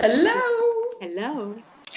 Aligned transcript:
Hallo. 0.00 0.28
Hallo. 1.00 1.54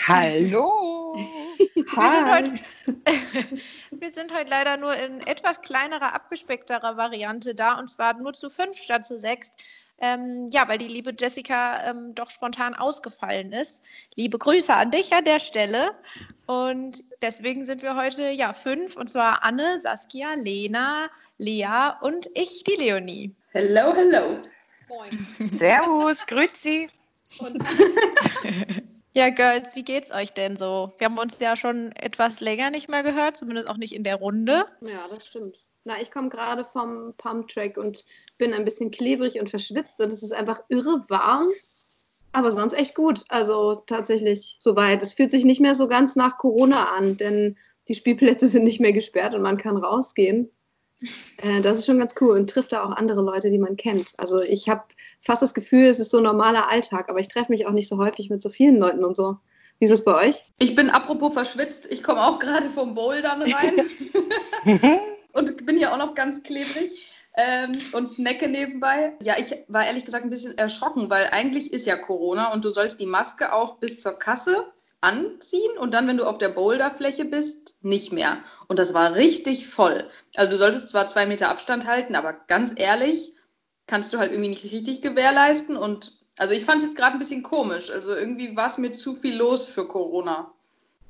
Hallo. 0.08 1.16
Wir 1.76 2.12
sind, 2.12 2.32
heute, 2.32 2.52
wir 3.92 4.12
sind 4.12 4.34
heute 4.34 4.50
leider 4.50 4.78
nur 4.78 4.94
in 4.96 5.22
etwas 5.22 5.62
kleinerer, 5.62 6.14
abgespeckterer 6.14 6.98
Variante 6.98 7.56
da 7.56 7.80
und 7.80 7.88
zwar 7.88 8.14
nur 8.14 8.34
zu 8.34 8.50
fünf 8.50 8.78
statt 8.78 9.06
zu 9.06 9.20
sechs. 9.20 9.52
Ähm, 10.00 10.48
ja, 10.52 10.68
weil 10.68 10.78
die 10.78 10.88
liebe 10.88 11.14
Jessica 11.18 11.90
ähm, 11.90 12.14
doch 12.14 12.30
spontan 12.30 12.76
ausgefallen 12.76 13.52
ist. 13.54 13.82
Liebe 14.16 14.38
Grüße 14.38 14.74
an 14.74 14.92
dich 14.92 15.14
an 15.14 15.24
der 15.24 15.40
Stelle. 15.40 15.92
Und 16.46 17.04
deswegen 17.22 17.66
sind 17.66 17.82
wir 17.82 17.96
heute 17.96 18.30
ja 18.30 18.54
fünf 18.54 18.96
und 18.98 19.10
zwar 19.10 19.44
Anne, 19.44 19.80
Saskia, 19.80 20.34
Lena, 20.34 21.10
Lea 21.38 21.94
und 22.02 22.30
ich, 22.36 22.64
die 22.64 22.76
Leonie. 22.76 23.34
Hello, 23.54 23.96
hello. 23.96 24.44
Moin. 24.88 25.28
Servus, 25.58 26.26
grüezi. 26.28 26.90
ja, 29.14 29.30
Girls, 29.30 29.76
wie 29.76 29.84
geht's 29.84 30.12
euch 30.12 30.34
denn 30.34 30.58
so? 30.58 30.94
Wir 30.98 31.06
haben 31.06 31.18
uns 31.18 31.40
ja 31.40 31.56
schon 31.56 31.92
etwas 31.94 32.40
länger 32.40 32.70
nicht 32.70 32.90
mehr 32.90 33.04
gehört, 33.04 33.38
zumindest 33.38 33.68
auch 33.68 33.78
nicht 33.78 33.94
in 33.94 34.04
der 34.04 34.16
Runde. 34.16 34.66
Ja, 34.82 35.08
das 35.10 35.28
stimmt. 35.28 35.58
Na, 35.84 35.94
ich 36.02 36.12
komme 36.12 36.30
gerade 36.30 36.66
vom 36.66 37.14
Pump-Track 37.18 37.78
und 37.78 38.04
bin 38.38 38.54
ein 38.54 38.66
bisschen 38.66 38.92
klebrig 38.92 39.40
und 39.40 39.50
verschwitzt 39.50 40.00
und 40.02 40.12
es 40.12 40.22
ist 40.22 40.34
einfach 40.34 40.62
irre 40.70 41.04
warm. 41.08 41.48
Aber 42.34 42.52
sonst 42.52 42.74
echt 42.74 42.94
gut. 42.94 43.24
Also 43.30 43.76
tatsächlich 43.88 44.58
soweit. 44.60 45.02
Es 45.02 45.14
fühlt 45.14 45.32
sich 45.32 45.46
nicht 45.46 45.62
mehr 45.62 45.76
so 45.76 45.88
ganz 45.88 46.16
nach 46.16 46.38
Corona 46.38 46.90
an, 46.96 47.18
denn 47.18 47.58
die 47.88 47.96
Spielplätze 47.96 48.50
sind 48.50 48.66
nicht 48.66 48.82
mehr 48.82 48.94
gesperrt 48.94 49.34
und 49.34 49.42
man 49.42 49.58
kann 49.58 49.78
rausgehen. 49.78 50.52
Äh, 51.38 51.62
das 51.62 51.80
ist 51.80 51.86
schon 51.86 52.00
ganz 52.00 52.16
cool 52.22 52.38
und 52.38 52.50
trifft 52.50 52.72
da 52.72 52.84
auch 52.84 52.92
andere 52.92 53.22
Leute, 53.22 53.50
die 53.50 53.60
man 53.60 53.78
kennt. 53.78 54.14
Also 54.18 54.42
ich 54.42 54.70
habe 54.70 54.84
fast 55.22 55.42
das 55.42 55.54
Gefühl, 55.54 55.86
es 55.86 56.00
ist 56.00 56.12
so 56.12 56.18
ein 56.18 56.24
normaler 56.24 56.70
Alltag, 56.70 57.10
aber 57.10 57.20
ich 57.20 57.28
treffe 57.28 57.52
mich 57.52 57.68
auch 57.68 57.72
nicht 57.72 57.88
so 57.88 57.98
häufig 57.98 58.30
mit 58.30 58.42
so 58.42 58.50
vielen 58.50 58.78
Leuten 58.78 59.04
und 59.04 59.16
so. 59.16 59.38
Wie 59.80 59.86
ist 59.86 59.92
es 59.92 60.04
bei 60.04 60.28
euch? 60.28 60.44
Ich 60.60 60.76
bin 60.76 60.90
apropos 60.90 61.34
verschwitzt. 61.34 61.88
Ich 61.92 62.02
komme 62.02 62.26
auch 62.26 62.40
gerade 62.40 62.70
vom 62.70 62.96
Bouldern 62.96 63.44
rein 63.44 63.76
und 65.34 65.66
bin 65.66 65.78
hier 65.78 65.94
auch 65.94 66.00
noch 66.00 66.16
ganz 66.16 66.42
klebrig 66.42 67.14
ähm, 67.38 67.82
und 67.94 68.08
snacke 68.08 68.48
nebenbei. 68.48 69.14
Ja, 69.22 69.36
ich 69.38 69.56
war 69.68 69.86
ehrlich 69.86 70.06
gesagt 70.06 70.24
ein 70.24 70.32
bisschen 70.32 70.58
erschrocken, 70.58 71.10
weil 71.12 71.28
eigentlich 71.32 71.72
ist 71.72 71.86
ja 71.86 71.96
Corona 71.96 72.52
und 72.54 72.66
du 72.66 72.72
sollst 72.72 73.00
die 73.00 73.06
Maske 73.06 73.54
auch 73.54 73.78
bis 73.78 74.00
zur 74.00 74.14
Kasse 74.14 74.66
anziehen 75.02 75.78
und 75.80 75.94
dann, 75.94 76.08
wenn 76.08 76.18
du 76.18 76.26
auf 76.26 76.38
der 76.38 76.50
Boulderfläche 76.50 77.26
bist, 77.26 77.78
nicht 77.82 78.12
mehr. 78.12 78.38
Und 78.68 78.80
das 78.80 78.94
war 78.94 79.16
richtig 79.16 79.68
voll. 79.68 80.10
Also 80.36 80.52
du 80.52 80.58
solltest 80.58 80.90
zwar 80.90 81.08
zwei 81.08 81.26
Meter 81.26 81.50
Abstand 81.50 81.88
halten, 81.88 82.16
aber 82.16 82.34
ganz 82.34 82.74
ehrlich, 82.76 83.34
kannst 83.86 84.14
du 84.14 84.18
halt 84.18 84.32
irgendwie 84.32 84.50
nicht 84.50 84.64
richtig 84.64 85.02
gewährleisten. 85.02 85.78
Und 85.78 86.14
also 86.38 86.54
ich 86.54 86.66
fand 86.66 86.80
es 86.80 86.86
jetzt 86.86 86.98
gerade 86.98 87.14
ein 87.14 87.20
bisschen 87.20 87.44
komisch. 87.44 87.92
Also 87.92 88.14
irgendwie 88.14 88.56
war 88.56 88.66
es 88.66 88.78
mir 88.78 88.92
zu 88.92 89.14
viel 89.14 89.38
los 89.38 89.66
für 89.66 89.88
Corona. 89.88 90.52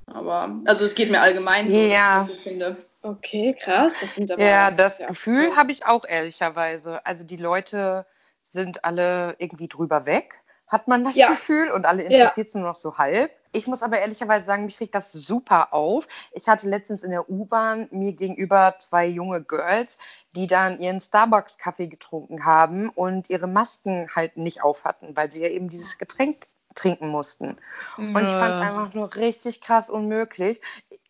Aber 0.08 0.56
also 0.66 0.86
es 0.86 0.96
geht 0.96 1.12
mir 1.12 1.20
allgemein 1.20 1.70
so, 1.70 1.78
ja. 1.78 2.20
was 2.20 2.30
ich 2.30 2.40
finde. 2.40 2.78
Okay, 3.02 3.56
krass. 3.60 3.96
Das 4.00 4.16
sind 4.16 4.32
aber 4.32 4.44
ja, 4.44 4.72
das 4.72 5.00
ja. 5.00 5.08
Gefühl 5.08 5.56
habe 5.56 5.72
ich 5.72 5.86
auch 5.86 6.06
ehrlicherweise. 6.06 7.06
Also 7.06 7.24
die 7.24 7.38
Leute 7.38 8.06
sind 8.44 8.84
alle 8.84 9.36
irgendwie 9.40 9.68
drüber 9.68 10.06
weg, 10.06 10.34
hat 10.68 10.88
man 10.88 11.04
das 11.04 11.16
ja. 11.16 11.30
Gefühl, 11.30 11.72
und 11.72 11.86
alle 11.86 12.04
interessiert 12.04 12.48
es 12.48 12.54
ja. 12.54 12.60
nur 12.60 12.70
noch 12.70 12.76
so 12.76 12.98
halb. 12.98 13.32
Ich 13.52 13.68
muss 13.68 13.84
aber 13.84 14.00
ehrlicherweise 14.00 14.46
sagen, 14.46 14.66
mich 14.66 14.80
regt 14.80 14.96
das 14.96 15.12
super 15.12 15.74
auf. 15.74 16.08
Ich 16.32 16.48
hatte 16.48 16.70
letztens 16.70 17.04
in 17.04 17.12
der 17.12 17.30
U-Bahn 17.30 17.88
mir 17.92 18.14
gegenüber 18.14 18.76
zwei 18.80 19.08
junge 19.08 19.44
Girls, 19.44 19.98
die 20.36 20.48
dann 20.48 20.80
ihren 20.80 21.00
Starbucks-Kaffee 21.00 21.88
getrunken 21.88 22.46
haben 22.46 22.90
und 22.90 23.30
ihre 23.30 23.48
Masken 23.48 24.10
halt 24.16 24.38
nicht 24.38 24.62
auf 24.64 24.86
hatten, 24.86 25.16
weil 25.16 25.32
sie 25.32 25.42
ja 25.42 25.50
eben 25.50 25.70
dieses 25.70 25.98
Getränk 25.98 26.48
trinken 26.78 27.10
mussten. 27.10 27.58
Und 27.98 28.24
ich 28.24 28.30
fand 28.30 28.56
es 28.56 28.62
einfach 28.62 28.94
nur 28.94 29.14
richtig 29.16 29.62
krass 29.62 29.90
unmöglich. 29.90 30.62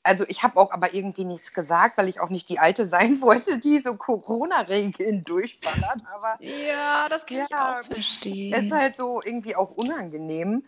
Also 0.02 0.24
ich 0.28 0.42
habe 0.42 0.58
auch 0.58 0.72
aber 0.72 0.94
irgendwie 0.94 1.26
nichts 1.26 1.54
gesagt, 1.54 1.98
weil 1.98 2.08
ich 2.08 2.22
auch 2.22 2.30
nicht 2.30 2.50
die 2.50 2.60
Alte 2.60 2.86
sein 2.88 3.22
wollte, 3.22 3.60
die 3.60 3.80
so 3.80 3.94
Corona-Regeln 3.96 5.24
durchballert. 5.24 6.02
Aber 6.16 6.38
ja, 6.40 7.08
das 7.10 7.26
kann 7.26 7.38
ja, 7.38 7.44
ich 7.44 7.56
auch 7.56 7.94
verstehen. 7.94 8.54
Ist 8.54 8.72
halt 8.72 8.96
so 8.96 9.22
irgendwie 9.24 9.56
auch 9.56 9.72
unangenehm 9.72 10.64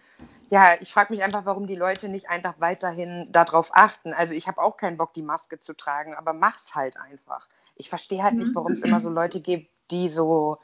ja, 0.50 0.76
ich 0.80 0.92
frage 0.92 1.14
mich 1.14 1.24
einfach, 1.24 1.46
warum 1.46 1.68
die 1.68 1.76
Leute 1.76 2.10
nicht 2.10 2.30
einfach 2.30 2.56
weiterhin 2.60 3.28
darauf 3.32 3.70
achten. 3.74 4.14
Also 4.14 4.34
ich 4.34 4.48
habe 4.48 4.62
auch 4.62 4.78
keinen 4.78 4.98
Bock, 4.98 5.14
die 5.14 5.22
Maske 5.22 5.60
zu 5.60 5.74
tragen, 5.74 6.16
aber 6.16 6.34
mach's 6.34 6.76
halt 6.76 6.98
einfach. 6.98 7.48
Ich 7.76 7.90
verstehe 7.90 8.24
halt 8.24 8.36
nicht, 8.36 8.54
warum 8.56 8.72
es 8.72 8.82
immer 8.82 9.00
so 9.00 9.10
Leute 9.10 9.42
gibt, 9.42 9.70
die 9.92 10.10
so, 10.10 10.58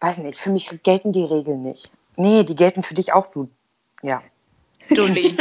weiß 0.00 0.18
nicht, 0.18 0.38
für 0.38 0.50
mich 0.50 0.82
gelten 0.82 1.12
die 1.12 1.24
Regeln 1.24 1.62
nicht. 1.62 1.90
Nee, 2.16 2.44
die 2.44 2.56
gelten 2.56 2.82
für 2.82 2.94
dich 2.94 3.12
auch, 3.12 3.26
du. 3.26 3.48
Ja. 4.02 4.22
Julie. 4.90 5.36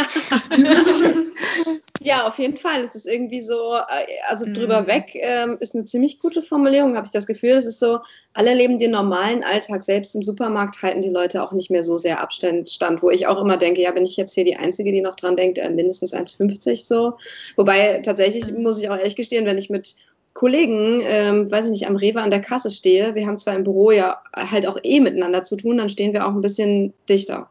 ja, 2.02 2.28
auf 2.28 2.38
jeden 2.40 2.58
Fall. 2.58 2.82
Es 2.82 2.96
ist 2.96 3.08
irgendwie 3.08 3.42
so, 3.42 3.76
äh, 3.76 4.06
also 4.28 4.46
mhm. 4.46 4.54
drüber 4.54 4.88
weg 4.88 5.12
ähm, 5.16 5.58
ist 5.60 5.76
eine 5.76 5.86
ziemlich 5.86 6.20
gute 6.20 6.42
Formulierung, 6.42 6.96
habe 6.96 7.06
ich 7.06 7.12
das 7.12 7.28
Gefühl. 7.28 7.56
Das 7.56 7.66
ist 7.66 7.80
so, 7.80 8.00
alle 8.34 8.54
leben 8.54 8.80
den 8.80 8.92
normalen 8.92 9.44
Alltag. 9.44 9.84
Selbst 9.84 10.16
im 10.16 10.22
Supermarkt 10.22 10.82
halten 10.82 11.02
die 11.02 11.10
Leute 11.10 11.44
auch 11.44 11.52
nicht 11.52 11.72
mehr 11.72 11.84
so 11.84 11.98
sehr 11.98 12.22
Abstand 12.22 12.70
stand, 12.70 13.02
wo 13.02 13.10
ich 13.10 13.28
auch 13.28 13.42
immer 13.42 13.58
denke, 13.58 13.82
ja, 13.82 13.92
bin 13.92 14.04
ich 14.04 14.18
jetzt 14.18 14.34
hier 14.34 14.46
die 14.46 14.56
Einzige, 14.56 14.92
die 14.92 15.02
noch 15.02 15.16
dran 15.16 15.36
denkt, 15.36 15.58
äh, 15.58 15.70
mindestens 15.70 16.14
1,50 16.14 16.86
so. 16.86 17.14
Wobei 17.56 18.00
tatsächlich 18.00 18.52
muss 18.54 18.82
ich 18.82 18.90
auch 18.90 18.98
ehrlich 18.98 19.16
gestehen, 19.16 19.46
wenn 19.46 19.58
ich 19.58 19.70
mit 19.70 19.96
Kollegen, 20.34 21.02
ähm, 21.06 21.52
weiß 21.52 21.66
ich 21.66 21.72
nicht, 21.72 21.88
am 21.88 21.98
Rewe 21.98 22.22
an 22.22 22.30
der 22.30 22.42
Kasse 22.42 22.72
stehe, 22.72 23.16
wir 23.16 23.28
haben 23.28 23.38
zwar 23.38 23.56
im 23.56 23.66
Büro 23.66 23.92
ja 23.92 24.22
halt 24.34 24.66
auch 24.66 24.78
eh 24.82 25.00
miteinander 25.02 25.44
zu 25.44 25.58
tun, 25.58 25.78
dann 25.78 25.90
stehen 25.90 26.14
wir 26.14 26.26
auch 26.26 26.32
ein 26.32 26.42
bisschen 26.42 26.94
dichter. 27.10 27.50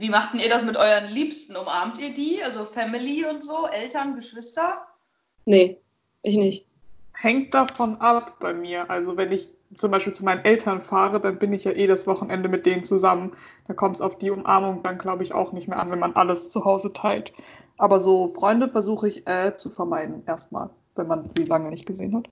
Wie 0.00 0.10
machten 0.10 0.38
ihr 0.38 0.48
das 0.48 0.64
mit 0.64 0.76
euren 0.76 1.10
Liebsten? 1.10 1.56
Umarmt 1.56 1.98
ihr 1.98 2.12
die? 2.12 2.42
Also 2.42 2.64
Family 2.64 3.24
und 3.24 3.42
so? 3.42 3.66
Eltern, 3.66 4.14
Geschwister? 4.14 4.86
Nee, 5.44 5.80
ich 6.22 6.36
nicht. 6.36 6.66
Hängt 7.12 7.54
davon 7.54 7.96
ab 8.00 8.36
bei 8.40 8.52
mir. 8.52 8.90
Also 8.90 9.16
wenn 9.16 9.32
ich 9.32 9.48
zum 9.74 9.90
Beispiel 9.90 10.12
zu 10.12 10.24
meinen 10.24 10.44
Eltern 10.44 10.80
fahre, 10.80 11.20
dann 11.20 11.38
bin 11.38 11.52
ich 11.52 11.64
ja 11.64 11.72
eh 11.72 11.86
das 11.86 12.06
Wochenende 12.06 12.48
mit 12.48 12.66
denen 12.66 12.84
zusammen. 12.84 13.36
Da 13.66 13.74
kommt 13.74 13.96
es 13.96 14.00
auf 14.00 14.18
die 14.18 14.30
Umarmung 14.30 14.82
dann, 14.82 14.98
glaube 14.98 15.22
ich, 15.22 15.32
auch 15.32 15.52
nicht 15.52 15.68
mehr 15.68 15.78
an, 15.78 15.90
wenn 15.90 15.98
man 15.98 16.14
alles 16.14 16.50
zu 16.50 16.64
Hause 16.64 16.92
teilt. 16.92 17.32
Aber 17.78 18.00
so 18.00 18.28
Freunde 18.28 18.68
versuche 18.68 19.08
ich 19.08 19.26
äh, 19.26 19.56
zu 19.56 19.70
vermeiden, 19.70 20.22
erstmal, 20.26 20.70
wenn 20.94 21.06
man 21.06 21.32
die 21.34 21.44
lange 21.44 21.70
nicht 21.70 21.86
gesehen 21.86 22.14
hat. 22.14 22.28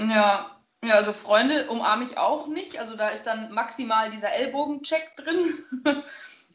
Ja, 0.00 0.46
ja, 0.84 0.94
also 0.94 1.12
Freunde 1.12 1.68
umarme 1.68 2.04
ich 2.04 2.18
auch 2.18 2.46
nicht. 2.46 2.80
Also 2.80 2.96
da 2.96 3.08
ist 3.08 3.26
dann 3.26 3.52
maximal 3.52 4.10
dieser 4.10 4.32
Ellbogencheck 4.32 5.16
drin. 5.16 5.44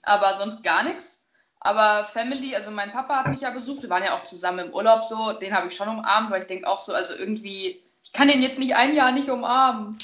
aber 0.06 0.34
sonst 0.34 0.64
gar 0.64 0.84
nichts. 0.84 1.26
Aber 1.60 2.04
Family, 2.04 2.56
also 2.56 2.70
mein 2.70 2.92
Papa 2.92 3.18
hat 3.18 3.28
mich 3.28 3.42
ja 3.42 3.50
besucht, 3.50 3.82
wir 3.82 3.90
waren 3.90 4.04
ja 4.04 4.16
auch 4.16 4.22
zusammen 4.22 4.68
im 4.68 4.74
Urlaub 4.74 5.04
so, 5.04 5.34
den 5.34 5.56
habe 5.56 5.68
ich 5.68 5.76
schon 5.76 5.88
umarmt, 5.88 6.30
weil 6.30 6.42
ich 6.42 6.48
denke 6.48 6.70
auch 6.70 6.78
so, 6.78 6.94
also 6.94 7.16
irgendwie, 7.18 7.82
ich 8.04 8.14
kann 8.14 8.28
den 8.28 8.42
jetzt 8.42 8.60
nicht 8.60 8.76
ein 8.76 8.94
Jahr 8.94 9.12
nicht 9.12 9.30
umarmen. 9.30 9.98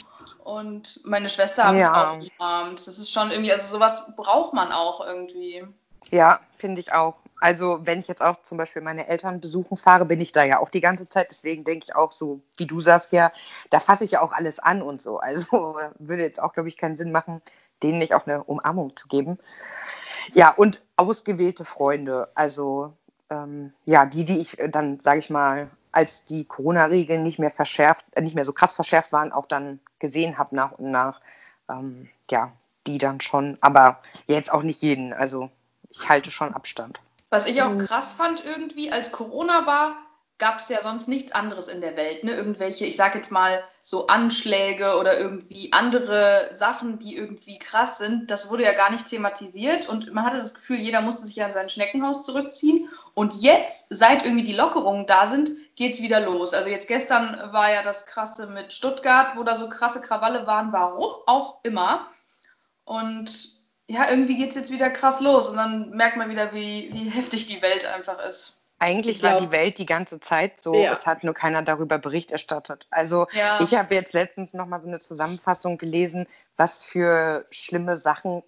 Und 0.43 1.01
meine 1.05 1.29
Schwester 1.29 1.65
habe 1.65 1.77
ja. 1.77 2.17
ich 2.19 2.31
auch 2.31 2.39
umarmt. 2.39 2.87
Das 2.87 2.97
ist 2.97 3.11
schon 3.11 3.29
irgendwie, 3.29 3.51
also 3.51 3.67
sowas 3.67 4.11
braucht 4.15 4.53
man 4.53 4.71
auch 4.71 5.05
irgendwie. 5.05 5.63
Ja, 6.09 6.39
finde 6.57 6.81
ich 6.81 6.93
auch. 6.93 7.15
Also 7.39 7.79
wenn 7.83 7.99
ich 7.99 8.07
jetzt 8.07 8.21
auch 8.21 8.41
zum 8.43 8.57
Beispiel 8.57 8.81
meine 8.81 9.07
Eltern 9.07 9.41
besuchen 9.41 9.77
fahre, 9.77 10.05
bin 10.05 10.21
ich 10.21 10.31
da 10.31 10.43
ja 10.43 10.59
auch 10.59 10.69
die 10.69 10.81
ganze 10.81 11.09
Zeit. 11.09 11.29
Deswegen 11.29 11.63
denke 11.63 11.85
ich 11.87 11.95
auch 11.95 12.11
so, 12.11 12.41
wie 12.57 12.65
du 12.65 12.81
sagst 12.81 13.11
ja, 13.11 13.31
da 13.69 13.79
fasse 13.79 14.05
ich 14.05 14.11
ja 14.11 14.21
auch 14.21 14.31
alles 14.31 14.59
an 14.59 14.81
und 14.81 15.01
so. 15.01 15.19
Also 15.19 15.77
würde 15.99 16.23
jetzt 16.23 16.41
auch, 16.41 16.53
glaube 16.53 16.69
ich, 16.69 16.77
keinen 16.77 16.95
Sinn 16.95 17.11
machen, 17.11 17.41
denen 17.83 17.99
nicht 17.99 18.13
auch 18.13 18.27
eine 18.27 18.43
Umarmung 18.43 18.95
zu 18.95 19.07
geben. 19.07 19.39
Ja, 20.33 20.51
und 20.51 20.81
ausgewählte 20.97 21.65
Freunde. 21.65 22.29
Also 22.35 22.93
ähm, 23.29 23.73
ja, 23.85 24.05
die, 24.05 24.25
die 24.25 24.39
ich 24.39 24.57
dann, 24.69 24.99
sage 24.99 25.19
ich 25.19 25.29
mal, 25.29 25.69
als 25.91 26.25
die 26.25 26.45
Corona-Regeln 26.45 27.23
nicht 27.23 27.39
mehr 27.39 27.49
verschärft, 27.49 28.05
äh, 28.11 28.21
nicht 28.21 28.35
mehr 28.35 28.45
so 28.45 28.53
krass 28.53 28.73
verschärft 28.73 29.11
waren, 29.11 29.31
auch 29.31 29.45
dann 29.45 29.79
gesehen 29.99 30.37
habe 30.37 30.55
nach 30.55 30.73
und 30.73 30.91
nach. 30.91 31.21
Ähm, 31.69 32.09
ja, 32.29 32.51
die 32.87 32.97
dann 32.97 33.21
schon, 33.21 33.57
aber 33.61 34.01
jetzt 34.27 34.51
auch 34.51 34.63
nicht 34.63 34.81
jeden. 34.81 35.13
Also 35.13 35.49
ich 35.89 36.09
halte 36.09 36.31
schon 36.31 36.53
Abstand. 36.53 36.99
Was 37.29 37.45
ich 37.45 37.61
auch 37.61 37.77
krass 37.77 38.11
fand 38.11 38.43
irgendwie, 38.43 38.91
als 38.91 39.11
Corona 39.11 39.65
war, 39.65 39.95
gab 40.41 40.57
es 40.57 40.69
ja 40.69 40.81
sonst 40.81 41.07
nichts 41.07 41.33
anderes 41.33 41.67
in 41.67 41.81
der 41.81 41.95
Welt. 41.95 42.23
Ne? 42.23 42.31
Irgendwelche, 42.31 42.83
ich 42.83 42.95
sag 42.95 43.13
jetzt 43.13 43.31
mal, 43.31 43.63
so 43.83 44.07
Anschläge 44.07 44.97
oder 44.97 45.19
irgendwie 45.19 45.71
andere 45.71 46.49
Sachen, 46.51 46.97
die 46.97 47.15
irgendwie 47.15 47.59
krass 47.59 47.99
sind. 47.99 48.31
Das 48.31 48.49
wurde 48.49 48.63
ja 48.63 48.73
gar 48.73 48.91
nicht 48.91 49.05
thematisiert 49.05 49.87
und 49.87 50.11
man 50.13 50.25
hatte 50.25 50.37
das 50.37 50.55
Gefühl, 50.55 50.77
jeder 50.77 51.01
musste 51.01 51.27
sich 51.27 51.35
ja 51.35 51.45
in 51.45 51.51
sein 51.51 51.69
Schneckenhaus 51.69 52.23
zurückziehen. 52.23 52.89
Und 53.13 53.41
jetzt, 53.41 53.87
seit 53.91 54.25
irgendwie 54.25 54.43
die 54.43 54.53
Lockerungen 54.53 55.05
da 55.05 55.27
sind, 55.27 55.51
geht 55.75 55.93
es 55.93 56.01
wieder 56.01 56.19
los. 56.19 56.55
Also 56.55 56.69
jetzt 56.69 56.87
gestern 56.87 57.37
war 57.53 57.71
ja 57.71 57.83
das 57.83 58.07
Krasse 58.07 58.47
mit 58.47 58.73
Stuttgart, 58.73 59.35
wo 59.35 59.43
da 59.43 59.55
so 59.55 59.69
krasse 59.69 60.01
Krawalle 60.01 60.47
waren, 60.47 60.73
warum 60.73 61.13
auch 61.27 61.59
immer. 61.63 62.07
Und 62.83 63.31
ja, 63.87 64.09
irgendwie 64.09 64.37
geht 64.37 64.49
es 64.49 64.55
jetzt 64.55 64.71
wieder 64.71 64.89
krass 64.89 65.21
los 65.21 65.49
und 65.49 65.57
dann 65.57 65.91
merkt 65.91 66.17
man 66.17 66.31
wieder, 66.31 66.51
wie, 66.51 66.89
wie 66.93 67.09
heftig 67.09 67.45
die 67.45 67.61
Welt 67.61 67.85
einfach 67.85 68.19
ist. 68.25 68.60
Eigentlich 68.81 69.19
glaub, 69.19 69.33
war 69.33 69.41
die 69.41 69.51
Welt 69.51 69.77
die 69.77 69.85
ganze 69.85 70.19
Zeit 70.19 70.59
so, 70.59 70.73
ja. 70.73 70.91
es 70.91 71.05
hat 71.05 71.23
nur 71.23 71.35
keiner 71.35 71.61
darüber 71.61 71.99
Bericht 71.99 72.31
erstattet. 72.31 72.87
Also 72.89 73.27
ja. 73.31 73.59
ich 73.61 73.75
habe 73.75 73.93
jetzt 73.93 74.13
letztens 74.13 74.55
noch 74.55 74.65
mal 74.65 74.81
so 74.81 74.87
eine 74.87 74.99
Zusammenfassung 74.99 75.77
gelesen, 75.77 76.25
was 76.57 76.83
für 76.83 77.45
schlimme 77.51 77.95
Sachen 77.95 78.41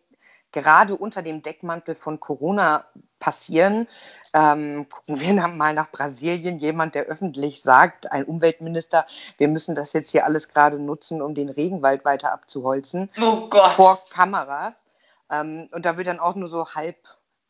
gerade 0.51 0.95
unter 0.95 1.21
dem 1.21 1.43
Deckmantel 1.43 1.93
von 1.93 2.19
Corona 2.19 2.85
passieren. 3.19 3.87
Ähm, 4.33 4.87
gucken 4.89 5.19
wir 5.19 5.47
mal 5.49 5.75
nach 5.75 5.91
Brasilien. 5.91 6.57
Jemand, 6.57 6.95
der 6.95 7.03
öffentlich 7.03 7.61
sagt, 7.61 8.11
ein 8.11 8.23
Umweltminister, 8.23 9.05
wir 9.37 9.49
müssen 9.49 9.75
das 9.75 9.93
jetzt 9.93 10.09
hier 10.09 10.25
alles 10.25 10.49
gerade 10.49 10.79
nutzen, 10.79 11.21
um 11.21 11.35
den 11.35 11.49
Regenwald 11.49 12.05
weiter 12.05 12.33
abzuholzen. 12.33 13.11
Oh 13.21 13.49
Gott. 13.49 13.73
Vor 13.73 13.99
Kameras. 14.11 14.83
Ähm, 15.29 15.69
und 15.71 15.85
da 15.85 15.95
wird 15.97 16.07
dann 16.07 16.19
auch 16.19 16.33
nur 16.33 16.47
so 16.47 16.73
halb 16.73 16.97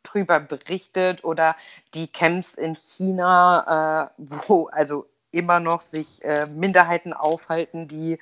drüber 0.04 0.40
berichtet 0.40 1.24
oder 1.24 1.56
die 1.94 2.08
Camps 2.08 2.54
in 2.56 2.76
China, 2.76 4.12
äh, 4.18 4.24
wo 4.48 4.68
also 4.68 5.08
immer 5.34 5.60
noch 5.60 5.82
sich 5.82 6.24
äh, 6.24 6.46
Minderheiten 6.54 7.12
aufhalten, 7.12 7.88
die 7.88 8.20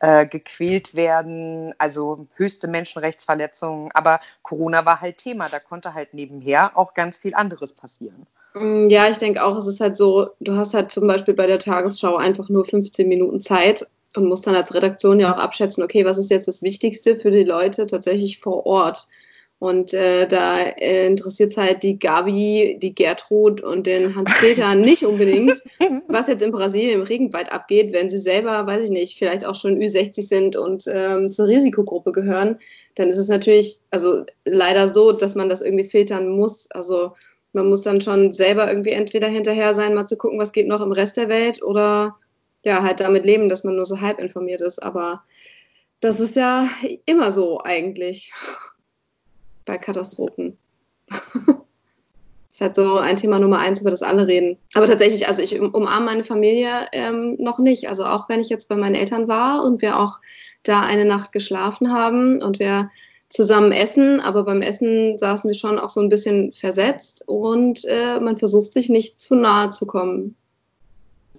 äh, 0.00 0.26
gequält 0.26 0.94
werden, 0.94 1.74
also 1.78 2.26
höchste 2.36 2.68
Menschenrechtsverletzungen. 2.68 3.90
Aber 3.92 4.20
Corona 4.42 4.84
war 4.84 5.00
halt 5.00 5.18
Thema, 5.18 5.48
da 5.48 5.58
konnte 5.58 5.92
halt 5.92 6.14
nebenher 6.14 6.76
auch 6.78 6.94
ganz 6.94 7.18
viel 7.18 7.34
anderes 7.34 7.74
passieren. 7.74 8.26
Mm, 8.54 8.88
ja, 8.88 9.08
ich 9.08 9.18
denke 9.18 9.42
auch, 9.42 9.58
es 9.58 9.66
ist 9.66 9.80
halt 9.80 9.96
so, 9.96 10.30
du 10.40 10.56
hast 10.56 10.74
halt 10.74 10.92
zum 10.92 11.06
Beispiel 11.06 11.34
bei 11.34 11.46
der 11.46 11.58
Tagesschau 11.58 12.16
einfach 12.16 12.48
nur 12.48 12.64
15 12.64 13.08
Minuten 13.08 13.40
Zeit 13.40 13.86
und 14.16 14.28
musst 14.28 14.46
dann 14.46 14.54
als 14.54 14.74
Redaktion 14.74 15.18
ja 15.18 15.34
auch 15.34 15.38
abschätzen, 15.38 15.82
okay, 15.82 16.04
was 16.04 16.18
ist 16.18 16.30
jetzt 16.30 16.48
das 16.48 16.62
Wichtigste 16.62 17.18
für 17.18 17.30
die 17.30 17.44
Leute 17.44 17.86
tatsächlich 17.86 18.38
vor 18.38 18.66
Ort? 18.66 19.08
Und 19.62 19.94
äh, 19.94 20.26
da 20.26 20.58
äh, 20.58 21.06
interessiert 21.06 21.52
es 21.52 21.56
halt 21.56 21.84
die 21.84 21.96
Gabi, 21.96 22.80
die 22.82 22.96
Gertrud 22.96 23.60
und 23.60 23.86
den 23.86 24.16
Hans-Peter 24.16 24.74
nicht 24.74 25.04
unbedingt, 25.04 25.62
was 26.08 26.26
jetzt 26.26 26.42
in 26.42 26.50
Brasilien 26.50 26.98
im 26.98 27.06
Regenwald 27.06 27.52
abgeht, 27.52 27.92
wenn 27.92 28.10
sie 28.10 28.18
selber, 28.18 28.66
weiß 28.66 28.82
ich 28.82 28.90
nicht, 28.90 29.16
vielleicht 29.16 29.44
auch 29.44 29.54
schon 29.54 29.78
Ü60 29.78 30.22
sind 30.22 30.56
und 30.56 30.86
ähm, 30.92 31.30
zur 31.30 31.46
Risikogruppe 31.46 32.10
gehören. 32.10 32.58
Dann 32.96 33.08
ist 33.08 33.18
es 33.18 33.28
natürlich, 33.28 33.78
also 33.92 34.24
leider 34.44 34.92
so, 34.92 35.12
dass 35.12 35.36
man 35.36 35.48
das 35.48 35.62
irgendwie 35.62 35.84
filtern 35.84 36.30
muss. 36.30 36.68
Also 36.72 37.12
man 37.52 37.68
muss 37.68 37.82
dann 37.82 38.00
schon 38.00 38.32
selber 38.32 38.68
irgendwie 38.68 38.90
entweder 38.90 39.28
hinterher 39.28 39.76
sein, 39.76 39.94
mal 39.94 40.08
zu 40.08 40.16
gucken, 40.16 40.40
was 40.40 40.50
geht 40.50 40.66
noch 40.66 40.80
im 40.80 40.90
Rest 40.90 41.16
der 41.16 41.28
Welt 41.28 41.62
oder 41.62 42.16
ja, 42.64 42.82
halt 42.82 42.98
damit 42.98 43.24
leben, 43.24 43.48
dass 43.48 43.62
man 43.62 43.76
nur 43.76 43.86
so 43.86 44.00
halb 44.00 44.18
informiert 44.18 44.60
ist. 44.60 44.82
Aber 44.82 45.22
das 46.00 46.18
ist 46.18 46.34
ja 46.34 46.68
immer 47.06 47.30
so 47.30 47.60
eigentlich 47.62 48.32
bei 49.64 49.78
Katastrophen. 49.78 50.56
das 51.08 51.18
ist 52.50 52.60
halt 52.60 52.76
so 52.76 52.98
ein 52.98 53.16
Thema 53.16 53.38
Nummer 53.38 53.58
eins, 53.58 53.80
über 53.80 53.90
das 53.90 54.02
alle 54.02 54.26
reden. 54.26 54.58
Aber 54.74 54.86
tatsächlich, 54.86 55.28
also 55.28 55.42
ich 55.42 55.60
umarme 55.60 56.06
meine 56.06 56.24
Familie 56.24 56.86
ähm, 56.92 57.36
noch 57.38 57.58
nicht. 57.58 57.88
Also 57.88 58.04
auch 58.04 58.28
wenn 58.28 58.40
ich 58.40 58.48
jetzt 58.48 58.68
bei 58.68 58.76
meinen 58.76 58.94
Eltern 58.94 59.28
war 59.28 59.64
und 59.64 59.82
wir 59.82 59.98
auch 59.98 60.20
da 60.62 60.80
eine 60.80 61.04
Nacht 61.04 61.32
geschlafen 61.32 61.92
haben 61.92 62.42
und 62.42 62.58
wir 62.58 62.90
zusammen 63.32 63.72
essen, 63.72 64.20
aber 64.20 64.44
beim 64.44 64.60
Essen 64.60 65.16
saßen 65.16 65.48
wir 65.48 65.54
schon 65.54 65.78
auch 65.78 65.88
so 65.88 66.00
ein 66.00 66.10
bisschen 66.10 66.52
versetzt 66.52 67.24
und 67.26 67.82
äh, 67.86 68.20
man 68.20 68.36
versucht 68.36 68.72
sich 68.72 68.90
nicht 68.90 69.20
zu 69.20 69.34
nahe 69.34 69.70
zu 69.70 69.86
kommen. 69.86 70.36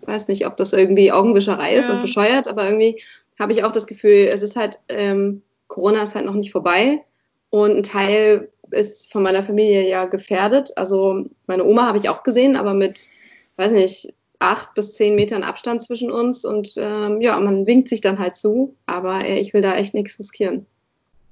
Ich 0.02 0.08
weiß 0.08 0.28
nicht, 0.28 0.48
ob 0.48 0.58
das 0.58 0.74
irgendwie 0.74 1.12
Augenwischerei 1.12 1.76
ist 1.76 1.90
ja. 1.90 1.96
und 1.96 2.02
bescheuert, 2.02 2.48
aber 2.48 2.66
irgendwie 2.66 3.00
habe 3.40 3.54
ich 3.54 3.64
auch 3.64 3.72
das 3.72 3.86
Gefühl, 3.86 4.28
es 4.32 4.42
ist 4.42 4.56
halt, 4.56 4.80
ähm, 4.90 5.44
Corona 5.68 6.02
ist 6.02 6.16
halt 6.16 6.26
noch 6.26 6.34
nicht 6.34 6.52
vorbei 6.52 7.04
und 7.54 7.78
ein 7.78 7.84
Teil 7.84 8.50
ist 8.72 9.12
von 9.12 9.22
meiner 9.22 9.44
Familie 9.44 9.88
ja 9.88 10.06
gefährdet. 10.06 10.76
Also 10.76 11.26
meine 11.46 11.64
Oma 11.64 11.86
habe 11.86 12.00
ich 12.00 12.10
auch 12.10 12.24
gesehen, 12.24 12.56
aber 12.56 12.74
mit, 12.74 13.10
weiß 13.58 13.74
nicht, 13.74 14.12
acht 14.40 14.74
bis 14.74 14.96
zehn 14.96 15.14
Metern 15.14 15.44
Abstand 15.44 15.84
zwischen 15.84 16.12
uns. 16.12 16.46
Und 16.46 16.74
ähm, 16.78 17.22
ja, 17.22 17.40
man 17.40 17.68
winkt 17.68 17.90
sich 17.90 18.02
dann 18.02 18.18
halt 18.18 18.38
zu. 18.38 18.76
Aber 18.88 19.24
äh, 19.24 19.40
ich 19.40 19.54
will 19.54 19.62
da 19.62 19.76
echt 19.76 19.94
nichts 19.94 20.18
riskieren. 20.18 20.66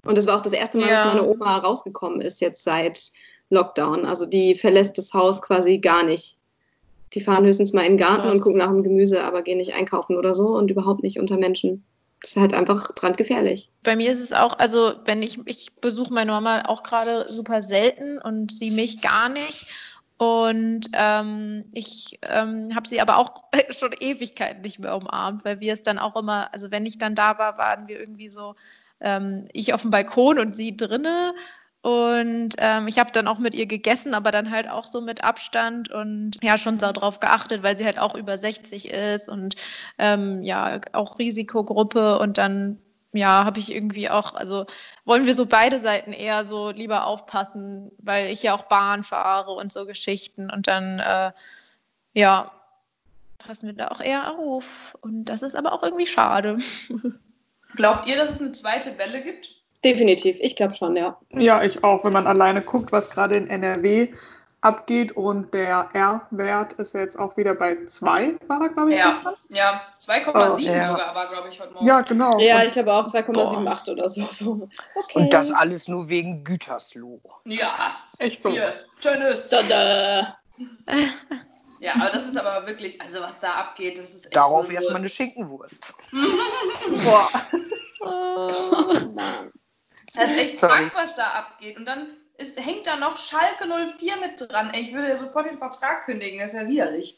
Und 0.06 0.16
das 0.16 0.28
war 0.28 0.38
auch 0.38 0.44
das 0.44 0.54
erste 0.54 0.78
Mal, 0.78 0.90
ja. 0.90 1.06
dass 1.06 1.16
meine 1.16 1.28
Oma 1.28 1.58
rausgekommen 1.58 2.22
ist 2.22 2.40
jetzt 2.40 2.64
seit 2.64 3.12
Lockdown. 3.50 4.06
Also 4.06 4.28
die 4.28 4.54
verlässt 4.54 5.00
das 5.00 5.16
Haus 5.16 5.42
quasi 5.42 5.80
gar 5.80 6.04
nicht. 6.04 6.38
Die 7.14 7.22
fahren 7.22 7.48
höchstens 7.48 7.74
mal 7.74 7.82
in 7.82 7.94
den 7.94 7.98
Garten 7.98 8.30
und 8.30 8.42
gucken 8.42 8.60
nach 8.60 8.70
dem 8.70 8.84
Gemüse, 8.84 9.24
aber 9.24 9.42
gehen 9.42 9.58
nicht 9.58 9.74
einkaufen 9.74 10.18
oder 10.18 10.36
so 10.36 10.50
und 10.50 10.70
überhaupt 10.70 11.02
nicht 11.02 11.20
unter 11.20 11.38
Menschen. 11.38 11.84
Das 12.22 12.32
ist 12.32 12.38
halt 12.38 12.54
einfach 12.54 12.94
brandgefährlich. 12.96 13.70
Bei 13.84 13.96
mir 13.96 14.12
ist 14.12 14.20
es 14.20 14.32
auch, 14.32 14.60
also 14.60 14.94
wenn 15.06 15.24
ich, 15.24 15.40
ich 15.46 15.74
besuche 15.82 16.14
meine 16.14 16.32
Mama 16.32 16.66
auch 16.66 16.84
gerade 16.84 17.28
super 17.28 17.64
selten 17.64 18.20
und 18.20 18.52
sie 18.52 18.70
mich 18.70 19.02
gar 19.02 19.30
nicht. 19.30 19.74
Und 20.18 20.82
ähm, 20.94 21.66
ich 21.72 22.20
ähm, 22.22 22.76
habe 22.76 22.88
sie 22.88 23.02
aber 23.02 23.18
auch 23.18 23.46
schon 23.72 23.92
Ewigkeiten 24.00 24.62
nicht 24.62 24.78
mehr 24.78 24.96
umarmt, 24.96 25.44
weil 25.44 25.60
wir 25.60 25.74
es 25.74 25.82
dann 25.82 25.98
auch 25.98 26.16
immer, 26.16 26.54
also 26.54 26.70
wenn 26.70 26.86
ich 26.86 27.00
dann 27.00 27.16
da 27.16 27.40
war, 27.40 27.58
waren 27.58 27.88
wir 27.88 28.00
irgendwie 28.00 28.30
so, 28.30 28.56
ähm, 29.00 29.46
ich 29.52 29.74
auf 29.74 29.82
dem 29.82 29.90
Balkon 29.90 30.38
und 30.38 30.56
sie 30.56 30.78
drinne. 30.78 31.34
Und 31.82 32.52
ähm, 32.60 32.88
ich 32.88 33.00
habe 33.00 33.12
dann 33.12 33.28
auch 33.28 33.40
mit 33.40 33.56
ihr 33.56 33.66
gegessen, 33.66 34.14
aber 34.14 34.32
dann 34.32 34.52
halt 34.52 34.70
auch 34.70 34.86
so 34.86 35.02
mit 35.02 35.24
Abstand 35.24 35.90
und 35.90 36.38
ja, 36.44 36.58
schon 36.60 36.78
darauf 36.78 37.20
geachtet, 37.20 37.64
weil 37.64 37.76
sie 37.76 37.86
halt 37.86 37.98
auch 37.98 38.14
über 38.14 38.38
60 38.38 38.92
ist 38.92 39.30
und 39.30 39.56
ähm, 39.98 40.44
ja, 40.44 40.80
auch 40.94 41.18
Risikogruppe. 41.18 42.20
Und 42.20 42.38
dann, 42.38 42.80
ja, 43.14 43.46
habe 43.46 43.60
ich 43.60 43.74
irgendwie 43.74 44.12
auch, 44.12 44.36
also 44.36 44.68
wollen 45.06 45.26
wir 45.26 45.34
so 45.34 45.48
beide 45.48 45.80
Seiten 45.80 46.14
eher 46.14 46.46
so 46.46 46.70
lieber 46.70 47.08
aufpassen, 47.08 47.92
weil 47.98 48.28
ich 48.28 48.44
ja 48.44 48.54
auch 48.54 48.64
Bahn 48.64 49.04
fahre 49.04 49.52
und 49.52 49.74
so 49.74 49.88
Geschichten. 49.88 50.52
Und 50.52 50.68
dann, 50.68 51.00
äh, 51.00 51.32
ja, 52.14 52.52
passen 53.40 53.66
wir 53.68 53.74
da 53.74 53.88
auch 53.88 54.02
eher 54.02 54.38
auf. 54.38 54.96
Und 55.02 55.26
das 55.26 55.42
ist 55.42 55.56
aber 55.56 55.74
auch 55.74 55.82
irgendwie 55.82 56.06
schade. 56.06 56.60
Glaubt 57.76 58.08
ihr, 58.08 58.18
dass 58.18 58.30
es 58.30 58.42
eine 58.42 58.52
zweite 58.52 59.00
Welle 59.00 59.24
gibt? 59.24 59.61
Definitiv, 59.84 60.38
ich 60.40 60.56
glaube 60.56 60.74
schon, 60.74 60.96
ja. 60.96 61.18
Ja, 61.32 61.64
ich 61.64 61.84
auch, 61.84 62.04
wenn 62.04 62.14
man 62.14 62.28
alleine 62.28 62.62
guckt, 62.62 62.92
was 62.92 63.10
gerade 63.10 63.36
in 63.36 63.50
NRW 63.50 64.10
abgeht 64.62 65.12
und 65.14 65.54
der 65.56 65.90
R-Wert 65.94 66.74
ist 66.74 66.94
jetzt 66.94 67.18
auch 67.18 67.36
wieder 67.36 67.56
bei 67.56 67.84
2, 67.86 68.36
war 68.48 68.62
er, 68.62 68.70
glaube 68.70 68.92
ich, 68.92 68.98
ja. 69.00 69.08
gestern. 69.08 69.34
Ja, 69.50 69.82
2,7 70.00 70.30
oh, 70.30 70.60
ja. 70.60 70.88
sogar 70.90 71.16
war, 71.16 71.30
glaube 71.30 71.50
ich, 71.50 71.60
heute 71.60 71.74
Morgen. 71.74 71.86
Ja, 71.86 72.02
genau. 72.02 72.40
Ja, 72.40 72.60
und, 72.60 72.68
ich 72.68 72.74
glaube 72.74 72.94
auch 72.94 73.08
2,78 73.08 73.92
oder 73.92 74.10
so. 74.10 74.22
Okay. 74.96 75.20
Und 75.20 75.34
das 75.34 75.52
alles 75.52 75.88
nur 75.88 76.08
wegen 76.10 76.44
Gütersloh. 76.44 77.20
Ja, 77.46 77.96
echt 78.20 78.44
so. 78.44 78.50
Hier, 78.50 78.72
Tennis. 79.00 79.50
Da, 79.50 79.64
da. 79.64 80.38
Ja, 81.82 81.96
aber 81.96 82.12
das 82.12 82.28
ist 82.28 82.38
aber 82.38 82.68
wirklich, 82.68 83.02
also 83.02 83.22
was 83.22 83.40
da 83.40 83.54
abgeht, 83.54 83.98
das 83.98 84.14
ist 84.14 84.26
echt 84.26 84.36
Darauf 84.36 84.72
erstmal 84.72 84.98
eine 84.98 85.10
Schinkenwurst. 85.10 85.82
Boah. 87.04 87.28
Das 90.14 90.30
ist 90.30 90.38
echt 90.38 90.62
krank, 90.62 90.92
was 90.96 91.16
da 91.16 91.28
abgeht. 91.28 91.78
Und 91.78 91.86
dann 91.86 92.08
ist, 92.38 92.60
hängt 92.60 92.88
da 92.88 92.98
noch 92.98 93.18
Schalke 93.18 93.68
04 93.68 94.18
mit 94.18 94.52
dran. 94.52 94.72
Ich 94.76 94.94
würde 94.94 95.10
ja 95.10 95.16
sofort 95.16 95.46
den 95.46 95.58
Vertrag 95.58 96.06
kündigen, 96.06 96.40
das 96.40 96.54
ist 96.54 96.62
ja 96.62 96.68
widerlich. 96.68 97.18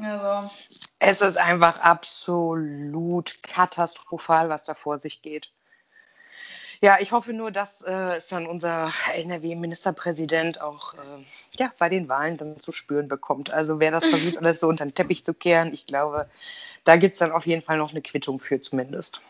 Also. 0.00 0.50
Es 0.98 1.20
ist 1.22 1.38
einfach 1.38 1.80
absolut 1.80 3.42
katastrophal, 3.42 4.50
was 4.50 4.64
da 4.64 4.74
vor 4.74 4.98
sich 4.98 5.22
geht. 5.22 5.50
Ja, 6.80 6.98
ich 7.00 7.10
hoffe 7.10 7.32
nur, 7.32 7.50
dass 7.50 7.82
äh, 7.82 8.16
es 8.16 8.28
dann 8.28 8.46
unser 8.46 8.92
NRW-Ministerpräsident 9.14 10.60
auch 10.60 10.94
äh, 10.94 11.24
ja, 11.58 11.72
bei 11.76 11.88
den 11.88 12.08
Wahlen 12.08 12.36
dann 12.36 12.60
zu 12.60 12.70
spüren 12.70 13.08
bekommt. 13.08 13.50
Also 13.50 13.80
wer 13.80 13.90
das 13.90 14.04
versucht, 14.04 14.38
alles 14.38 14.60
so 14.60 14.68
unter 14.68 14.84
den 14.84 14.94
Teppich 14.94 15.24
zu 15.24 15.34
kehren, 15.34 15.72
ich 15.72 15.86
glaube, 15.86 16.30
da 16.84 16.96
gibt 16.96 17.14
es 17.14 17.18
dann 17.18 17.32
auf 17.32 17.46
jeden 17.46 17.62
Fall 17.62 17.78
noch 17.78 17.90
eine 17.90 18.02
Quittung 18.02 18.38
für 18.38 18.60
zumindest. 18.60 19.20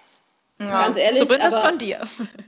Ja, 0.60 0.84
Ganz 0.84 0.96
ehrlich. 0.96 1.24
Zumindest 1.24 1.56
aber, 1.56 1.68
von 1.68 1.78
dir. 1.78 2.00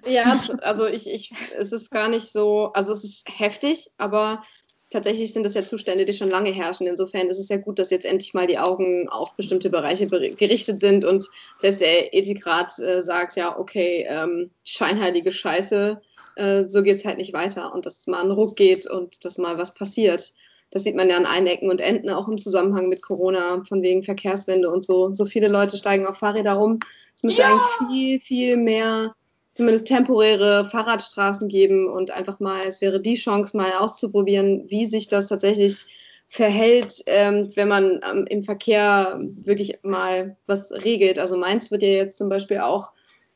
Ja, 0.07 0.43
also 0.63 0.87
ich, 0.87 1.09
ich, 1.09 1.33
es 1.57 1.73
ist 1.73 1.91
gar 1.91 2.09
nicht 2.09 2.27
so, 2.27 2.73
also 2.75 2.93
es 2.93 3.05
ist 3.05 3.29
heftig, 3.39 3.91
aber 3.99 4.43
tatsächlich 4.91 5.33
sind 5.33 5.47
das 5.47 5.55
ja 5.55 5.65
Zustände, 5.65 6.05
die 6.05 6.13
schon 6.13 6.31
lange 6.31 6.51
herrschen. 6.51 6.87
Insofern 6.87 7.29
ist 7.29 7.39
es 7.39 7.49
ja 7.49 7.57
gut, 7.57 7.79
dass 7.79 7.91
jetzt 7.91 8.05
endlich 8.07 8.35
mal 8.35 8.47
die 8.47 8.59
Augen 8.59 9.09
auf 9.09 9.37
bestimmte 9.37 9.71
Bereiche 9.71 10.09
gerichtet 10.09 10.81
sind 10.81 11.05
und 11.05 11.29
selbst 11.59 11.81
der 11.81 12.13
Ethikrat 12.13 12.79
äh, 12.81 13.03
sagt, 13.03 13.37
ja, 13.37 13.57
okay, 13.59 14.07
ähm, 14.09 14.51
scheinheilige 14.65 15.31
Scheiße, 15.31 16.01
äh, 16.37 16.65
so 16.67 16.83
geht 16.83 16.97
es 16.97 17.05
halt 17.05 17.19
nicht 17.19 17.33
weiter 17.33 17.73
und 17.73 17.87
dass 17.87 18.07
mal 18.07 18.23
ein 18.23 18.31
Ruck 18.31 18.57
geht 18.57 18.87
und 18.91 19.25
dass 19.25 19.39
mal 19.39 19.59
was 19.59 19.75
passiert. 19.75 20.33
Das 20.71 20.85
sieht 20.85 20.95
man 20.97 21.09
ja 21.09 21.17
an 21.17 21.27
allen 21.27 21.47
Ecken 21.47 21.69
und 21.69 21.81
Enden, 21.81 22.11
auch 22.11 22.29
im 22.29 22.39
Zusammenhang 22.39 22.89
mit 22.89 23.03
Corona, 23.03 23.63
von 23.69 23.83
wegen 23.83 24.03
Verkehrswende 24.03 24.71
und 24.71 24.85
so. 24.85 25.13
So 25.13 25.25
viele 25.25 25.49
Leute 25.49 25.77
steigen 25.77 26.07
auf 26.07 26.19
Fahrräder 26.19 26.53
rum. 26.53 26.79
Es 27.17 27.25
müsste 27.25 27.43
ja. 27.43 27.49
eigentlich 27.49 27.89
viel, 27.89 28.21
viel 28.21 28.57
mehr 28.57 29.15
zumindest 29.55 29.89
temporäre 29.89 30.65
Fahrradstraßen 30.65 31.49
geben 31.49 31.89
und 31.89 32.11
einfach 32.13 32.41
mal, 32.41 32.61
es 32.67 32.81
wäre 32.81 33.01
die 33.01 33.17
Chance, 33.17 33.57
mal 33.57 33.73
auszuprobieren, 33.79 34.65
wie 34.69 34.87
sich 34.87 35.09
das 35.09 35.29
tatsächlich 35.29 35.87
verhält, 36.29 37.03
ähm, 37.07 37.51
wenn 37.57 37.67
man 37.67 38.01
ähm, 38.09 38.25
im 38.29 38.43
Verkehr 38.45 39.19
wirklich 39.21 39.81
mal 39.83 40.37
was 40.47 40.71
regelt. 40.71 41.19
Also 41.19 41.37
Mainz 41.37 41.73
wird 41.73 41.83
ja 41.83 41.89
jetzt 41.89 42.19
zum 42.19 42.29
Beispiel 42.29 42.59
auch, 42.59 42.93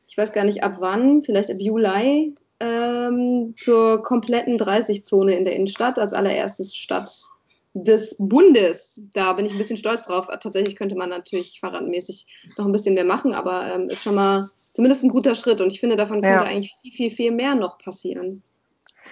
ich 0.07 0.17
weiß 0.17 0.31
gar 0.31 0.45
nicht 0.45 0.63
ab 0.63 0.77
wann, 0.79 1.21
vielleicht 1.21 1.51
ab 1.51 1.57
Juli, 1.59 2.33
ähm, 2.65 3.53
zur 3.57 4.01
kompletten 4.03 4.57
30-Zone 4.57 5.35
in 5.35 5.45
der 5.45 5.55
Innenstadt 5.55 5.99
als 5.99 6.13
allererstes 6.13 6.75
Stadt 6.75 7.25
des 7.73 8.15
Bundes. 8.17 9.01
Da 9.13 9.33
bin 9.33 9.45
ich 9.45 9.51
ein 9.51 9.57
bisschen 9.57 9.77
stolz 9.77 10.05
drauf. 10.05 10.27
Tatsächlich 10.39 10.75
könnte 10.75 10.95
man 10.95 11.09
natürlich 11.09 11.59
fahrradmäßig 11.59 12.25
noch 12.57 12.65
ein 12.65 12.71
bisschen 12.71 12.95
mehr 12.95 13.05
machen, 13.05 13.33
aber 13.33 13.73
ähm, 13.73 13.89
ist 13.89 14.03
schon 14.03 14.15
mal 14.15 14.47
zumindest 14.73 15.03
ein 15.03 15.09
guter 15.09 15.35
Schritt. 15.35 15.61
Und 15.61 15.71
ich 15.71 15.79
finde, 15.79 15.97
davon 15.97 16.23
ja. 16.23 16.29
könnte 16.29 16.45
eigentlich 16.45 16.73
viel, 16.81 16.91
viel, 16.91 17.11
viel 17.11 17.31
mehr 17.31 17.53
noch 17.53 17.77
passieren. 17.77 18.41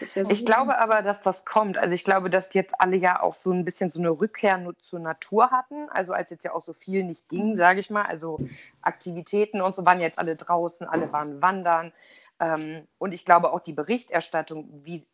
So 0.02 0.22
ich 0.22 0.40
gut. 0.40 0.46
glaube 0.46 0.80
aber, 0.80 1.02
dass 1.02 1.22
das 1.22 1.46
kommt. 1.46 1.78
Also 1.78 1.94
ich 1.94 2.04
glaube, 2.04 2.30
dass 2.30 2.54
jetzt 2.54 2.74
alle 2.80 2.96
ja 2.96 3.22
auch 3.22 3.36
so 3.36 3.52
ein 3.52 3.64
bisschen 3.64 3.90
so 3.90 4.00
eine 4.00 4.10
Rückkehr 4.10 4.60
zur 4.82 5.00
Natur 5.00 5.52
hatten. 5.52 5.90
Also 5.90 6.14
als 6.14 6.32
jetzt 6.32 6.44
ja 6.44 6.54
auch 6.54 6.62
so 6.62 6.74
viel 6.74 7.04
nicht 7.04 7.30
ging, 7.30 7.56
sage 7.56 7.80
ich 7.80 7.90
mal. 7.90 8.04
Also 8.04 8.40
Aktivitäten 8.82 9.62
und 9.62 9.76
so 9.76 9.86
waren 9.86 10.00
jetzt 10.00 10.18
alle 10.18 10.36
draußen, 10.36 10.88
alle 10.88 11.12
waren 11.12 11.42
wandern. 11.42 11.92
Ähm, 12.40 12.88
und 12.98 13.14
ich 13.14 13.26
glaube 13.26 13.52
auch 13.52 13.60
die 13.60 13.74
Berichterstattung, 13.74 14.82
wie 14.84 15.06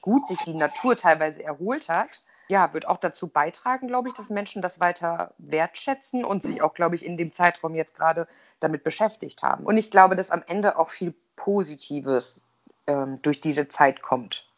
gut 0.00 0.26
sich 0.28 0.38
die 0.40 0.54
Natur 0.54 0.96
teilweise 0.96 1.42
erholt 1.42 1.88
hat, 1.88 2.22
ja, 2.48 2.72
wird 2.72 2.86
auch 2.86 2.98
dazu 2.98 3.26
beitragen, 3.26 3.88
glaube 3.88 4.08
ich, 4.08 4.14
dass 4.14 4.30
Menschen 4.30 4.62
das 4.62 4.78
weiter 4.78 5.34
wertschätzen 5.38 6.24
und 6.24 6.44
sich 6.44 6.62
auch, 6.62 6.74
glaube 6.74 6.94
ich, 6.94 7.04
in 7.04 7.16
dem 7.16 7.32
Zeitraum 7.32 7.74
jetzt 7.74 7.94
gerade 7.94 8.28
damit 8.60 8.84
beschäftigt 8.84 9.42
haben. 9.42 9.64
Und 9.64 9.76
ich 9.76 9.90
glaube, 9.90 10.14
dass 10.14 10.30
am 10.30 10.44
Ende 10.46 10.78
auch 10.78 10.90
viel 10.90 11.12
Positives 11.34 12.44
ähm, 12.86 13.20
durch 13.22 13.40
diese 13.40 13.68
Zeit 13.68 14.00
kommt. 14.00 14.48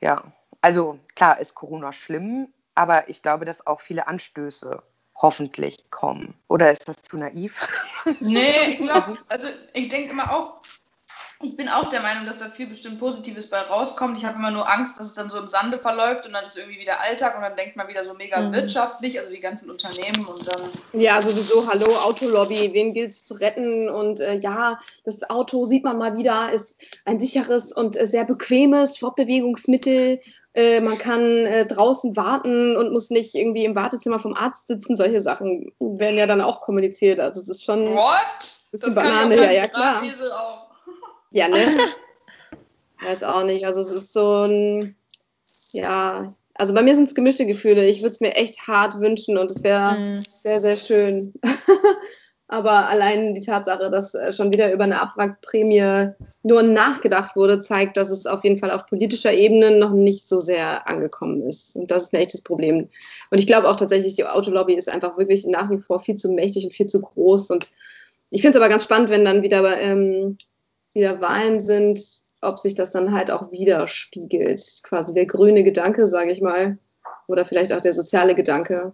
Ja, 0.00 0.32
also 0.62 0.98
klar 1.14 1.38
ist 1.40 1.54
Corona 1.54 1.92
schlimm, 1.92 2.48
aber 2.74 3.08
ich 3.10 3.22
glaube, 3.22 3.44
dass 3.44 3.66
auch 3.66 3.80
viele 3.80 4.08
Anstöße 4.08 4.82
hoffentlich 5.14 5.90
kommen. 5.90 6.34
Oder 6.48 6.70
ist 6.70 6.88
das 6.88 6.96
zu 7.02 7.18
naiv? 7.18 7.68
Nee, 8.20 8.70
ich 8.70 8.78
glaube, 8.80 9.18
also 9.28 9.46
ich 9.74 9.88
denke 9.88 10.10
immer 10.10 10.32
auch, 10.32 10.62
ich 11.42 11.56
bin 11.56 11.70
auch 11.70 11.88
der 11.88 12.02
Meinung, 12.02 12.26
dass 12.26 12.36
da 12.36 12.50
viel 12.50 12.66
bestimmt 12.66 12.98
Positives 12.98 13.48
bei 13.48 13.60
rauskommt. 13.60 14.18
Ich 14.18 14.26
habe 14.26 14.36
immer 14.36 14.50
nur 14.50 14.70
Angst, 14.70 14.98
dass 14.98 15.06
es 15.06 15.14
dann 15.14 15.30
so 15.30 15.38
im 15.38 15.48
Sande 15.48 15.78
verläuft 15.78 16.26
und 16.26 16.34
dann 16.34 16.44
ist 16.44 16.58
irgendwie 16.58 16.78
wieder 16.78 17.00
Alltag 17.00 17.34
und 17.34 17.40
dann 17.42 17.56
denkt 17.56 17.76
man 17.76 17.88
wieder 17.88 18.04
so 18.04 18.12
mega 18.12 18.40
mhm. 18.42 18.52
wirtschaftlich, 18.52 19.18
also 19.18 19.32
die 19.32 19.40
ganzen 19.40 19.70
Unternehmen 19.70 20.26
und 20.26 20.46
dann. 20.46 20.68
Ja, 20.92 21.22
sowieso, 21.22 21.66
hallo, 21.66 21.86
Autolobby, 22.04 22.70
wen 22.74 22.92
gilt 22.92 23.12
es 23.12 23.24
zu 23.24 23.34
retten? 23.34 23.88
Und 23.88 24.20
äh, 24.20 24.34
ja, 24.34 24.78
das 25.04 25.28
Auto 25.30 25.64
sieht 25.64 25.82
man 25.82 25.96
mal 25.96 26.14
wieder, 26.14 26.52
ist 26.52 26.78
ein 27.06 27.18
sicheres 27.18 27.72
und 27.72 27.98
äh, 27.98 28.06
sehr 28.06 28.26
bequemes 28.26 28.98
Fortbewegungsmittel. 28.98 30.20
Äh, 30.52 30.80
man 30.82 30.98
kann 30.98 31.22
äh, 31.22 31.64
draußen 31.64 32.16
warten 32.16 32.76
und 32.76 32.92
muss 32.92 33.08
nicht 33.08 33.34
irgendwie 33.34 33.64
im 33.64 33.74
Wartezimmer 33.74 34.18
vom 34.18 34.34
Arzt 34.34 34.66
sitzen. 34.66 34.94
Solche 34.94 35.20
Sachen 35.20 35.72
werden 35.78 36.18
ja 36.18 36.26
dann 36.26 36.42
auch 36.42 36.60
kommuniziert. 36.60 37.18
Also 37.18 37.40
es 37.40 37.48
ist 37.48 37.64
schon. 37.64 37.80
What? 37.80 38.58
Das 38.72 38.94
Banane, 38.94 39.36
ja, 39.36 39.50
ja 39.52 39.68
klar. 39.68 40.02
Auch. 40.02 40.69
Ja, 41.30 41.48
ne? 41.48 41.64
Weiß 43.02 43.22
auch 43.22 43.44
nicht. 43.44 43.64
Also 43.64 43.80
es 43.80 43.90
ist 43.90 44.12
so 44.12 44.44
ein, 44.44 44.94
ja, 45.72 46.34
also 46.54 46.74
bei 46.74 46.82
mir 46.82 46.94
sind 46.94 47.08
es 47.08 47.14
gemischte 47.14 47.46
Gefühle. 47.46 47.86
Ich 47.86 48.02
würde 48.02 48.10
es 48.10 48.20
mir 48.20 48.34
echt 48.34 48.66
hart 48.66 49.00
wünschen 49.00 49.38
und 49.38 49.50
es 49.50 49.62
wäre 49.62 49.98
mhm. 49.98 50.22
sehr, 50.28 50.60
sehr 50.60 50.76
schön. 50.76 51.32
Aber 52.48 52.88
allein 52.88 53.32
die 53.34 53.40
Tatsache, 53.40 53.90
dass 53.90 54.12
äh, 54.12 54.32
schon 54.32 54.52
wieder 54.52 54.72
über 54.72 54.82
eine 54.82 55.00
Abwrackprämie 55.00 56.10
nur 56.42 56.62
nachgedacht 56.64 57.36
wurde, 57.36 57.60
zeigt, 57.60 57.96
dass 57.96 58.10
es 58.10 58.26
auf 58.26 58.42
jeden 58.42 58.58
Fall 58.58 58.72
auf 58.72 58.86
politischer 58.86 59.32
Ebene 59.32 59.78
noch 59.78 59.92
nicht 59.92 60.26
so 60.26 60.40
sehr 60.40 60.88
angekommen 60.88 61.48
ist. 61.48 61.76
Und 61.76 61.92
das 61.92 62.04
ist 62.04 62.12
ein 62.12 62.20
echtes 62.20 62.42
Problem. 62.42 62.88
Und 63.30 63.38
ich 63.38 63.46
glaube 63.46 63.68
auch 63.68 63.76
tatsächlich, 63.76 64.16
die 64.16 64.24
Autolobby 64.24 64.74
ist 64.74 64.88
einfach 64.88 65.16
wirklich 65.16 65.46
nach 65.46 65.70
wie 65.70 65.78
vor 65.78 66.00
viel 66.00 66.16
zu 66.16 66.32
mächtig 66.32 66.64
und 66.64 66.72
viel 66.72 66.86
zu 66.86 67.00
groß. 67.00 67.50
Und 67.50 67.70
ich 68.30 68.42
finde 68.42 68.58
es 68.58 68.62
aber 68.62 68.70
ganz 68.70 68.82
spannend, 68.82 69.10
wenn 69.10 69.24
dann 69.24 69.42
wieder 69.44 69.78
ähm, 69.78 70.36
wieder 70.92 71.20
Wahlen 71.20 71.60
sind, 71.60 72.00
ob 72.40 72.58
sich 72.58 72.74
das 72.74 72.90
dann 72.90 73.12
halt 73.12 73.30
auch 73.30 73.50
widerspiegelt. 73.52 74.80
Quasi 74.82 75.14
der 75.14 75.26
grüne 75.26 75.62
Gedanke, 75.62 76.08
sage 76.08 76.30
ich 76.30 76.40
mal. 76.40 76.78
Oder 77.28 77.44
vielleicht 77.44 77.72
auch 77.72 77.80
der 77.80 77.94
soziale 77.94 78.34
Gedanke. 78.34 78.92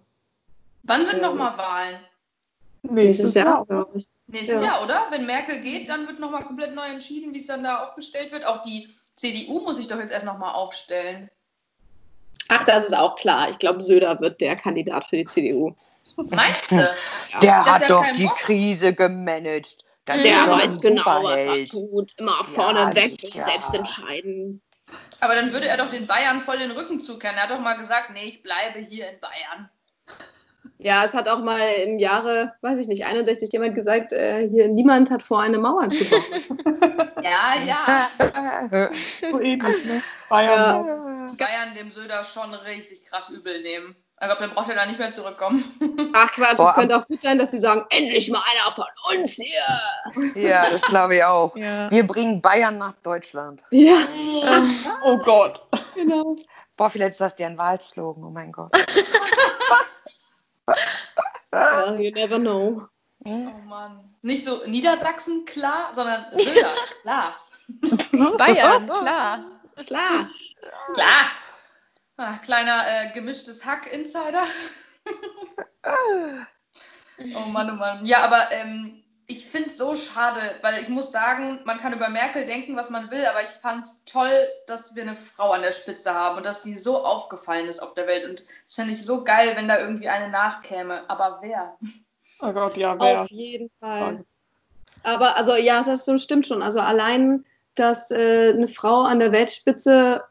Wann 0.83 1.05
sind 1.05 1.17
ähm, 1.17 1.25
nochmal 1.25 1.57
Wahlen? 1.57 1.99
Nächstes 2.83 3.33
Jahr, 3.33 3.65
glaube 3.65 3.97
ich. 3.97 4.07
Nächstes 4.27 4.61
ja. 4.61 4.67
Jahr, 4.67 4.83
oder? 4.83 5.07
Wenn 5.09 5.25
Merkel 5.25 5.59
geht, 5.61 5.89
dann 5.89 6.07
wird 6.07 6.19
nochmal 6.19 6.45
komplett 6.45 6.75
neu 6.75 6.85
entschieden, 6.85 7.33
wie 7.33 7.39
es 7.39 7.47
dann 7.47 7.63
da 7.63 7.83
aufgestellt 7.83 8.31
wird. 8.31 8.45
Auch 8.45 8.61
die 8.61 8.87
CDU 9.15 9.61
muss 9.61 9.77
sich 9.77 9.87
doch 9.87 9.99
jetzt 9.99 10.11
erst 10.11 10.25
nochmal 10.25 10.53
aufstellen. 10.53 11.29
Ach, 12.49 12.63
das 12.63 12.85
ist 12.85 12.97
auch 12.97 13.15
klar. 13.15 13.49
Ich 13.49 13.59
glaube, 13.59 13.81
Söder 13.81 14.19
wird 14.21 14.39
der 14.39 14.55
Kandidat 14.55 15.05
für 15.05 15.17
die 15.17 15.25
CDU. 15.25 15.75
Meinst 16.15 16.71
du? 16.71 16.75
Ja. 16.75 17.39
Der 17.41 17.65
hat 17.65 17.89
doch 17.89 18.05
die 18.13 18.25
Bock. 18.25 18.37
Krise 18.37 18.93
gemanagt. 18.93 19.77
Das 20.07 20.23
der 20.23 20.47
weiß 20.47 20.81
genau, 20.81 21.23
was 21.23 21.37
er 21.37 21.65
tut. 21.65 22.13
Immer 22.17 22.43
vorne 22.43 22.79
ja, 22.79 22.95
weg 22.95 23.19
und 23.23 23.43
selbst 23.43 23.73
entscheiden. 23.73 24.61
Aber 25.19 25.35
dann 25.35 25.51
würde 25.51 25.67
er 25.67 25.77
doch 25.77 25.89
den 25.89 26.07
Bayern 26.07 26.39
voll 26.39 26.59
den 26.59 26.71
Rücken 26.71 27.01
zukehren. 27.01 27.35
Er 27.35 27.43
hat 27.43 27.51
doch 27.51 27.59
mal 27.59 27.73
gesagt, 27.73 28.11
nee, 28.13 28.25
ich 28.25 28.41
bleibe 28.41 28.79
hier 28.79 29.09
in 29.09 29.19
Bayern. 29.19 29.69
Ja, 30.79 31.03
es 31.03 31.13
hat 31.13 31.27
auch 31.27 31.39
mal 31.39 31.59
im 31.83 31.97
Jahre, 31.99 32.53
weiß 32.61 32.77
ich 32.77 32.87
nicht, 32.87 33.05
61 33.05 33.51
jemand 33.51 33.75
gesagt, 33.75 34.13
äh, 34.13 34.47
hier 34.47 34.67
niemand 34.67 35.09
hat 35.09 35.23
vor, 35.23 35.41
eine 35.41 35.57
Mauer 35.57 35.89
zu 35.89 36.05
bauen. 36.05 37.01
ja, 37.23 37.55
ja. 37.65 38.89
so 38.93 39.41
ähnlich, 39.41 39.85
ne? 39.85 40.03
Bayern. 40.29 40.85
Ja. 40.85 41.31
Bayern 41.37 41.73
dem 41.75 41.89
Söder 41.89 42.23
schon 42.23 42.53
richtig 42.53 43.03
krass 43.05 43.29
übel 43.29 43.61
nehmen. 43.61 43.95
Ich 44.19 44.25
glaube, 44.25 44.41
dann 44.41 44.55
braucht 44.55 44.69
er 44.69 44.75
da 44.75 44.85
nicht 44.87 44.97
mehr 44.97 45.11
zurückkommen. 45.11 45.63
Ach 46.13 46.31
Quatsch, 46.31 46.59
es 46.59 46.73
könnte 46.73 46.97
auch 46.97 47.07
gut 47.07 47.21
sein, 47.21 47.37
dass 47.37 47.51
sie 47.51 47.59
sagen, 47.59 47.85
endlich 47.91 48.31
mal 48.31 48.41
einer 48.51 48.71
von 48.71 48.85
uns 49.11 49.33
hier. 49.33 50.41
Ja, 50.41 50.63
das 50.63 50.81
glaube 50.81 51.17
ich 51.17 51.23
auch. 51.23 51.55
Ja. 51.55 51.91
Wir 51.91 52.05
bringen 52.05 52.41
Bayern 52.41 52.79
nach 52.79 52.93
Deutschland. 53.03 53.63
Ja. 53.69 53.97
oh 55.03 55.19
Gott. 55.19 55.61
Genau. 55.93 56.35
Boah, 56.77 56.89
vielleicht 56.89 57.11
ist 57.11 57.21
das 57.21 57.35
deren 57.35 57.59
Wahlslogan, 57.59 58.23
oh 58.23 58.31
mein 58.31 58.51
Gott. 58.51 58.71
well, 61.51 61.99
you 61.99 62.11
never 62.11 62.39
know. 62.39 62.87
Oh 63.23 63.51
Mann. 63.67 64.15
Nicht 64.23 64.43
so 64.43 64.65
Niedersachsen, 64.65 65.45
klar, 65.45 65.89
sondern 65.93 66.25
Söder, 66.31 66.73
klar. 67.03 67.35
Bayern, 68.37 68.89
klar. 68.89 69.43
Klar. 69.85 70.29
Klar. 70.95 71.31
Ah, 72.17 72.37
kleiner 72.37 72.83
äh, 72.87 73.13
gemischtes 73.13 73.63
Hack-Insider. 73.63 74.43
oh 77.35 77.49
Mann, 77.49 77.69
oh 77.69 77.75
Mann. 77.75 78.03
Ja, 78.05 78.23
aber 78.23 78.51
ähm, 78.51 79.03
ich 79.27 79.45
finde 79.45 79.69
es 79.69 79.77
so 79.77 79.95
schade, 79.95 80.39
weil 80.63 80.81
ich 80.81 80.89
muss 80.89 81.11
sagen, 81.11 81.59
man 81.65 81.79
kann 81.79 81.93
über 81.93 82.09
Merkel 82.09 82.45
denken, 82.45 82.75
was 82.75 82.89
man 82.89 83.11
will, 83.11 83.23
aber 83.25 83.43
ich 83.43 83.49
fand 83.49 83.85
es 83.85 84.03
toll, 84.05 84.47
dass 84.65 84.95
wir 84.95 85.03
eine 85.03 85.15
Frau 85.15 85.51
an 85.51 85.61
der 85.61 85.73
Spitze 85.73 86.11
haben 86.11 86.37
und 86.37 86.45
dass 86.45 86.63
sie 86.63 86.75
so 86.75 87.03
aufgefallen 87.03 87.67
ist 87.67 87.81
auf 87.81 87.93
der 87.93 88.07
Welt. 88.07 88.27
Und 88.27 88.43
das 88.65 88.73
fände 88.73 88.93
ich 88.93 89.05
so 89.05 89.23
geil, 89.23 89.53
wenn 89.55 89.67
da 89.67 89.79
irgendwie 89.79 90.09
eine 90.09 90.29
nachkäme. 90.29 91.07
Aber 91.09 91.37
wer? 91.41 91.77
Oh 92.39 92.51
Gott, 92.51 92.77
ja, 92.77 92.99
wer? 92.99 93.21
Auf 93.21 93.29
jeden 93.29 93.69
Fall. 93.79 94.25
Aber 95.03 95.35
also 95.37 95.55
ja, 95.55 95.83
das 95.83 96.09
stimmt 96.23 96.47
schon. 96.47 96.63
Also 96.63 96.79
allein, 96.79 97.45
dass 97.75 98.09
äh, 98.09 98.53
eine 98.55 98.67
Frau 98.67 99.03
an 99.03 99.19
der 99.19 99.31
Weltspitze 99.31 100.23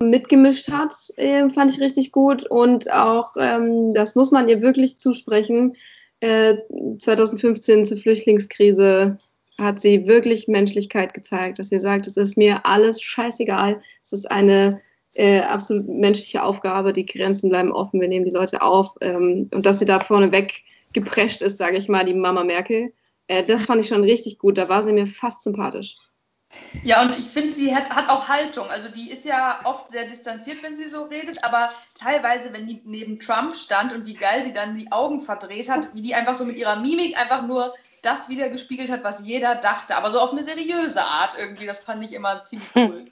mitgemischt 0.00 0.70
hat, 0.70 0.92
äh, 1.16 1.48
fand 1.48 1.72
ich 1.72 1.80
richtig 1.80 2.12
gut. 2.12 2.46
Und 2.46 2.92
auch, 2.92 3.34
ähm, 3.38 3.94
das 3.94 4.14
muss 4.14 4.30
man 4.30 4.48
ihr 4.48 4.60
wirklich 4.62 4.98
zusprechen, 4.98 5.76
äh, 6.20 6.56
2015 6.98 7.84
zur 7.84 7.96
Flüchtlingskrise 7.96 9.18
hat 9.58 9.80
sie 9.80 10.06
wirklich 10.06 10.48
Menschlichkeit 10.48 11.14
gezeigt, 11.14 11.58
dass 11.58 11.70
sie 11.70 11.80
sagt, 11.80 12.06
es 12.06 12.16
ist 12.16 12.36
mir 12.36 12.64
alles 12.66 13.00
scheißegal. 13.00 13.80
Es 14.02 14.12
ist 14.12 14.30
eine 14.30 14.80
äh, 15.14 15.40
absolut 15.40 15.88
menschliche 15.88 16.42
Aufgabe, 16.42 16.92
die 16.92 17.06
Grenzen 17.06 17.48
bleiben 17.48 17.72
offen, 17.72 18.00
wir 18.00 18.08
nehmen 18.08 18.26
die 18.26 18.32
Leute 18.32 18.60
auf. 18.62 18.94
Ähm, 19.00 19.48
und 19.52 19.64
dass 19.64 19.78
sie 19.78 19.86
da 19.86 20.00
vorne 20.00 20.30
weg 20.32 20.62
geprescht 20.92 21.42
ist, 21.42 21.58
sage 21.58 21.78
ich 21.78 21.88
mal, 21.88 22.04
die 22.04 22.14
Mama 22.14 22.44
Merkel, 22.44 22.92
äh, 23.28 23.42
das 23.44 23.66
fand 23.66 23.80
ich 23.80 23.88
schon 23.88 24.04
richtig 24.04 24.38
gut. 24.38 24.58
Da 24.58 24.68
war 24.68 24.82
sie 24.82 24.92
mir 24.92 25.06
fast 25.06 25.42
sympathisch. 25.42 25.96
Ja, 26.82 27.02
und 27.02 27.18
ich 27.18 27.24
finde, 27.26 27.54
sie 27.54 27.74
hat, 27.74 27.90
hat 27.90 28.08
auch 28.08 28.28
Haltung. 28.28 28.68
Also 28.70 28.88
die 28.88 29.10
ist 29.10 29.24
ja 29.24 29.60
oft 29.64 29.90
sehr 29.90 30.04
distanziert, 30.04 30.62
wenn 30.62 30.76
sie 30.76 30.88
so 30.88 31.04
redet, 31.04 31.38
aber 31.44 31.70
teilweise, 31.94 32.52
wenn 32.52 32.66
die 32.66 32.80
neben 32.84 33.18
Trump 33.18 33.54
stand 33.54 33.92
und 33.92 34.06
wie 34.06 34.14
geil 34.14 34.42
sie 34.44 34.52
dann 34.52 34.76
die 34.76 34.90
Augen 34.92 35.20
verdreht 35.20 35.68
hat, 35.68 35.94
wie 35.94 36.02
die 36.02 36.14
einfach 36.14 36.34
so 36.34 36.44
mit 36.44 36.56
ihrer 36.56 36.76
Mimik 36.76 37.20
einfach 37.20 37.42
nur 37.42 37.74
das 38.02 38.28
wieder 38.28 38.48
gespiegelt 38.48 38.90
hat, 38.90 39.02
was 39.04 39.26
jeder 39.26 39.56
dachte, 39.56 39.96
aber 39.96 40.10
so 40.12 40.20
auf 40.20 40.32
eine 40.32 40.44
seriöse 40.44 41.02
Art 41.02 41.36
irgendwie. 41.38 41.66
Das 41.66 41.80
fand 41.80 42.04
ich 42.04 42.12
immer 42.12 42.42
ziemlich 42.42 42.68
cool. 42.76 43.06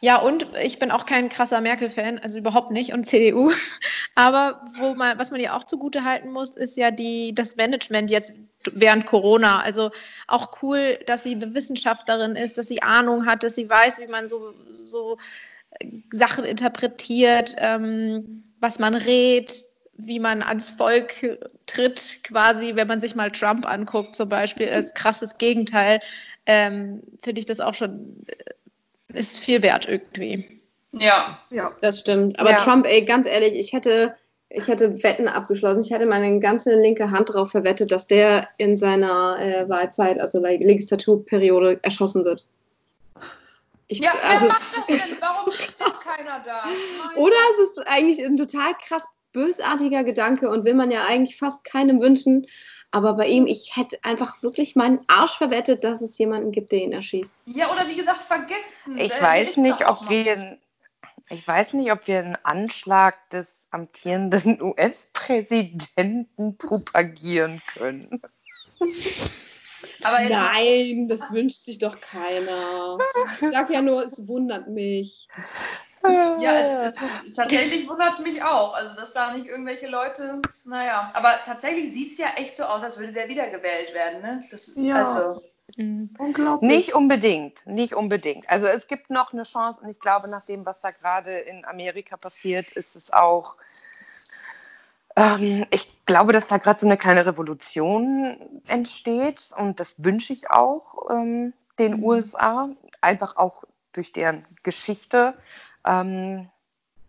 Ja, 0.00 0.16
und 0.16 0.46
ich 0.62 0.78
bin 0.78 0.90
auch 0.90 1.06
kein 1.06 1.28
krasser 1.28 1.60
Merkel-Fan, 1.60 2.18
also 2.20 2.38
überhaupt 2.38 2.70
nicht, 2.70 2.92
und 2.92 3.04
CDU. 3.04 3.52
Aber 4.14 4.62
wo 4.78 4.94
man, 4.94 5.18
was 5.18 5.30
man 5.30 5.40
ihr 5.40 5.54
auch 5.54 5.64
zugute 5.64 6.04
halten 6.04 6.30
muss, 6.30 6.56
ist 6.56 6.76
ja 6.76 6.90
die, 6.90 7.34
das 7.34 7.56
Management 7.56 8.10
jetzt 8.10 8.32
während 8.72 9.06
Corona. 9.06 9.60
Also 9.60 9.90
auch 10.26 10.62
cool, 10.62 10.98
dass 11.06 11.22
sie 11.22 11.34
eine 11.34 11.54
Wissenschaftlerin 11.54 12.36
ist, 12.36 12.58
dass 12.58 12.68
sie 12.68 12.82
Ahnung 12.82 13.26
hat, 13.26 13.42
dass 13.42 13.54
sie 13.54 13.68
weiß, 13.68 14.00
wie 14.00 14.06
man 14.06 14.28
so, 14.28 14.54
so 14.80 15.18
Sachen 16.10 16.44
interpretiert, 16.44 17.54
ähm, 17.58 18.44
was 18.60 18.78
man 18.78 18.94
rät, 18.94 19.64
wie 19.96 20.20
man 20.20 20.42
ans 20.42 20.70
Volk 20.70 21.38
tritt, 21.66 22.20
quasi, 22.22 22.76
wenn 22.76 22.88
man 22.88 23.00
sich 23.00 23.14
mal 23.14 23.30
Trump 23.30 23.66
anguckt, 23.66 24.16
zum 24.16 24.28
Beispiel, 24.28 24.68
als 24.68 24.94
krasses 24.94 25.38
Gegenteil, 25.38 26.00
ähm, 26.46 27.02
finde 27.22 27.40
ich 27.40 27.46
das 27.46 27.60
auch 27.60 27.74
schon 27.74 28.24
ist 29.14 29.38
viel 29.38 29.62
wert 29.62 29.88
irgendwie. 29.88 30.60
Ja. 30.92 31.38
Ja, 31.50 31.72
das 31.80 32.00
stimmt. 32.00 32.38
Aber 32.38 32.50
ja. 32.50 32.56
Trump, 32.56 32.86
ey, 32.86 33.04
ganz 33.04 33.26
ehrlich, 33.26 33.54
ich 33.54 33.72
hätte 33.72 34.14
ich 34.50 34.66
hätte 34.66 35.02
Wetten 35.02 35.28
abgeschlossen. 35.28 35.80
Ich 35.80 35.90
hätte 35.90 36.06
meine 36.06 36.40
ganze 36.40 36.74
linke 36.74 37.10
Hand 37.10 37.28
darauf 37.28 37.50
verwettet, 37.50 37.90
dass 37.90 38.06
der 38.06 38.48
in 38.56 38.76
seiner 38.76 39.38
äh, 39.40 39.68
Wahlzeit, 39.68 40.18
also 40.20 40.40
der 40.40 40.58
Legislaturperiode, 40.58 41.80
erschossen 41.82 42.24
wird. 42.24 42.46
Ich, 43.88 44.00
ja, 44.00 44.12
also, 44.22 44.42
wer 44.42 44.48
macht 44.48 44.76
das 44.76 44.86
denn? 44.86 45.18
Warum 45.20 45.52
ist 45.52 45.80
denn 45.80 45.92
keiner 46.02 46.42
da? 46.44 46.64
Mein 46.66 47.16
oder 47.16 47.36
es 47.52 47.70
ist 47.70 47.78
eigentlich 47.86 48.24
ein 48.24 48.36
total 48.36 48.74
krass 48.86 49.02
bösartiger 49.32 50.04
Gedanke 50.04 50.48
und 50.48 50.64
will 50.64 50.74
man 50.74 50.90
ja 50.90 51.04
eigentlich 51.04 51.36
fast 51.36 51.64
keinem 51.64 52.00
wünschen. 52.00 52.46
Aber 52.90 53.14
bei 53.14 53.26
ihm, 53.26 53.46
ich 53.46 53.76
hätte 53.76 53.98
einfach 54.02 54.42
wirklich 54.42 54.74
meinen 54.74 55.00
Arsch 55.08 55.36
verwettet, 55.36 55.84
dass 55.84 56.00
es 56.00 56.16
jemanden 56.16 56.52
gibt, 56.52 56.72
der 56.72 56.80
ihn 56.80 56.92
erschießt. 56.92 57.34
Ja, 57.46 57.70
oder 57.70 57.86
wie 57.86 57.96
gesagt, 57.96 58.24
vergiften. 58.24 58.96
Ich 58.96 59.12
äh, 59.12 59.22
weiß 59.22 59.58
nicht, 59.58 59.86
ob 59.86 60.08
wir, 60.08 60.58
ich 61.30 61.46
weiß 61.46 61.74
nicht, 61.74 61.92
ob 61.92 62.06
wir 62.06 62.20
einen 62.20 62.36
Anschlag 62.42 63.28
des 63.30 63.66
amtierenden 63.70 64.62
US-Präsidenten 64.62 66.56
propagieren 66.56 67.62
können. 67.74 68.22
Aber 70.02 70.20
Nein, 70.28 71.08
das 71.08 71.20
wünscht 71.32 71.64
sich 71.64 71.78
doch 71.78 72.00
keiner. 72.00 72.98
Ich 73.40 73.48
sag 73.52 73.70
ja 73.70 73.82
nur, 73.82 74.04
es 74.06 74.26
wundert 74.28 74.68
mich. 74.68 75.28
Ja, 76.02 76.52
es, 76.58 77.00
es, 77.00 77.32
tatsächlich 77.34 77.88
wundert 77.88 78.12
es 78.12 78.20
mich 78.20 78.42
auch. 78.42 78.74
Also, 78.74 78.94
dass 78.94 79.12
da 79.12 79.34
nicht 79.34 79.46
irgendwelche 79.46 79.88
Leute, 79.88 80.40
naja. 80.64 81.10
Aber 81.14 81.34
tatsächlich 81.44 81.92
sieht 81.92 82.12
es 82.12 82.18
ja 82.18 82.28
echt 82.36 82.56
so 82.56 82.64
aus, 82.64 82.82
als 82.82 82.98
würde 82.98 83.12
der 83.12 83.28
wiedergewählt 83.28 83.92
werden, 83.94 84.22
ne? 84.22 84.44
Das, 84.50 84.72
ja. 84.76 84.96
Also, 84.96 85.42
mhm. 85.76 86.10
Unglaublich. 86.18 86.70
Nicht 86.70 86.94
unbedingt, 86.94 87.66
nicht 87.66 87.94
unbedingt. 87.94 88.48
Also 88.48 88.66
es 88.66 88.86
gibt 88.86 89.10
noch 89.10 89.32
eine 89.32 89.42
Chance 89.42 89.80
und 89.82 89.88
ich 89.88 89.98
glaube, 89.98 90.28
nach 90.28 90.44
dem, 90.44 90.64
was 90.64 90.80
da 90.80 90.90
gerade 90.90 91.32
in 91.32 91.64
Amerika 91.64 92.16
passiert, 92.16 92.70
ist 92.72 92.94
es 92.94 93.12
auch 93.12 93.56
ähm, 95.18 95.66
ich 95.72 95.90
glaube, 96.06 96.32
dass 96.32 96.46
da 96.46 96.58
gerade 96.58 96.78
so 96.78 96.86
eine 96.86 96.96
kleine 96.96 97.26
Revolution 97.26 98.62
entsteht 98.68 99.50
und 99.56 99.80
das 99.80 99.96
wünsche 99.98 100.32
ich 100.32 100.50
auch 100.50 101.10
ähm, 101.10 101.52
den 101.78 101.96
mhm. 101.96 102.04
USA, 102.04 102.68
einfach 103.00 103.36
auch 103.36 103.64
durch 103.92 104.12
deren 104.12 104.44
Geschichte. 104.62 105.34
Ähm, 105.88 106.50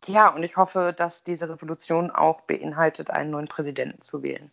ja, 0.06 0.30
und 0.30 0.44
ich 0.44 0.56
hoffe, 0.56 0.94
dass 0.96 1.24
diese 1.24 1.50
Revolution 1.50 2.10
auch 2.10 2.42
beinhaltet, 2.42 3.12
einen 3.12 3.32
neuen 3.32 3.48
Präsidenten 3.48 4.02
zu 4.02 4.24
wählen. 4.24 4.50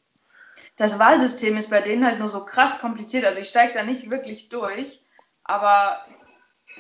Das 0.77 0.99
Wahlsystem 0.99 1.57
ist 1.57 1.71
bei 1.71 1.81
denen 1.81 2.05
halt 2.05 2.19
nur 2.19 2.29
so 2.29 2.45
krass 2.45 2.81
kompliziert. 2.81 3.25
Also 3.25 3.41
ich 3.41 3.49
steige 3.49 3.73
da 3.73 3.83
nicht 3.83 4.11
wirklich 4.11 4.49
durch, 4.49 5.03
aber 5.45 6.05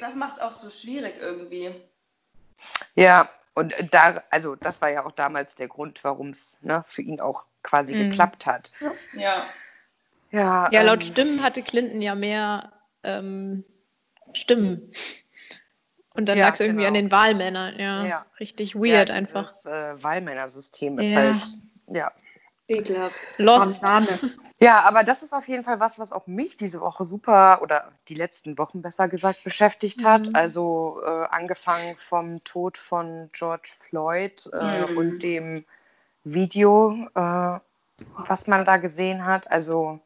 das 0.00 0.16
macht 0.16 0.34
es 0.34 0.40
auch 0.40 0.50
so 0.50 0.68
schwierig 0.70 1.14
irgendwie. 1.18 1.74
Ja, 2.94 3.28
und 3.54 3.74
da, 3.90 4.22
also 4.30 4.56
das 4.56 4.80
war 4.80 4.90
ja 4.90 5.06
auch 5.06 5.12
damals 5.12 5.54
der 5.54 5.68
Grund, 5.68 6.02
warum 6.02 6.30
es 6.30 6.58
ne, 6.62 6.84
für 6.88 7.02
ihn 7.02 7.20
auch 7.20 7.44
quasi 7.62 7.94
mhm. 7.94 8.10
geklappt 8.10 8.46
hat. 8.46 8.72
Ja. 9.12 9.46
Ja, 10.32 10.68
ja 10.72 10.82
laut 10.82 11.02
ähm, 11.02 11.12
Stimmen 11.12 11.42
hatte 11.42 11.62
Clinton 11.62 12.02
ja 12.02 12.14
mehr 12.14 12.72
ähm, 13.04 13.64
Stimmen. 14.32 14.90
Und 16.16 16.28
dann 16.28 16.38
ja, 16.38 16.46
lag 16.46 16.54
es 16.54 16.60
irgendwie 16.60 16.84
genau. 16.84 16.88
an 16.88 16.94
den 16.94 17.10
Wahlmännern. 17.10 17.78
Ja, 17.78 18.04
ja. 18.04 18.26
richtig 18.40 18.74
weird 18.74 19.08
ja, 19.08 19.14
einfach. 19.14 19.46
Das 19.46 19.66
äh, 19.66 20.02
Wahlmännersystem 20.02 20.98
ist 20.98 21.14
halt, 21.14 21.42
ja. 21.88 22.12
Ekelhaft. 22.68 23.16
Lost. 23.38 23.84
Ja, 24.58 24.80
aber 24.80 25.04
das 25.04 25.22
ist 25.22 25.34
auf 25.34 25.46
jeden 25.48 25.64
Fall 25.64 25.80
was, 25.80 25.98
was 25.98 26.12
auch 26.12 26.26
mich 26.26 26.56
diese 26.56 26.80
Woche 26.80 27.04
super 27.04 27.60
oder 27.60 27.92
die 28.08 28.14
letzten 28.14 28.56
Wochen 28.56 28.80
besser 28.80 29.06
gesagt 29.06 29.44
beschäftigt 29.44 30.02
hat. 30.02 30.28
Mhm. 30.28 30.34
Also 30.34 31.02
äh, 31.04 31.26
angefangen 31.26 31.94
vom 31.98 32.42
Tod 32.42 32.78
von 32.78 33.28
George 33.34 33.72
Floyd 33.80 34.48
äh, 34.54 34.86
mhm. 34.86 34.96
und 34.96 35.18
dem 35.18 35.64
Video, 36.24 37.06
äh, 37.14 37.60
was 38.28 38.46
man 38.46 38.64
da 38.64 38.78
gesehen 38.78 39.26
hat. 39.26 39.50
Also 39.50 40.00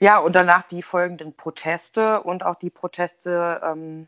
ja, 0.00 0.18
und 0.18 0.36
danach 0.36 0.62
die 0.68 0.82
folgenden 0.82 1.32
Proteste 1.32 2.22
und 2.22 2.44
auch 2.44 2.56
die 2.56 2.70
Proteste, 2.70 3.60
ähm, 3.64 4.06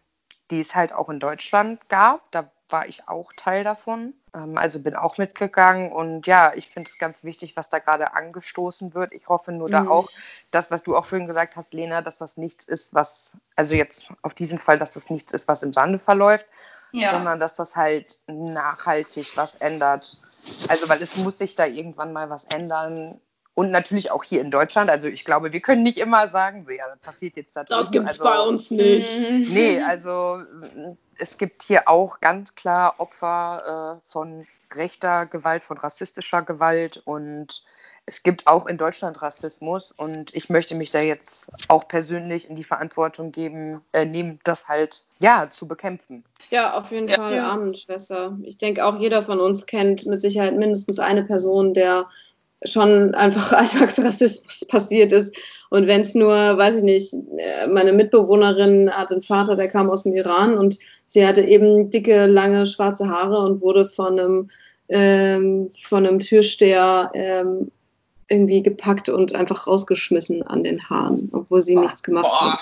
die 0.50 0.60
es 0.60 0.74
halt 0.74 0.92
auch 0.92 1.08
in 1.08 1.20
Deutschland 1.20 1.88
gab. 1.88 2.30
Da 2.30 2.50
war 2.68 2.86
ich 2.86 3.08
auch 3.08 3.32
Teil 3.34 3.64
davon. 3.64 4.14
Ähm, 4.34 4.56
also 4.56 4.82
bin 4.82 4.94
auch 4.94 5.18
mitgegangen 5.18 5.92
und 5.92 6.26
ja, 6.26 6.52
ich 6.54 6.70
finde 6.70 6.88
es 6.88 6.98
ganz 6.98 7.24
wichtig, 7.24 7.56
was 7.56 7.68
da 7.68 7.78
gerade 7.78 8.14
angestoßen 8.14 8.94
wird. 8.94 9.12
Ich 9.12 9.28
hoffe 9.28 9.52
nur 9.52 9.68
mhm. 9.68 9.72
da 9.72 9.88
auch, 9.88 10.08
das, 10.50 10.70
was 10.70 10.82
du 10.82 10.96
auch 10.96 11.06
vorhin 11.06 11.26
gesagt 11.26 11.56
hast, 11.56 11.74
Lena, 11.74 12.02
dass 12.02 12.18
das 12.18 12.36
nichts 12.36 12.66
ist, 12.66 12.94
was, 12.94 13.36
also 13.56 13.74
jetzt 13.74 14.08
auf 14.22 14.34
diesen 14.34 14.58
Fall, 14.58 14.78
dass 14.78 14.92
das 14.92 15.10
nichts 15.10 15.32
ist, 15.32 15.48
was 15.48 15.62
im 15.62 15.72
Sande 15.72 15.98
verläuft, 15.98 16.46
ja. 16.92 17.10
sondern 17.10 17.40
dass 17.40 17.54
das 17.54 17.76
halt 17.76 18.20
nachhaltig 18.26 19.36
was 19.36 19.56
ändert. 19.56 20.20
Also, 20.68 20.88
weil 20.88 21.02
es 21.02 21.16
muss 21.16 21.38
sich 21.38 21.54
da 21.54 21.66
irgendwann 21.66 22.12
mal 22.12 22.30
was 22.30 22.44
ändern. 22.44 23.20
Und 23.60 23.72
natürlich 23.72 24.10
auch 24.10 24.24
hier 24.24 24.40
in 24.40 24.50
Deutschland. 24.50 24.88
Also 24.88 25.06
ich 25.06 25.22
glaube, 25.22 25.52
wir 25.52 25.60
können 25.60 25.82
nicht 25.82 25.98
immer 25.98 26.28
sagen, 26.28 26.64
so 26.64 26.72
ja, 26.72 26.84
das 26.88 26.98
passiert 27.00 27.36
jetzt 27.36 27.54
da 27.54 27.64
drüben. 27.64 27.78
Das 27.78 27.90
gibt 27.90 28.10
es 28.10 28.18
also, 28.18 28.24
bei 28.24 28.40
uns 28.40 28.70
nicht. 28.70 29.50
Nee, 29.50 29.82
also 29.86 30.38
es 31.18 31.36
gibt 31.36 31.64
hier 31.64 31.86
auch 31.86 32.20
ganz 32.20 32.54
klar 32.54 32.94
Opfer 32.96 34.00
äh, 34.00 34.10
von 34.10 34.46
rechter 34.74 35.26
Gewalt, 35.26 35.62
von 35.62 35.76
rassistischer 35.76 36.40
Gewalt 36.40 37.02
und 37.04 37.62
es 38.06 38.22
gibt 38.22 38.46
auch 38.46 38.64
in 38.64 38.78
Deutschland 38.78 39.20
Rassismus 39.20 39.92
und 39.92 40.34
ich 40.34 40.48
möchte 40.48 40.74
mich 40.74 40.90
da 40.90 41.00
jetzt 41.00 41.50
auch 41.68 41.86
persönlich 41.86 42.48
in 42.48 42.56
die 42.56 42.64
Verantwortung 42.64 43.30
geben, 43.30 43.82
äh, 43.92 44.06
nehmen, 44.06 44.40
das 44.42 44.68
halt 44.68 45.04
ja 45.18 45.50
zu 45.50 45.68
bekämpfen. 45.68 46.24
Ja, 46.48 46.78
auf 46.78 46.90
jeden 46.92 47.08
ja. 47.08 47.16
Fall. 47.16 47.38
Armenschwester. 47.38 48.38
Ich 48.42 48.56
denke 48.56 48.86
auch 48.86 48.98
jeder 48.98 49.22
von 49.22 49.38
uns 49.38 49.66
kennt 49.66 50.06
mit 50.06 50.22
Sicherheit 50.22 50.56
mindestens 50.56 50.98
eine 50.98 51.24
Person, 51.24 51.74
der 51.74 52.08
schon 52.64 53.14
einfach 53.14 53.52
Alltagsrassismus 53.58 54.64
passiert 54.66 55.12
ist. 55.12 55.36
Und 55.70 55.86
wenn 55.86 56.00
es 56.00 56.14
nur, 56.14 56.34
weiß 56.34 56.76
ich 56.76 56.82
nicht, 56.82 57.12
äh, 57.12 57.66
meine 57.68 57.92
Mitbewohnerin 57.92 58.90
hat 58.90 59.12
einen 59.12 59.22
Vater, 59.22 59.56
der 59.56 59.68
kam 59.68 59.88
aus 59.90 60.02
dem 60.02 60.14
Iran 60.14 60.58
und 60.58 60.78
sie 61.08 61.26
hatte 61.26 61.42
eben 61.42 61.90
dicke, 61.90 62.26
lange, 62.26 62.66
schwarze 62.66 63.08
Haare 63.08 63.38
und 63.44 63.62
wurde 63.62 63.86
von 63.86 64.18
einem, 64.18 64.50
ähm, 64.88 65.70
von 65.82 66.06
einem 66.06 66.18
Türsteher 66.18 67.10
ähm, 67.14 67.70
irgendwie 68.28 68.62
gepackt 68.62 69.08
und 69.08 69.34
einfach 69.34 69.66
rausgeschmissen 69.66 70.42
an 70.44 70.64
den 70.64 70.88
Haaren, 70.88 71.28
obwohl 71.32 71.62
sie 71.62 71.74
Boah. 71.74 71.82
nichts 71.82 72.02
gemacht 72.02 72.24
Boah. 72.24 72.52
hat. 72.52 72.60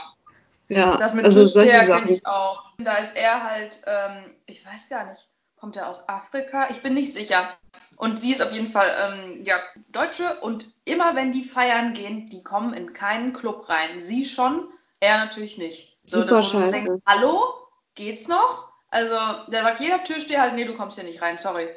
Ja, 0.69 0.97
das 0.97 1.15
mit 1.15 1.25
also 1.25 1.41
Türsteher 1.41 1.87
kenne 1.87 2.17
ich 2.17 2.27
auch. 2.27 2.63
Da 2.79 2.97
ist 2.97 3.17
er 3.17 3.43
halt, 3.43 3.81
ähm, 3.87 4.35
ich 4.47 4.65
weiß 4.67 4.89
gar 4.91 5.07
nicht, 5.07 5.29
kommt 5.57 5.77
er 5.77 5.89
aus 5.89 6.09
Afrika? 6.09 6.69
Ich 6.71 6.83
bin 6.83 6.95
nicht 6.95 7.13
sicher. 7.13 7.57
Und 7.97 8.21
sie 8.21 8.33
ist 8.33 8.43
auf 8.43 8.53
jeden 8.53 8.67
Fall 8.67 8.88
ähm, 9.01 9.45
ja, 9.45 9.57
Deutsche 9.91 10.41
und 10.41 10.67
immer 10.85 11.14
wenn 11.17 11.33
die 11.33 11.45
feiern 11.45 11.95
gehen, 11.95 12.27
die 12.27 12.43
kommen 12.43 12.75
in 12.75 12.93
keinen 12.93 13.33
Club 13.33 13.69
rein. 13.69 14.01
Sie 14.01 14.25
schon, 14.25 14.69
er 15.01 15.19
natürlich 15.19 15.59
nicht. 15.59 15.99
So, 16.05 16.21
Super 16.21 16.43
scheiße. 16.43 16.71
Denkst, 16.71 17.03
Hallo? 17.07 17.55
Geht's 17.95 18.29
noch? 18.29 18.69
Also, 18.91 19.17
der 19.49 19.64
sagt 19.64 19.81
jeder 19.81 20.03
Türsteher 20.05 20.41
halt, 20.41 20.55
nee, 20.55 20.64
du 20.64 20.75
kommst 20.75 20.99
hier 20.99 21.05
nicht 21.05 21.21
rein, 21.21 21.37
sorry. 21.37 21.69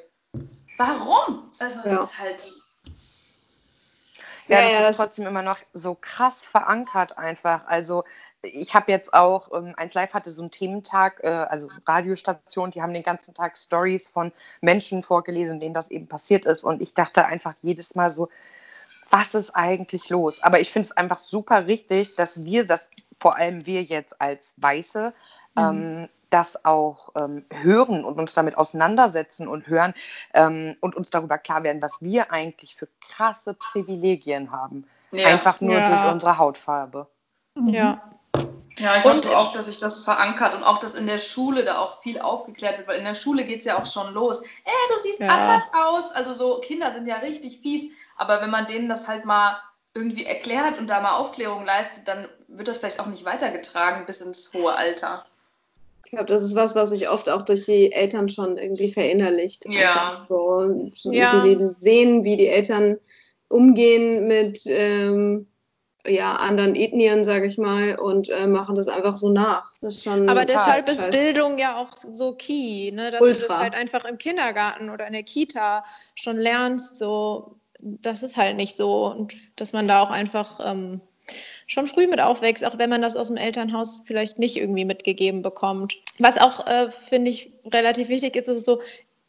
Warum? 0.77 1.49
Also, 1.59 1.89
ja. 1.89 1.95
das 1.95 2.09
ist 2.09 2.19
halt. 2.19 2.43
Ja, 4.47 4.61
das 4.61 4.71
ja, 4.71 4.89
ist 4.89 4.97
trotzdem 4.97 5.27
immer 5.27 5.41
noch 5.41 5.57
so 5.73 5.95
krass 5.95 6.37
verankert 6.39 7.17
einfach. 7.17 7.65
Also 7.67 8.03
ich 8.43 8.73
habe 8.73 8.91
jetzt 8.91 9.13
auch, 9.13 9.49
ähm, 9.53 9.73
1 9.77 9.93
Live 9.93 10.13
hatte 10.13 10.31
so 10.31 10.41
einen 10.41 10.51
Thementag, 10.51 11.23
äh, 11.23 11.27
also 11.27 11.69
Radiostation, 11.85 12.71
die 12.71 12.81
haben 12.81 12.93
den 12.93 13.03
ganzen 13.03 13.33
Tag 13.33 13.57
Stories 13.57 14.09
von 14.09 14.31
Menschen 14.61 15.03
vorgelesen, 15.03 15.59
denen 15.59 15.73
das 15.73 15.91
eben 15.91 16.07
passiert 16.07 16.45
ist. 16.45 16.63
Und 16.63 16.81
ich 16.81 16.93
dachte 16.93 17.25
einfach 17.25 17.53
jedes 17.61 17.95
Mal 17.95 18.09
so, 18.09 18.29
was 19.09 19.35
ist 19.35 19.51
eigentlich 19.51 20.09
los? 20.09 20.41
Aber 20.41 20.59
ich 20.59 20.71
finde 20.71 20.87
es 20.87 20.97
einfach 20.97 21.19
super 21.19 21.67
richtig, 21.67 22.15
dass 22.15 22.43
wir 22.43 22.65
das, 22.65 22.89
vor 23.19 23.37
allem 23.37 23.65
wir 23.65 23.83
jetzt 23.83 24.19
als 24.19 24.53
Weiße, 24.57 25.13
mhm. 25.55 25.61
ähm, 25.61 26.09
das 26.29 26.63
auch 26.63 27.09
ähm, 27.15 27.45
hören 27.51 28.05
und 28.05 28.17
uns 28.17 28.33
damit 28.33 28.57
auseinandersetzen 28.57 29.47
und 29.49 29.67
hören 29.67 29.93
ähm, 30.33 30.77
und 30.79 30.95
uns 30.95 31.09
darüber 31.09 31.37
klar 31.37 31.63
werden, 31.63 31.81
was 31.81 31.91
wir 31.99 32.31
eigentlich 32.31 32.77
für 32.77 32.87
krasse 33.15 33.53
Privilegien 33.53 34.51
haben. 34.51 34.87
Ja. 35.11 35.27
Einfach 35.27 35.59
nur 35.59 35.77
ja. 35.77 35.89
durch 35.89 36.13
unsere 36.13 36.37
Hautfarbe. 36.37 37.07
Ja. 37.67 38.01
Ja, 38.81 38.97
ich 38.97 39.05
und, 39.05 39.25
hoffe 39.25 39.37
auch, 39.37 39.53
dass 39.53 39.65
sich 39.65 39.77
das 39.77 40.03
verankert 40.03 40.55
und 40.55 40.63
auch, 40.63 40.79
dass 40.79 40.95
in 40.95 41.05
der 41.05 41.19
Schule 41.19 41.63
da 41.63 41.79
auch 41.79 41.99
viel 42.01 42.19
aufgeklärt 42.19 42.79
wird, 42.79 42.87
weil 42.87 42.97
in 42.97 43.03
der 43.03 43.13
Schule 43.13 43.43
geht 43.43 43.59
es 43.59 43.65
ja 43.65 43.79
auch 43.79 43.85
schon 43.85 44.13
los. 44.13 44.41
Ey, 44.41 44.71
du 44.89 44.99
siehst 45.03 45.19
ja. 45.19 45.27
anders 45.27 45.63
aus. 45.73 46.11
Also 46.13 46.33
so 46.33 46.59
Kinder 46.59 46.91
sind 46.91 47.05
ja 47.05 47.17
richtig 47.17 47.59
fies, 47.59 47.91
aber 48.15 48.41
wenn 48.41 48.49
man 48.49 48.65
denen 48.65 48.89
das 48.89 49.07
halt 49.07 49.25
mal 49.25 49.57
irgendwie 49.93 50.25
erklärt 50.25 50.79
und 50.79 50.89
da 50.89 51.01
mal 51.01 51.17
Aufklärung 51.17 51.65
leistet, 51.65 52.07
dann 52.07 52.27
wird 52.47 52.67
das 52.67 52.77
vielleicht 52.77 52.99
auch 52.99 53.07
nicht 53.07 53.25
weitergetragen 53.25 54.05
bis 54.05 54.21
ins 54.21 54.51
hohe 54.53 54.73
Alter. 54.73 55.25
Ich 56.05 56.11
glaube, 56.11 56.25
das 56.25 56.41
ist 56.41 56.55
was, 56.55 56.75
was 56.75 56.89
sich 56.89 57.09
oft 57.09 57.29
auch 57.29 57.41
durch 57.41 57.63
die 57.63 57.91
Eltern 57.91 58.29
schon 58.29 58.57
irgendwie 58.57 58.91
verinnerlicht. 58.91 59.65
Ja. 59.69 60.25
So, 60.27 60.89
ja. 61.03 61.41
Die 61.43 61.57
sehen, 61.79 62.23
wie 62.23 62.35
die 62.35 62.47
Eltern 62.47 62.97
umgehen 63.47 64.27
mit 64.27 64.61
ähm, 64.65 65.47
ja, 66.07 66.33
anderen 66.35 66.75
Ethnien, 66.75 67.23
sage 67.23 67.45
ich 67.45 67.57
mal, 67.57 67.95
und 67.99 68.29
äh, 68.29 68.47
machen 68.47 68.75
das 68.75 68.87
einfach 68.87 69.17
so 69.17 69.29
nach. 69.29 69.73
Aber 70.27 70.45
deshalb 70.45 70.89
ist 70.89 71.11
Bildung 71.11 71.57
ja 71.57 71.77
auch 71.77 71.95
so 71.95 72.33
key, 72.33 72.91
ne? 72.91 73.11
dass 73.11 73.21
Ultra. 73.21 73.41
du 73.41 73.47
das 73.47 73.57
halt 73.57 73.73
einfach 73.73 74.05
im 74.05 74.17
Kindergarten 74.17 74.89
oder 74.89 75.07
in 75.07 75.13
der 75.13 75.23
Kita 75.23 75.85
schon 76.15 76.37
lernst. 76.37 76.97
So, 76.97 77.55
das 77.79 78.23
ist 78.23 78.37
halt 78.37 78.57
nicht 78.57 78.75
so. 78.75 79.07
Und 79.07 79.33
dass 79.55 79.73
man 79.73 79.87
da 79.87 80.01
auch 80.01 80.09
einfach 80.09 80.59
ähm, 80.63 81.01
schon 81.67 81.87
früh 81.87 82.07
mit 82.07 82.19
aufwächst, 82.19 82.65
auch 82.65 82.77
wenn 82.77 82.89
man 82.89 83.01
das 83.01 83.15
aus 83.15 83.27
dem 83.27 83.37
Elternhaus 83.37 84.01
vielleicht 84.05 84.39
nicht 84.39 84.57
irgendwie 84.57 84.85
mitgegeben 84.85 85.41
bekommt. 85.41 85.97
Was 86.19 86.39
auch, 86.39 86.65
äh, 86.67 86.91
finde 86.91 87.31
ich, 87.31 87.51
relativ 87.65 88.09
wichtig 88.09 88.35
ist, 88.35 88.47
ist 88.47 88.65
so, 88.65 88.81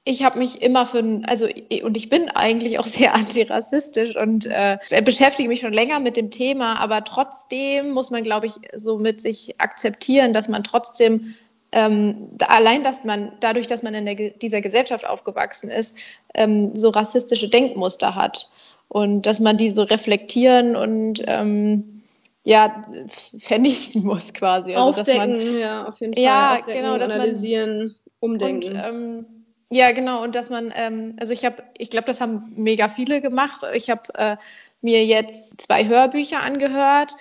ich 0.05 0.25
habe 0.25 0.39
mich 0.39 0.63
immer 0.63 0.85
für, 0.85 1.23
also 1.27 1.47
und 1.85 1.97
ich 1.97 2.09
bin 2.09 2.29
eigentlich 2.29 2.79
auch 2.79 2.85
sehr 2.87 3.15
antirassistisch 3.15 4.17
und 4.17 4.47
äh, 4.47 4.79
beschäftige 5.05 5.49
mich 5.49 5.61
schon 5.61 5.73
länger 5.73 6.01
mit 6.01 6.17
dem 6.17 6.31
Thema, 6.31 6.81
aber 6.81 7.05
trotzdem 7.05 7.91
muss 7.91 8.11
man, 8.11 8.25
glaube 8.25 8.47
ich, 8.47 8.55
so 8.75 8.99
mit 8.99 9.21
sich 9.21 9.61
akzeptieren, 9.61 10.33
dass 10.33 10.49
man 10.49 10.65
trotzdem 10.65 11.35
ähm, 11.75 12.29
allein, 12.47 12.83
dass 12.83 13.03
man 13.05 13.33
dadurch, 13.41 13.67
dass 13.67 13.83
man 13.83 13.95
in 13.95 14.05
der, 14.05 14.31
dieser 14.31 14.61
Gesellschaft 14.61 15.07
aufgewachsen 15.07 15.71
ist, 15.71 15.97
ähm, 16.35 16.75
so 16.77 16.91
rassistische 16.91 17.49
Denkmuster 17.49 18.15
hat 18.15 18.51
und 18.89 19.23
dass 19.23 19.41
man 19.41 19.57
die 19.57 19.71
so 19.71 19.83
reflektieren 19.83 20.77
und 20.77 21.23
ähm, 21.27 22.03
ja, 22.45 22.83
vernichten 23.07 24.05
muss 24.05 24.35
quasi. 24.35 24.75
Also, 24.75 25.01
Aufdecken, 25.01 25.37
man, 25.37 25.59
ja, 25.59 25.87
auf 25.87 26.01
jeden 26.01 26.13
Fall. 26.13 26.23
Ja, 26.23 26.57
Aufdecken, 26.57 26.83
genau, 26.83 26.99
dass 26.99 27.11
analysieren, 27.11 27.79
man, 27.79 27.95
umdenken. 28.21 28.73
Und, 28.73 28.85
ähm, 28.85 29.27
ja, 29.73 29.93
genau. 29.93 30.23
Und 30.23 30.35
dass 30.35 30.51
man, 30.51 30.73
ähm, 30.77 31.17
also 31.19 31.33
ich 31.33 31.45
habe, 31.45 31.63
ich 31.79 31.91
glaube, 31.91 32.07
das 32.07 32.21
haben 32.21 32.53
mega 32.57 32.89
viele 32.89 33.21
gemacht. 33.21 33.63
Ich 33.75 33.89
habe 33.89 34.03
äh, 34.15 34.37
mir 34.83 35.05
jetzt 35.05 35.61
zwei 35.61 35.87
Hörbücher 35.87 36.41
angehört 36.41 37.15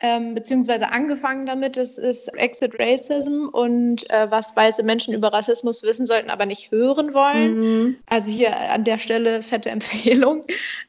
ähm, 0.00 0.34
beziehungsweise 0.34 0.90
angefangen 0.90 1.46
damit. 1.46 1.76
Das 1.76 1.96
ist 1.96 2.28
Exit 2.34 2.78
Racism 2.78 3.48
und 3.52 4.08
äh, 4.10 4.30
was 4.30 4.54
weiße 4.54 4.82
Menschen 4.82 5.14
über 5.14 5.32
Rassismus 5.32 5.82
wissen 5.82 6.04
sollten, 6.04 6.28
aber 6.28 6.44
nicht 6.44 6.70
hören 6.70 7.14
wollen. 7.14 7.58
Mhm. 7.58 7.96
Also 8.06 8.30
hier 8.30 8.54
an 8.56 8.84
der 8.84 8.98
Stelle 8.98 9.42
fette 9.42 9.70
Empfehlung. 9.76 10.44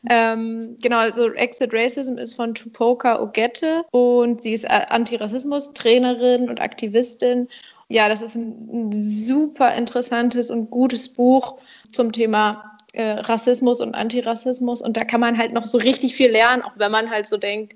Ähm, 0.10 0.75
genau, 0.82 0.97
also 0.97 1.32
Exit 1.34 1.73
Racism 1.73 2.17
ist 2.17 2.34
von 2.34 2.53
Tupoka 2.53 3.21
Ogette 3.21 3.86
und 3.91 4.43
sie 4.43 4.53
ist 4.53 4.65
äh, 4.65 4.86
Antirassismus-Trainerin 4.89 6.49
und 6.49 6.60
Aktivistin. 6.60 7.47
Ja, 7.89 8.10
das 8.10 8.21
ist 8.21 8.36
ein, 8.36 8.89
ein 8.89 8.91
super 8.91 9.73
interessantes 9.76 10.52
und 10.52 10.69
gutes 10.69 11.10
Buch 11.10 11.58
zum 11.91 12.12
Thema 12.12 12.78
äh, 12.93 13.12
Rassismus 13.19 13.80
und 13.80 13.95
Antirassismus. 13.95 14.82
Und 14.82 14.97
da 14.97 15.06
kann 15.06 15.21
man 15.21 15.38
halt 15.38 15.54
noch 15.54 15.65
so 15.65 15.78
richtig 15.78 16.15
viel 16.15 16.32
lernen, 16.32 16.63
auch 16.63 16.73
wenn 16.76 16.91
man 16.91 17.10
halt 17.10 17.28
so 17.28 17.38
denkt, 17.38 17.76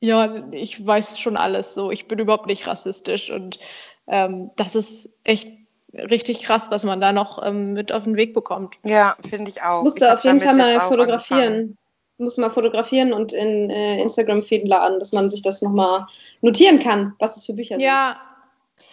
ja, 0.00 0.44
ich 0.52 0.84
weiß 0.84 1.18
schon 1.18 1.36
alles 1.36 1.74
so, 1.74 1.90
ich 1.90 2.06
bin 2.06 2.20
überhaupt 2.20 2.46
nicht 2.46 2.66
rassistisch 2.68 3.30
und 3.30 3.58
ähm, 4.06 4.50
das 4.56 4.76
ist 4.76 5.10
echt 5.24 5.52
richtig 5.92 6.42
krass, 6.42 6.70
was 6.70 6.84
man 6.84 7.00
da 7.00 7.12
noch 7.12 7.44
ähm, 7.44 7.72
mit 7.72 7.90
auf 7.90 8.04
den 8.04 8.16
Weg 8.16 8.34
bekommt. 8.34 8.76
Ja, 8.84 9.16
finde 9.28 9.50
ich 9.50 9.62
auch. 9.62 9.82
Musst 9.82 10.00
du 10.00 10.12
auf 10.12 10.22
jeden 10.22 10.40
Fall 10.40 10.54
mal 10.54 10.80
fotografieren. 10.82 11.76
Muss 12.18 12.36
mal 12.36 12.50
fotografieren 12.50 13.12
und 13.12 13.32
in 13.32 13.70
äh, 13.70 14.02
Instagram-Feed 14.02 14.66
laden, 14.66 14.98
dass 14.98 15.12
man 15.12 15.30
sich 15.30 15.42
das 15.42 15.62
nochmal 15.62 16.04
notieren 16.40 16.80
kann, 16.80 17.14
was 17.20 17.36
es 17.36 17.46
für 17.46 17.52
Bücher 17.52 17.76
sind. 17.76 17.84
Ja. 17.84 18.20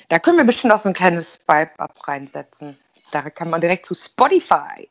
Da 0.09 0.19
können 0.19 0.37
wir 0.37 0.43
bestimmt 0.43 0.73
auch 0.73 0.77
so 0.77 0.89
ein 0.89 0.93
kleines 0.93 1.33
Swipe-Up 1.33 2.07
reinsetzen. 2.07 2.77
Da 3.11 3.29
kann 3.29 3.49
man 3.49 3.61
direkt 3.61 3.85
zu 3.85 3.93
Spotify. 3.93 4.89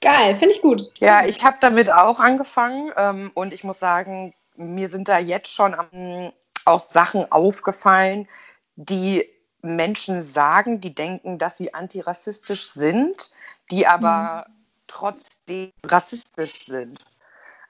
Geil, 0.00 0.34
finde 0.34 0.54
ich 0.54 0.62
gut. 0.62 0.90
Ja, 0.98 1.24
ich 1.24 1.42
habe 1.44 1.56
damit 1.60 1.90
auch 1.90 2.18
angefangen 2.18 2.92
ähm, 2.96 3.30
und 3.34 3.52
ich 3.52 3.62
muss 3.64 3.78
sagen, 3.78 4.34
mir 4.56 4.88
sind 4.88 5.08
da 5.08 5.18
jetzt 5.18 5.52
schon 5.52 5.76
ähm, 5.92 6.32
auch 6.64 6.90
Sachen 6.90 7.30
aufgefallen, 7.30 8.28
die 8.76 9.28
Menschen 9.62 10.24
sagen, 10.24 10.80
die 10.80 10.94
denken, 10.94 11.38
dass 11.38 11.56
sie 11.56 11.72
antirassistisch 11.72 12.72
sind, 12.72 13.30
die 13.70 13.86
aber 13.86 14.46
mhm. 14.48 14.54
trotzdem 14.88 15.70
rassistisch 15.84 16.66
sind. 16.66 17.04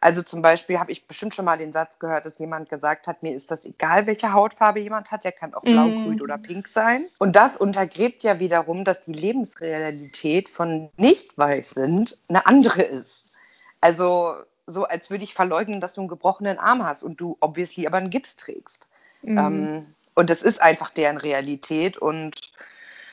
Also 0.02 0.20
zum 0.22 0.42
Beispiel 0.42 0.80
habe 0.80 0.90
ich 0.90 1.06
bestimmt 1.06 1.32
schon 1.32 1.44
mal 1.44 1.56
den 1.56 1.72
Satz 1.72 2.00
gehört, 2.00 2.26
dass 2.26 2.40
jemand 2.40 2.68
gesagt 2.68 3.06
hat, 3.06 3.22
mir 3.22 3.36
ist 3.36 3.52
das 3.52 3.64
egal, 3.64 4.08
welche 4.08 4.32
Hautfarbe 4.32 4.80
jemand 4.80 5.12
hat, 5.12 5.22
der 5.22 5.30
kann 5.30 5.54
auch 5.54 5.62
blau, 5.62 5.86
mm. 5.86 6.04
grün 6.04 6.20
oder 6.20 6.38
pink 6.38 6.66
sein. 6.66 7.02
Und 7.20 7.36
das 7.36 7.56
untergräbt 7.56 8.24
ja 8.24 8.40
wiederum, 8.40 8.84
dass 8.84 9.00
die 9.02 9.12
Lebensrealität 9.12 10.48
von 10.48 10.90
Nicht-Weiß-Sind 10.96 12.18
eine 12.28 12.46
andere 12.46 12.82
ist. 12.82 13.38
Also 13.80 14.34
so, 14.66 14.86
als 14.86 15.08
würde 15.08 15.22
ich 15.22 15.34
verleugnen, 15.34 15.80
dass 15.80 15.94
du 15.94 16.00
einen 16.00 16.08
gebrochenen 16.08 16.58
Arm 16.58 16.84
hast 16.84 17.04
und 17.04 17.20
du 17.20 17.36
obviously 17.38 17.86
aber 17.86 17.98
einen 17.98 18.10
Gips 18.10 18.34
trägst. 18.34 18.88
Mhm. 19.22 19.38
Ähm, 19.38 19.94
und 20.16 20.30
das 20.30 20.42
ist 20.42 20.60
einfach 20.60 20.90
deren 20.90 21.16
Realität. 21.16 21.96
Und 21.96 22.52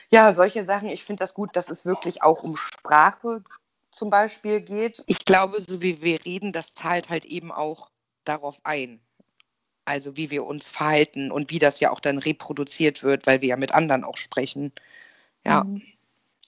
ja, 0.10 0.34
solche 0.34 0.63
Sachen, 0.63 0.88
ich 0.88 1.04
finde 1.04 1.19
das 1.19 1.36
gut, 1.36 1.56
dass 1.56 1.69
es 1.69 1.86
wirklich 1.86 2.23
auch 2.23 2.41
um 2.41 2.56
Sprache 2.56 3.43
zum 3.91 4.10
Beispiel 4.10 4.62
geht. 4.62 5.04
Ich 5.08 5.25
glaube, 5.25 5.60
so 5.62 5.82
wie 5.82 6.02
wir 6.02 6.23
reden, 6.25 6.52
das 6.52 6.73
zahlt 6.73 7.10
halt 7.10 7.25
eben 7.25 7.52
auch 7.52 7.89
darauf 8.23 8.60
ein. 8.63 9.02
Also 9.86 10.15
wie 10.15 10.30
wir 10.30 10.45
uns 10.45 10.69
verhalten 10.69 11.32
und 11.32 11.49
wie 11.49 11.60
das 11.60 11.80
ja 11.80 11.91
auch 11.91 11.99
dann 11.99 12.19
reproduziert 12.19 13.02
wird, 13.02 13.25
weil 13.25 13.41
wir 13.41 13.49
ja 13.49 13.58
mit 13.58 13.73
anderen 13.73 14.04
auch 14.04 14.17
sprechen. 14.17 14.71
Ja. 15.43 15.63
Mhm. 15.63 15.82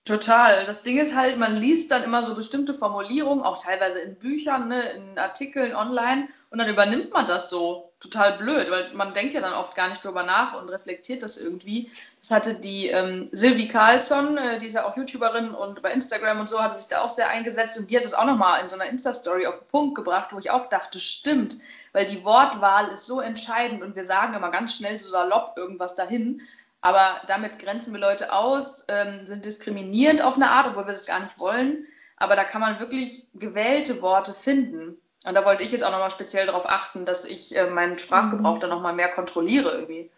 Total. 0.05 0.65
Das 0.65 0.81
Ding 0.81 0.97
ist 0.97 1.15
halt, 1.15 1.37
man 1.37 1.55
liest 1.55 1.91
dann 1.91 2.03
immer 2.03 2.23
so 2.23 2.33
bestimmte 2.33 2.73
Formulierungen, 2.73 3.43
auch 3.43 3.61
teilweise 3.61 3.99
in 3.99 4.15
Büchern, 4.15 4.67
ne, 4.67 4.81
in 4.93 5.17
Artikeln 5.17 5.75
online, 5.75 6.27
und 6.49 6.57
dann 6.57 6.69
übernimmt 6.69 7.13
man 7.13 7.27
das 7.27 7.49
so. 7.49 7.87
Total 7.99 8.35
blöd, 8.35 8.71
weil 8.71 8.91
man 8.95 9.13
denkt 9.13 9.35
ja 9.35 9.41
dann 9.41 9.53
oft 9.53 9.75
gar 9.75 9.87
nicht 9.87 10.03
drüber 10.03 10.23
nach 10.23 10.59
und 10.59 10.69
reflektiert 10.69 11.21
das 11.21 11.37
irgendwie. 11.37 11.91
Das 12.21 12.29
hatte 12.29 12.53
die 12.53 12.87
ähm, 12.87 13.27
Sylvie 13.31 13.67
Carlsson, 13.67 14.37
äh, 14.37 14.59
die 14.59 14.67
ist 14.67 14.73
ja 14.73 14.85
auch 14.85 14.95
YouTuberin 14.95 15.55
und 15.55 15.81
bei 15.81 15.91
Instagram 15.91 16.39
und 16.39 16.47
so, 16.47 16.61
hatte 16.61 16.77
sich 16.77 16.87
da 16.87 17.01
auch 17.01 17.09
sehr 17.09 17.29
eingesetzt 17.29 17.79
und 17.79 17.89
die 17.89 17.97
hat 17.97 18.05
es 18.05 18.13
auch 18.13 18.25
nochmal 18.25 18.61
in 18.61 18.69
so 18.69 18.75
einer 18.75 18.89
Insta-Story 18.89 19.47
auf 19.47 19.57
den 19.57 19.67
Punkt 19.69 19.95
gebracht, 19.95 20.31
wo 20.31 20.37
ich 20.37 20.51
auch 20.51 20.69
dachte, 20.69 20.99
stimmt, 20.99 21.57
weil 21.93 22.05
die 22.05 22.23
Wortwahl 22.23 22.89
ist 22.93 23.07
so 23.07 23.21
entscheidend 23.21 23.81
und 23.81 23.95
wir 23.95 24.05
sagen 24.05 24.35
immer 24.35 24.51
ganz 24.51 24.75
schnell 24.75 24.99
so 24.99 25.09
salopp 25.09 25.57
irgendwas 25.57 25.95
dahin. 25.95 26.41
Aber 26.81 27.21
damit 27.25 27.57
grenzen 27.57 27.91
wir 27.93 27.99
Leute 27.99 28.31
aus, 28.31 28.85
ähm, 28.87 29.25
sind 29.25 29.45
diskriminierend 29.45 30.21
auf 30.21 30.35
eine 30.35 30.49
Art, 30.49 30.67
obwohl 30.67 30.85
wir 30.85 30.93
es 30.93 31.07
gar 31.07 31.19
nicht 31.19 31.39
wollen. 31.39 31.87
Aber 32.17 32.35
da 32.35 32.43
kann 32.43 32.61
man 32.61 32.79
wirklich 32.79 33.27
gewählte 33.33 34.01
Worte 34.03 34.33
finden. 34.33 34.99
Und 35.25 35.35
da 35.35 35.43
wollte 35.45 35.63
ich 35.63 35.71
jetzt 35.71 35.83
auch 35.83 35.91
nochmal 35.91 36.11
speziell 36.11 36.45
darauf 36.45 36.67
achten, 36.67 37.05
dass 37.05 37.25
ich 37.25 37.55
äh, 37.55 37.67
meinen 37.67 37.97
Sprachgebrauch 37.97 38.55
mhm. 38.55 38.59
dann 38.59 38.69
nochmal 38.71 38.93
mehr 38.93 39.09
kontrolliere 39.09 39.71
irgendwie. 39.71 40.11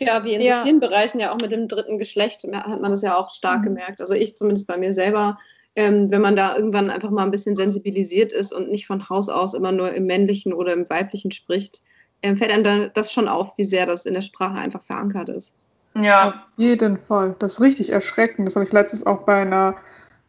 Ja, 0.00 0.24
wie 0.24 0.34
in 0.34 0.40
ja. 0.40 0.58
so 0.58 0.64
vielen 0.64 0.80
Bereichen 0.80 1.20
ja 1.20 1.32
auch 1.32 1.38
mit 1.40 1.52
dem 1.52 1.68
dritten 1.68 1.98
Geschlecht 1.98 2.44
hat 2.52 2.80
man 2.80 2.90
das 2.90 3.02
ja 3.02 3.16
auch 3.16 3.30
stark 3.30 3.60
mhm. 3.60 3.66
gemerkt. 3.66 4.00
Also 4.00 4.14
ich 4.14 4.36
zumindest 4.36 4.66
bei 4.66 4.76
mir 4.76 4.92
selber, 4.92 5.38
ähm, 5.76 6.10
wenn 6.10 6.20
man 6.20 6.36
da 6.36 6.56
irgendwann 6.56 6.90
einfach 6.90 7.10
mal 7.10 7.22
ein 7.22 7.30
bisschen 7.30 7.56
sensibilisiert 7.56 8.32
ist 8.32 8.52
und 8.52 8.70
nicht 8.70 8.86
von 8.86 9.08
Haus 9.08 9.28
aus 9.28 9.54
immer 9.54 9.72
nur 9.72 9.92
im 9.92 10.06
männlichen 10.06 10.52
oder 10.52 10.72
im 10.72 10.88
weiblichen 10.88 11.30
spricht, 11.30 11.82
ähm, 12.22 12.36
fällt 12.36 12.52
einem 12.52 12.64
dann 12.64 12.90
das 12.94 13.12
schon 13.12 13.28
auf, 13.28 13.56
wie 13.58 13.64
sehr 13.64 13.86
das 13.86 14.06
in 14.06 14.14
der 14.14 14.20
Sprache 14.20 14.56
einfach 14.56 14.82
verankert 14.82 15.28
ist. 15.28 15.54
Ja. 15.94 16.28
Auf 16.28 16.34
jeden 16.56 16.98
Fall. 16.98 17.36
Das 17.38 17.54
ist 17.54 17.60
richtig 17.60 17.90
erschreckend. 17.90 18.46
Das 18.46 18.56
habe 18.56 18.66
ich 18.66 18.72
letztens 18.72 19.06
auch 19.06 19.22
bei 19.22 19.42
einer, 19.42 19.76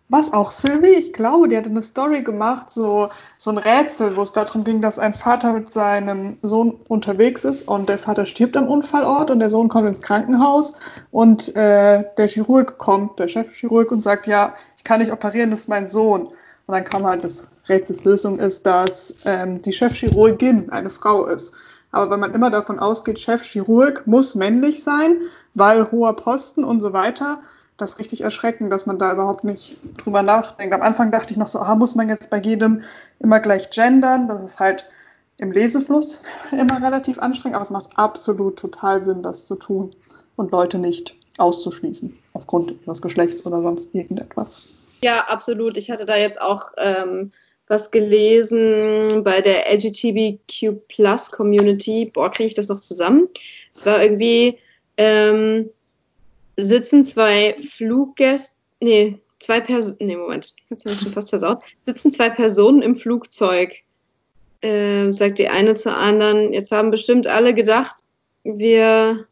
was 0.09 0.33
auch 0.33 0.49
Sylvie, 0.49 0.87
ich 0.87 1.13
glaube, 1.13 1.47
die 1.47 1.55
hatte 1.55 1.69
eine 1.69 1.83
Story 1.83 2.23
gemacht, 2.23 2.71
so, 2.71 3.09
so 3.37 3.51
ein 3.51 3.59
Rätsel, 3.59 4.15
wo 4.15 4.23
es 4.23 4.31
darum 4.31 4.63
ging, 4.63 4.81
dass 4.81 4.97
ein 4.97 5.13
Vater 5.13 5.53
mit 5.53 5.71
seinem 5.71 6.37
Sohn 6.41 6.79
unterwegs 6.87 7.45
ist 7.45 7.67
und 7.67 7.89
der 7.89 7.99
Vater 7.99 8.25
stirbt 8.25 8.57
am 8.57 8.67
Unfallort 8.67 9.29
und 9.29 9.39
der 9.39 9.51
Sohn 9.51 9.69
kommt 9.69 9.87
ins 9.87 10.01
Krankenhaus 10.01 10.73
und 11.11 11.55
äh, 11.55 12.03
der 12.17 12.27
Chirurg 12.27 12.79
kommt, 12.79 13.19
der 13.19 13.27
Chefchirurg, 13.27 13.91
und 13.91 14.01
sagt, 14.01 14.25
ja, 14.25 14.55
ich 14.75 14.83
kann 14.83 14.99
nicht 14.99 15.11
operieren, 15.11 15.51
das 15.51 15.61
ist 15.61 15.69
mein 15.69 15.87
Sohn. 15.87 16.23
Und 16.23 16.73
dann 16.73 16.83
kam 16.83 17.05
halt 17.05 17.23
das 17.23 17.47
Rätselslösung 17.67 18.39
ist, 18.39 18.65
dass 18.65 19.23
ähm, 19.27 19.61
die 19.61 19.73
Chefchirurgin 19.73 20.71
eine 20.71 20.89
Frau 20.89 21.27
ist. 21.27 21.53
Aber 21.91 22.09
wenn 22.09 22.19
man 22.19 22.33
immer 22.33 22.49
davon 22.49 22.79
ausgeht, 22.79 23.19
Chefchirurg 23.19 24.07
muss 24.07 24.33
männlich 24.33 24.83
sein, 24.83 25.17
weil 25.53 25.91
hoher 25.91 26.15
Posten 26.15 26.63
und 26.63 26.81
so 26.81 26.93
weiter, 26.93 27.39
das 27.81 27.99
richtig 27.99 28.21
erschreckend, 28.21 28.71
dass 28.71 28.85
man 28.85 28.97
da 28.99 29.11
überhaupt 29.11 29.43
nicht 29.43 29.77
drüber 29.97 30.21
nachdenkt. 30.21 30.73
Am 30.73 30.81
Anfang 30.81 31.11
dachte 31.11 31.33
ich 31.33 31.37
noch 31.37 31.47
so, 31.47 31.59
ah, 31.59 31.75
muss 31.75 31.95
man 31.95 32.09
jetzt 32.09 32.29
bei 32.29 32.39
jedem 32.39 32.83
immer 33.19 33.39
gleich 33.39 33.69
gendern? 33.69 34.27
Das 34.27 34.41
ist 34.43 34.59
halt 34.59 34.89
im 35.37 35.51
Lesefluss 35.51 36.23
immer 36.51 36.81
relativ 36.81 37.19
anstrengend, 37.19 37.55
aber 37.55 37.65
es 37.65 37.71
macht 37.71 37.89
absolut 37.95 38.57
total 38.57 39.03
Sinn, 39.03 39.23
das 39.23 39.45
zu 39.45 39.55
tun 39.55 39.91
und 40.35 40.51
Leute 40.51 40.77
nicht 40.77 41.15
auszuschließen 41.37 42.17
aufgrund 42.33 42.73
ihres 42.85 43.01
Geschlechts 43.01 43.45
oder 43.45 43.61
sonst 43.61 43.93
irgendetwas. 43.95 44.73
Ja, 45.01 45.25
absolut. 45.27 45.77
Ich 45.77 45.89
hatte 45.89 46.05
da 46.05 46.17
jetzt 46.17 46.41
auch 46.41 46.71
ähm, 46.77 47.31
was 47.67 47.91
gelesen 47.91 49.23
bei 49.23 49.41
der 49.41 49.71
LGBTQ 49.73 50.87
Plus 50.87 51.31
Community. 51.31 52.11
Boah, 52.13 52.29
kriege 52.29 52.47
ich 52.47 52.53
das 52.53 52.67
noch 52.67 52.81
zusammen? 52.81 53.29
Es 53.73 53.85
war 53.85 54.01
irgendwie, 54.01 54.57
ähm, 54.97 55.69
sitzen 56.63 57.05
zwei 57.05 57.55
Fluggäste, 57.67 58.55
nee, 58.81 59.19
zwei 59.39 59.59
Personen, 59.59 59.97
nee, 59.99 60.15
Moment, 60.15 60.53
jetzt 60.69 60.85
habe 60.85 60.93
ich 60.93 61.01
schon 61.01 61.13
fast 61.13 61.29
versaut, 61.29 61.63
sitzen 61.85 62.11
zwei 62.11 62.29
Personen 62.29 62.81
im 62.81 62.95
Flugzeug 62.95 63.73
äh, 64.61 65.11
sagt 65.11 65.39
die 65.39 65.47
eine 65.47 65.75
zur 65.75 65.95
anderen, 65.95 66.53
jetzt 66.53 66.71
haben 66.71 66.91
bestimmt 66.91 67.27
alle 67.27 67.53
gedacht, 67.53 67.95
wir, 68.43 69.25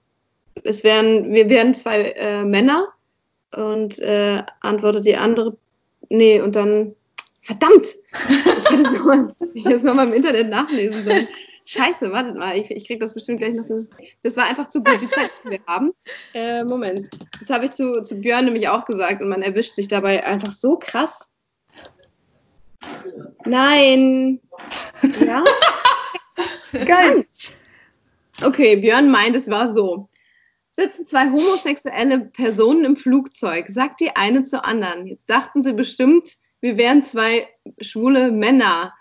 es 0.63 0.83
wären, 0.83 1.33
wir 1.33 1.49
wären 1.49 1.73
zwei 1.73 2.11
äh, 2.11 2.43
Männer. 2.43 2.87
Und 3.55 3.97
äh, 3.99 4.43
antwortet 4.59 5.05
die 5.05 5.15
andere, 5.15 5.55
nee, 6.09 6.41
und 6.41 6.55
dann, 6.55 6.93
verdammt! 7.41 7.87
Ich 8.29 8.69
hätte 8.69 8.83
es 8.83 9.83
nochmal 9.83 10.05
noch 10.05 10.11
im 10.11 10.13
Internet 10.13 10.49
nachlesen 10.49 11.03
sollen. 11.05 11.27
Scheiße, 11.69 12.13
wartet 12.13 12.37
mal, 12.37 12.57
ich, 12.57 12.71
ich 12.71 12.87
krieg 12.87 13.01
das 13.01 13.13
bestimmt 13.13 13.39
gleich 13.39 13.53
noch. 13.53 13.67
Das, 13.67 13.89
das 14.23 14.37
war 14.37 14.45
einfach 14.45 14.69
zu 14.69 14.81
gut, 14.81 15.01
die 15.01 15.09
Zeit, 15.09 15.29
die 15.43 15.49
wir 15.51 15.59
haben. 15.67 15.91
Äh, 16.33 16.63
Moment. 16.63 17.09
Das 17.39 17.49
habe 17.49 17.65
ich 17.65 17.73
zu, 17.73 18.01
zu 18.03 18.15
Björn 18.15 18.45
nämlich 18.45 18.69
auch 18.69 18.85
gesagt 18.85 19.21
und 19.21 19.27
man 19.27 19.41
erwischt 19.41 19.75
sich 19.75 19.87
dabei 19.87 20.25
einfach 20.25 20.51
so 20.51 20.77
krass. 20.77 21.29
Nein. 23.45 24.39
Ja? 25.19 25.43
Geil. 26.85 27.25
Okay, 28.43 28.77
Björn 28.77 29.09
meint, 29.09 29.35
es 29.35 29.49
war 29.49 29.73
so. 29.73 30.07
Sitzen 30.71 31.05
zwei 31.05 31.25
homosexuelle 31.25 32.19
Personen 32.27 32.85
im 32.85 32.95
Flugzeug, 32.95 33.65
sagt 33.67 33.99
die 33.99 34.15
eine 34.15 34.43
zur 34.43 34.63
anderen. 34.63 35.07
Jetzt 35.07 35.29
dachten 35.29 35.63
sie 35.63 35.73
bestimmt, 35.73 36.37
wir 36.61 36.77
wären 36.77 37.03
zwei 37.03 37.49
schwule 37.81 38.31
Männer. 38.31 38.93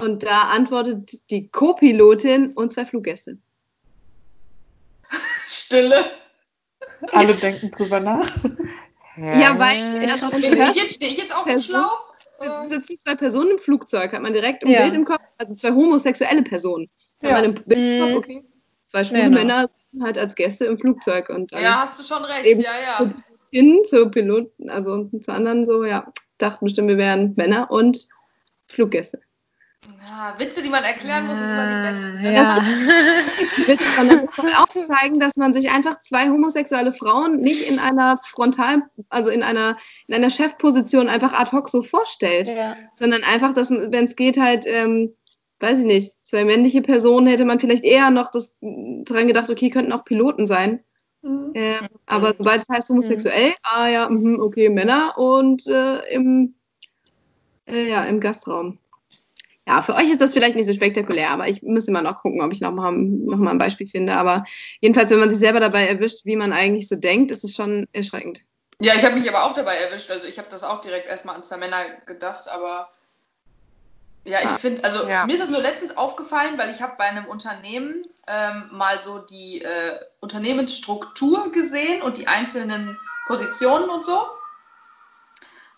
Und 0.00 0.22
da 0.22 0.42
antwortet 0.42 1.18
die 1.30 1.48
Co-Pilotin 1.48 2.52
und 2.52 2.72
zwei 2.72 2.84
Fluggäste. 2.84 3.38
Stille. 5.48 6.04
Alle 7.12 7.34
denken 7.34 7.70
drüber 7.70 8.00
nach. 8.00 8.30
Ja, 9.16 9.58
weil. 9.58 10.04
Ich, 10.04 10.10
ich 10.10 10.76
jetzt, 10.76 10.94
stehe 10.94 11.10
ich 11.10 11.18
jetzt 11.18 11.36
auf 11.36 11.44
dem 11.44 11.60
Schlauch? 11.60 12.14
Es 12.40 12.68
sitzen 12.68 12.98
zwei 12.98 13.16
Personen 13.16 13.52
im 13.52 13.58
Flugzeug, 13.58 14.12
hat 14.12 14.22
man 14.22 14.32
direkt 14.32 14.62
im 14.62 14.68
ja. 14.68 14.82
Bild 14.82 14.94
im 14.94 15.04
Kopf, 15.04 15.22
also 15.38 15.54
zwei 15.54 15.72
homosexuelle 15.72 16.42
Personen. 16.42 16.88
Hat 17.22 17.30
ja. 17.30 17.36
man 17.36 17.44
im 17.46 17.54
Bild 17.54 17.78
im 17.78 18.00
Kopf, 18.00 18.10
mhm. 18.10 18.16
okay, 18.16 18.44
zwei 18.86 19.02
schwule 19.02 19.24
genau. 19.24 19.38
Männer 19.38 19.62
sitzen 19.62 20.04
halt 20.04 20.18
als 20.18 20.34
Gäste 20.36 20.66
im 20.66 20.78
Flugzeug. 20.78 21.30
Und 21.30 21.50
ja, 21.50 21.80
hast 21.80 21.98
du 21.98 22.04
schon 22.04 22.24
recht, 22.24 22.62
ja, 22.62 22.70
ja. 22.80 23.14
Hin 23.50 23.80
zu 23.86 24.08
Piloten, 24.08 24.70
also 24.70 25.10
zu 25.20 25.32
anderen 25.32 25.66
so, 25.66 25.84
ja, 25.84 26.12
dachten 26.36 26.66
bestimmt, 26.66 26.88
wir 26.88 26.98
wären 26.98 27.34
Männer 27.36 27.70
und 27.72 28.06
Fluggäste. 28.66 29.20
Ja, 30.10 30.34
Witze, 30.38 30.62
die 30.62 30.68
man 30.68 30.84
erklären 30.84 31.26
muss, 31.26 31.38
sind 31.38 31.48
immer 31.48 31.66
die 31.66 31.90
besten. 31.90 32.22
Ne? 32.22 32.34
Ja. 32.34 32.56
Witze, 33.66 33.84
sondern 33.96 34.28
auch 34.56 34.68
zeigen, 34.68 35.20
dass 35.20 35.36
man 35.36 35.52
sich 35.52 35.70
einfach 35.70 36.00
zwei 36.00 36.28
homosexuelle 36.28 36.92
Frauen 36.92 37.40
nicht 37.40 37.68
in 37.68 37.78
einer 37.78 38.18
Frontal, 38.18 38.82
also 39.08 39.30
in 39.30 39.42
einer, 39.42 39.76
in 40.06 40.14
einer 40.14 40.30
Chefposition 40.30 41.08
einfach 41.08 41.32
ad 41.32 41.52
hoc 41.52 41.68
so 41.68 41.82
vorstellt, 41.82 42.48
ja. 42.48 42.76
sondern 42.94 43.22
einfach, 43.22 43.52
dass, 43.52 43.70
wenn 43.70 44.04
es 44.04 44.16
geht, 44.16 44.38
halt, 44.38 44.64
ähm, 44.66 45.14
weiß 45.60 45.80
ich 45.80 45.86
nicht, 45.86 46.12
zwei 46.22 46.44
männliche 46.44 46.82
Personen 46.82 47.26
hätte 47.26 47.44
man 47.44 47.60
vielleicht 47.60 47.84
eher 47.84 48.10
noch 48.10 48.30
das, 48.30 48.56
dran 48.60 49.26
gedacht, 49.26 49.50
okay, 49.50 49.70
könnten 49.70 49.92
auch 49.92 50.04
Piloten 50.04 50.46
sein. 50.46 50.80
Mhm. 51.22 51.50
Äh, 51.54 51.80
aber 52.06 52.34
sobald 52.38 52.62
es 52.62 52.68
heißt 52.68 52.88
homosexuell, 52.88 53.50
mhm. 53.50 53.54
ah 53.62 53.88
ja, 53.88 54.08
mh, 54.08 54.42
okay, 54.42 54.68
Männer 54.68 55.18
und 55.18 55.66
äh, 55.66 56.14
im, 56.14 56.54
äh, 57.66 57.90
ja, 57.90 58.04
im 58.04 58.20
Gastraum 58.20 58.78
ja, 59.68 59.82
für 59.82 59.94
euch 59.94 60.08
ist 60.08 60.22
das 60.22 60.32
vielleicht 60.32 60.56
nicht 60.56 60.66
so 60.66 60.72
spektakulär, 60.72 61.30
aber 61.30 61.46
ich 61.46 61.62
muss 61.62 61.88
immer 61.88 62.00
noch 62.00 62.22
gucken, 62.22 62.40
ob 62.40 62.52
ich 62.52 62.62
nochmal 62.62 62.90
noch 62.92 63.36
mal 63.36 63.50
ein 63.50 63.58
Beispiel 63.58 63.86
finde. 63.86 64.14
Aber 64.14 64.44
jedenfalls, 64.80 65.10
wenn 65.10 65.18
man 65.20 65.28
sich 65.28 65.38
selber 65.38 65.60
dabei 65.60 65.86
erwischt, 65.86 66.24
wie 66.24 66.36
man 66.36 66.54
eigentlich 66.54 66.88
so 66.88 66.96
denkt, 66.96 67.30
ist 67.30 67.44
es 67.44 67.54
schon 67.54 67.86
erschreckend. 67.92 68.40
Ja, 68.80 68.94
ich 68.94 69.04
habe 69.04 69.16
mich 69.16 69.28
aber 69.28 69.44
auch 69.44 69.52
dabei 69.52 69.74
erwischt. 69.74 70.10
Also 70.10 70.26
ich 70.26 70.38
habe 70.38 70.48
das 70.50 70.64
auch 70.64 70.80
direkt 70.80 71.10
erstmal 71.10 71.36
an 71.36 71.42
zwei 71.42 71.58
Männer 71.58 71.84
gedacht, 72.06 72.48
aber 72.48 72.88
ja, 74.24 74.38
ich 74.40 74.46
ah, 74.46 74.58
finde, 74.58 74.84
also 74.84 75.06
ja. 75.06 75.26
mir 75.26 75.34
ist 75.34 75.42
das 75.42 75.50
nur 75.50 75.60
letztens 75.60 75.98
aufgefallen, 75.98 76.56
weil 76.56 76.70
ich 76.70 76.80
habe 76.80 76.94
bei 76.96 77.04
einem 77.04 77.26
Unternehmen 77.26 78.06
ähm, 78.26 78.68
mal 78.70 79.00
so 79.00 79.18
die 79.18 79.60
äh, 79.60 80.00
Unternehmensstruktur 80.20 81.52
gesehen 81.52 82.00
und 82.00 82.16
die 82.16 82.26
einzelnen 82.26 82.98
Positionen 83.26 83.90
und 83.90 84.02
so. 84.02 84.18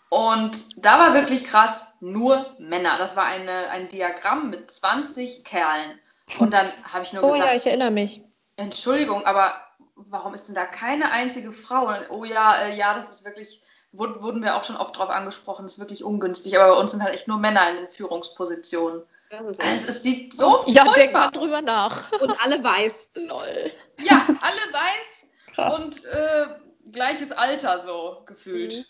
Und 0.07 0.85
da 0.85 0.97
war 0.97 1.13
wirklich 1.13 1.43
krass, 1.43 1.90
nur 2.01 2.45
Männer. 2.59 2.97
Das 2.97 3.15
war 3.15 3.25
eine, 3.25 3.69
ein 3.69 3.87
Diagramm 3.87 4.49
mit 4.49 4.69
20 4.69 5.43
Kerlen. 5.43 5.99
Und 6.39 6.51
dann 6.51 6.67
habe 6.91 7.03
ich 7.03 7.13
nur 7.13 7.23
oh, 7.23 7.27
gesagt. 7.27 7.43
Oh 7.43 7.51
ja, 7.51 7.55
ich 7.55 7.65
erinnere 7.65 7.91
mich. 7.91 8.21
Entschuldigung, 8.57 9.25
aber 9.25 9.53
warum 9.95 10.33
ist 10.33 10.47
denn 10.47 10.55
da 10.55 10.65
keine 10.65 11.11
einzige 11.11 11.51
Frau? 11.51 11.87
Und, 11.87 12.07
oh 12.09 12.25
ja, 12.25 12.55
äh, 12.63 12.75
ja, 12.75 12.93
das 12.93 13.09
ist 13.09 13.25
wirklich, 13.25 13.61
wurden, 13.91 14.21
wurden 14.21 14.43
wir 14.43 14.55
auch 14.55 14.63
schon 14.63 14.77
oft 14.77 14.97
drauf 14.97 15.09
angesprochen, 15.09 15.63
das 15.63 15.73
ist 15.73 15.79
wirklich 15.79 16.03
ungünstig. 16.03 16.59
Aber 16.59 16.73
bei 16.73 16.79
uns 16.79 16.91
sind 16.91 17.03
halt 17.03 17.13
echt 17.13 17.27
nur 17.27 17.37
Männer 17.37 17.69
in 17.69 17.77
den 17.77 17.87
Führungspositionen. 17.87 19.03
Es, 19.29 19.59
es, 19.59 20.03
sieht 20.03 20.33
so 20.33 20.63
Ja, 20.67 20.83
denk 20.93 21.13
mal 21.13 21.31
drüber 21.31 21.61
nach. 21.61 22.11
Und 22.19 22.35
alle 22.43 22.61
weiß. 22.61 23.11
Lol. 23.15 23.71
Ja, 23.99 24.27
alle 24.41 24.73
weiß 24.73 25.25
Krass. 25.53 25.79
und 25.79 26.03
äh, 26.05 26.47
gleiches 26.91 27.31
Alter 27.31 27.79
so 27.79 28.23
gefühlt. 28.25 28.73
Mhm. 28.73 28.85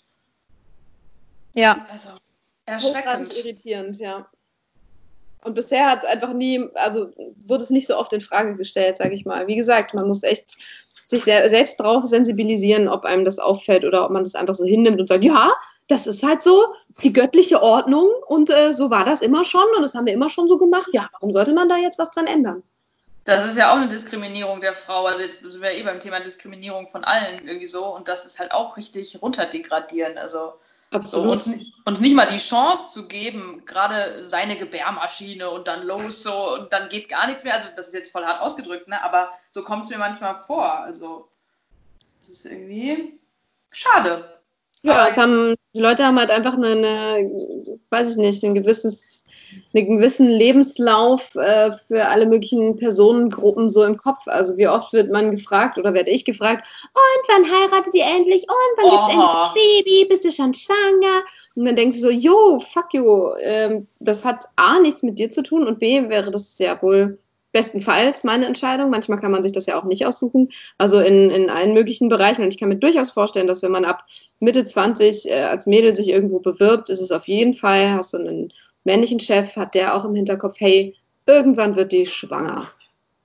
Ja. 1.53 1.85
Also, 1.91 2.09
erschreckend. 2.71 3.37
irritierend, 3.37 3.97
ja. 3.99 4.27
Und 5.43 5.55
bisher 5.55 5.89
hat 5.89 6.03
es 6.03 6.09
einfach 6.09 6.33
nie, 6.33 6.69
also 6.75 7.09
wurde 7.47 7.63
es 7.63 7.71
nicht 7.71 7.87
so 7.87 7.97
oft 7.97 8.13
in 8.13 8.21
Frage 8.21 8.55
gestellt, 8.55 8.97
sage 8.97 9.13
ich 9.13 9.25
mal. 9.25 9.47
Wie 9.47 9.55
gesagt, 9.55 9.93
man 9.93 10.07
muss 10.07 10.23
echt 10.23 10.55
sich 11.07 11.23
sehr, 11.23 11.49
selbst 11.49 11.79
darauf 11.79 12.03
sensibilisieren, 12.05 12.87
ob 12.87 13.05
einem 13.05 13.25
das 13.25 13.39
auffällt 13.39 13.83
oder 13.83 14.05
ob 14.05 14.11
man 14.11 14.23
das 14.23 14.35
einfach 14.35 14.55
so 14.55 14.65
hinnimmt 14.65 14.99
und 14.99 15.07
sagt, 15.07 15.23
ja, 15.23 15.51
das 15.87 16.07
ist 16.07 16.23
halt 16.23 16.41
so 16.43 16.73
die 17.03 17.11
göttliche 17.11 17.61
Ordnung 17.61 18.09
und 18.27 18.49
äh, 18.49 18.73
so 18.73 18.89
war 18.89 19.03
das 19.03 19.21
immer 19.21 19.43
schon 19.43 19.65
und 19.75 19.81
das 19.81 19.93
haben 19.93 20.05
wir 20.05 20.13
immer 20.13 20.29
schon 20.29 20.47
so 20.47 20.57
gemacht. 20.57 20.89
Ja, 20.93 21.09
warum 21.13 21.33
sollte 21.33 21.53
man 21.53 21.67
da 21.67 21.77
jetzt 21.77 21.99
was 21.99 22.11
dran 22.11 22.27
ändern? 22.27 22.63
Das 23.25 23.45
ist 23.45 23.57
ja 23.57 23.71
auch 23.71 23.75
eine 23.75 23.87
Diskriminierung 23.87 24.61
der 24.61 24.73
Frau. 24.73 25.05
Also 25.05 25.21
jetzt 25.21 25.39
sind 25.41 25.61
wir 25.61 25.71
eh 25.71 25.83
beim 25.83 25.99
Thema 25.99 26.19
Diskriminierung 26.19 26.87
von 26.87 27.03
allen 27.03 27.45
irgendwie 27.45 27.67
so 27.67 27.95
und 27.95 28.07
das 28.07 28.25
ist 28.25 28.39
halt 28.39 28.51
auch 28.51 28.77
richtig 28.77 29.21
runterdegradierend. 29.21 30.17
Also 30.17 30.53
Absolut. 30.91 31.41
So, 31.41 31.51
uns, 31.51 31.65
uns 31.85 32.01
nicht 32.01 32.15
mal 32.15 32.27
die 32.27 32.37
Chance 32.37 32.91
zu 32.91 33.07
geben, 33.07 33.63
gerade 33.65 34.25
seine 34.25 34.57
Gebärmaschine 34.57 35.49
und 35.49 35.67
dann 35.67 35.83
los 35.83 36.21
so 36.21 36.55
und 36.55 36.73
dann 36.73 36.89
geht 36.89 37.07
gar 37.07 37.27
nichts 37.27 37.45
mehr. 37.45 37.55
Also 37.55 37.69
das 37.75 37.87
ist 37.87 37.93
jetzt 37.93 38.11
voll 38.11 38.25
hart 38.25 38.41
ausgedrückt, 38.41 38.89
ne? 38.89 39.01
aber 39.01 39.29
so 39.51 39.63
kommt 39.63 39.85
es 39.85 39.89
mir 39.89 39.97
manchmal 39.97 40.35
vor. 40.35 40.69
Also 40.69 41.29
das 42.19 42.29
ist 42.29 42.45
irgendwie 42.45 43.19
schade. 43.71 44.41
Ja, 44.83 45.07
es 45.07 45.17
haben, 45.17 45.55
die 45.73 45.79
Leute 45.79 46.05
haben 46.05 46.19
halt 46.19 46.31
einfach 46.31 46.55
eine, 46.55 46.71
eine 46.71 47.79
weiß 47.89 48.11
ich 48.11 48.17
nicht, 48.17 48.43
ein 48.43 48.55
gewisses, 48.55 49.23
einen 49.73 49.97
gewissen 49.97 50.27
Lebenslauf 50.27 51.35
äh, 51.35 51.71
für 51.71 52.07
alle 52.07 52.25
möglichen 52.25 52.75
Personengruppen 52.77 53.69
so 53.69 53.83
im 53.83 53.97
Kopf. 53.97 54.27
Also 54.27 54.57
wie 54.57 54.67
oft 54.67 54.93
wird 54.93 55.11
man 55.11 55.31
gefragt 55.31 55.77
oder 55.77 55.93
werde 55.93 56.11
ich 56.11 56.25
gefragt, 56.25 56.67
und 56.93 57.33
wann 57.33 57.51
heiratet 57.51 57.93
ihr 57.93 58.05
endlich? 58.05 58.43
Und 58.43 58.77
wann 58.77 58.89
gibt 58.89 59.03
es 59.03 59.13
endlich 59.13 59.29
ein 59.29 59.53
Baby? 59.53 60.05
Bist 60.09 60.25
du 60.25 60.31
schon 60.31 60.53
schwanger? 60.53 61.23
Und 61.55 61.63
man 61.63 61.75
denkt 61.75 61.95
so, 61.95 62.09
jo, 62.09 62.59
fuck 62.59 62.93
you, 62.93 63.33
ähm, 63.39 63.87
das 63.99 64.25
hat 64.25 64.45
A, 64.55 64.79
nichts 64.79 65.03
mit 65.03 65.19
dir 65.19 65.31
zu 65.31 65.43
tun 65.43 65.67
und 65.67 65.79
B, 65.79 66.09
wäre 66.09 66.31
das 66.31 66.57
ja 66.59 66.81
wohl 66.81 67.17
bestenfalls 67.51 68.23
meine 68.23 68.45
Entscheidung. 68.45 68.89
Manchmal 68.89 69.19
kann 69.19 69.31
man 69.31 69.43
sich 69.43 69.51
das 69.51 69.65
ja 69.65 69.79
auch 69.79 69.83
nicht 69.83 70.05
aussuchen. 70.05 70.49
Also 70.77 70.99
in, 70.99 71.29
in 71.29 71.49
allen 71.49 71.73
möglichen 71.73 72.09
Bereichen. 72.09 72.43
Und 72.43 72.53
ich 72.53 72.59
kann 72.59 72.69
mir 72.69 72.77
durchaus 72.77 73.11
vorstellen, 73.11 73.47
dass 73.47 73.61
wenn 73.61 73.71
man 73.71 73.85
ab 73.85 74.05
Mitte 74.39 74.65
20 74.65 75.29
äh, 75.29 75.33
als 75.41 75.67
Mädel 75.67 75.95
sich 75.95 76.07
irgendwo 76.07 76.39
bewirbt, 76.39 76.89
ist 76.89 77.01
es 77.01 77.11
auf 77.11 77.27
jeden 77.27 77.53
Fall, 77.53 77.91
hast 77.91 78.13
du 78.13 78.17
einen 78.17 78.53
männlichen 78.83 79.19
Chef, 79.19 79.55
hat 79.55 79.75
der 79.75 79.95
auch 79.95 80.05
im 80.05 80.15
Hinterkopf, 80.15 80.55
hey, 80.59 80.97
irgendwann 81.25 81.75
wird 81.75 81.91
die 81.91 82.05
schwanger. 82.05 82.67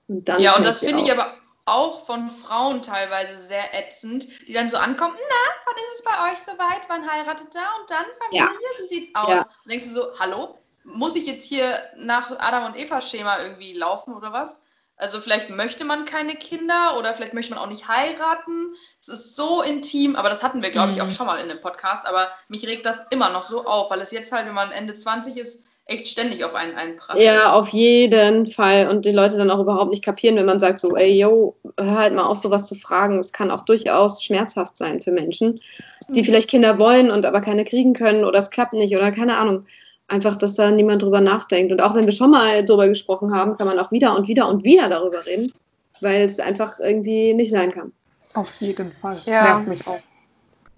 Und 0.09 0.29
dann 0.29 0.41
ja, 0.41 0.57
und 0.57 0.65
das 0.65 0.81
finde 0.81 1.03
ich 1.03 1.11
aber 1.11 1.35
auch 1.65 2.05
von 2.05 2.31
Frauen 2.31 2.81
teilweise 2.83 3.41
sehr 3.41 3.75
ätzend, 3.77 4.29
die 4.47 4.53
dann 4.53 4.69
so 4.69 4.77
ankommen, 4.77 5.15
na, 5.17 5.53
wann 5.67 5.75
ist 5.77 5.99
es 5.99 6.05
bei 6.05 6.31
euch 6.31 6.39
soweit? 6.39 6.89
Wann 6.89 7.11
heiratet 7.11 7.49
da? 7.53 7.61
Und 7.81 7.91
dann 7.91 8.05
Familie? 8.21 8.41
Ja. 8.41 8.51
Wie 8.79 8.87
sieht's 8.87 9.11
aus? 9.15 9.29
Ja. 9.29 9.41
Und 9.41 9.71
denkst 9.71 9.87
du 9.87 9.91
so, 9.91 10.07
hallo? 10.21 10.59
muss 10.87 11.17
ich 11.17 11.27
jetzt 11.27 11.45
hier 11.45 11.75
nach 11.97 12.31
Adam 12.39 12.67
und 12.67 12.79
Eva 12.79 13.01
Schema 13.01 13.41
irgendwie 13.43 13.73
laufen 13.75 14.15
oder 14.15 14.33
was? 14.33 14.66
Also 14.99 15.21
vielleicht 15.21 15.51
möchte 15.51 15.85
man 15.85 16.07
keine 16.07 16.35
Kinder 16.35 16.97
oder 16.99 17.15
vielleicht 17.15 17.35
möchte 17.35 17.55
man 17.55 17.63
auch 17.63 17.69
nicht 17.69 17.87
heiraten. 17.87 18.75
Es 18.99 19.09
ist 19.09 19.37
so 19.37 19.63
intim, 19.63 20.17
aber 20.17 20.31
das 20.31 20.43
hatten 20.43 20.63
wir, 20.63 20.71
glaube 20.71 20.93
ich, 20.93 21.03
auch 21.03 21.07
mhm. 21.07 21.11
schon 21.11 21.27
mal 21.27 21.39
in 21.39 21.49
dem 21.49 21.61
Podcast. 21.61 22.07
Aber 22.09 22.29
mich 22.49 22.67
regt 22.67 22.87
das 22.87 23.03
immer 23.11 23.29
noch 23.29 23.45
so 23.45 23.67
auf, 23.67 23.91
weil 23.91 24.01
es 24.01 24.11
jetzt 24.11 24.33
halt, 24.33 24.47
wenn 24.47 24.55
man 24.55 24.73
Ende 24.73 24.95
20 24.95 25.37
ist, 25.37 25.67
echt 25.85 26.09
ständig 26.09 26.45
auf 26.45 26.55
einen 26.55 26.75
einprasselt. 26.75 27.25
Ja, 27.25 27.53
auf 27.53 27.69
jeden 27.69 28.47
Fall. 28.47 28.89
Und 28.89 29.05
die 29.05 29.13
Leute 29.13 29.37
dann 29.37 29.51
auch 29.51 29.61
überhaupt 29.61 29.91
nicht 29.91 30.05
kapieren, 30.05 30.37
wenn 30.37 30.47
man 30.47 30.59
sagt 30.59 30.81
so, 30.81 30.97
ey, 30.97 31.21
yo, 31.21 31.57
hör 31.79 31.99
halt 31.99 32.15
mal 32.15 32.25
auf, 32.25 32.39
sowas 32.39 32.67
zu 32.67 32.75
fragen. 32.75 33.21
Es 33.21 33.33
kann 33.33 33.51
auch 33.51 33.63
durchaus 33.63 34.25
schmerzhaft 34.25 34.77
sein 34.77 35.01
für 35.01 35.13
Menschen, 35.13 35.61
die 36.09 36.23
mhm. 36.23 36.25
vielleicht 36.25 36.51
Kinder 36.51 36.79
wollen 36.79 37.11
und 37.11 37.25
aber 37.25 37.41
keine 37.41 37.65
kriegen 37.65 37.93
können 37.93 38.25
oder 38.25 38.39
es 38.39 38.51
klappt 38.51 38.73
nicht 38.73 38.97
oder 38.97 39.13
keine 39.13 39.37
Ahnung 39.37 39.65
einfach, 40.09 40.37
dass 40.37 40.55
da 40.55 40.71
niemand 40.71 41.03
drüber 41.03 41.21
nachdenkt. 41.21 41.73
Und 41.73 41.83
auch 41.83 41.95
wenn 41.95 42.07
wir 42.07 42.13
schon 42.13 42.31
mal 42.31 42.65
drüber 42.65 42.89
gesprochen 42.89 43.35
haben, 43.35 43.57
kann 43.57 43.67
man 43.67 43.79
auch 43.79 43.91
wieder 43.91 44.17
und 44.17 44.29
wieder 44.29 44.49
und 44.49 44.65
wieder 44.65 44.89
darüber 44.89 45.25
reden, 45.27 45.53
weil 46.01 46.23
es 46.23 46.39
einfach 46.39 46.79
irgendwie 46.79 47.35
nicht 47.35 47.51
sein 47.51 47.73
kann. 47.73 47.93
Auf 48.35 48.53
jeden 48.55 48.93
Fall. 48.93 49.23
Ja. 49.25 49.43
Nervt 49.43 49.69
mich 49.69 49.87
auch. 49.87 50.01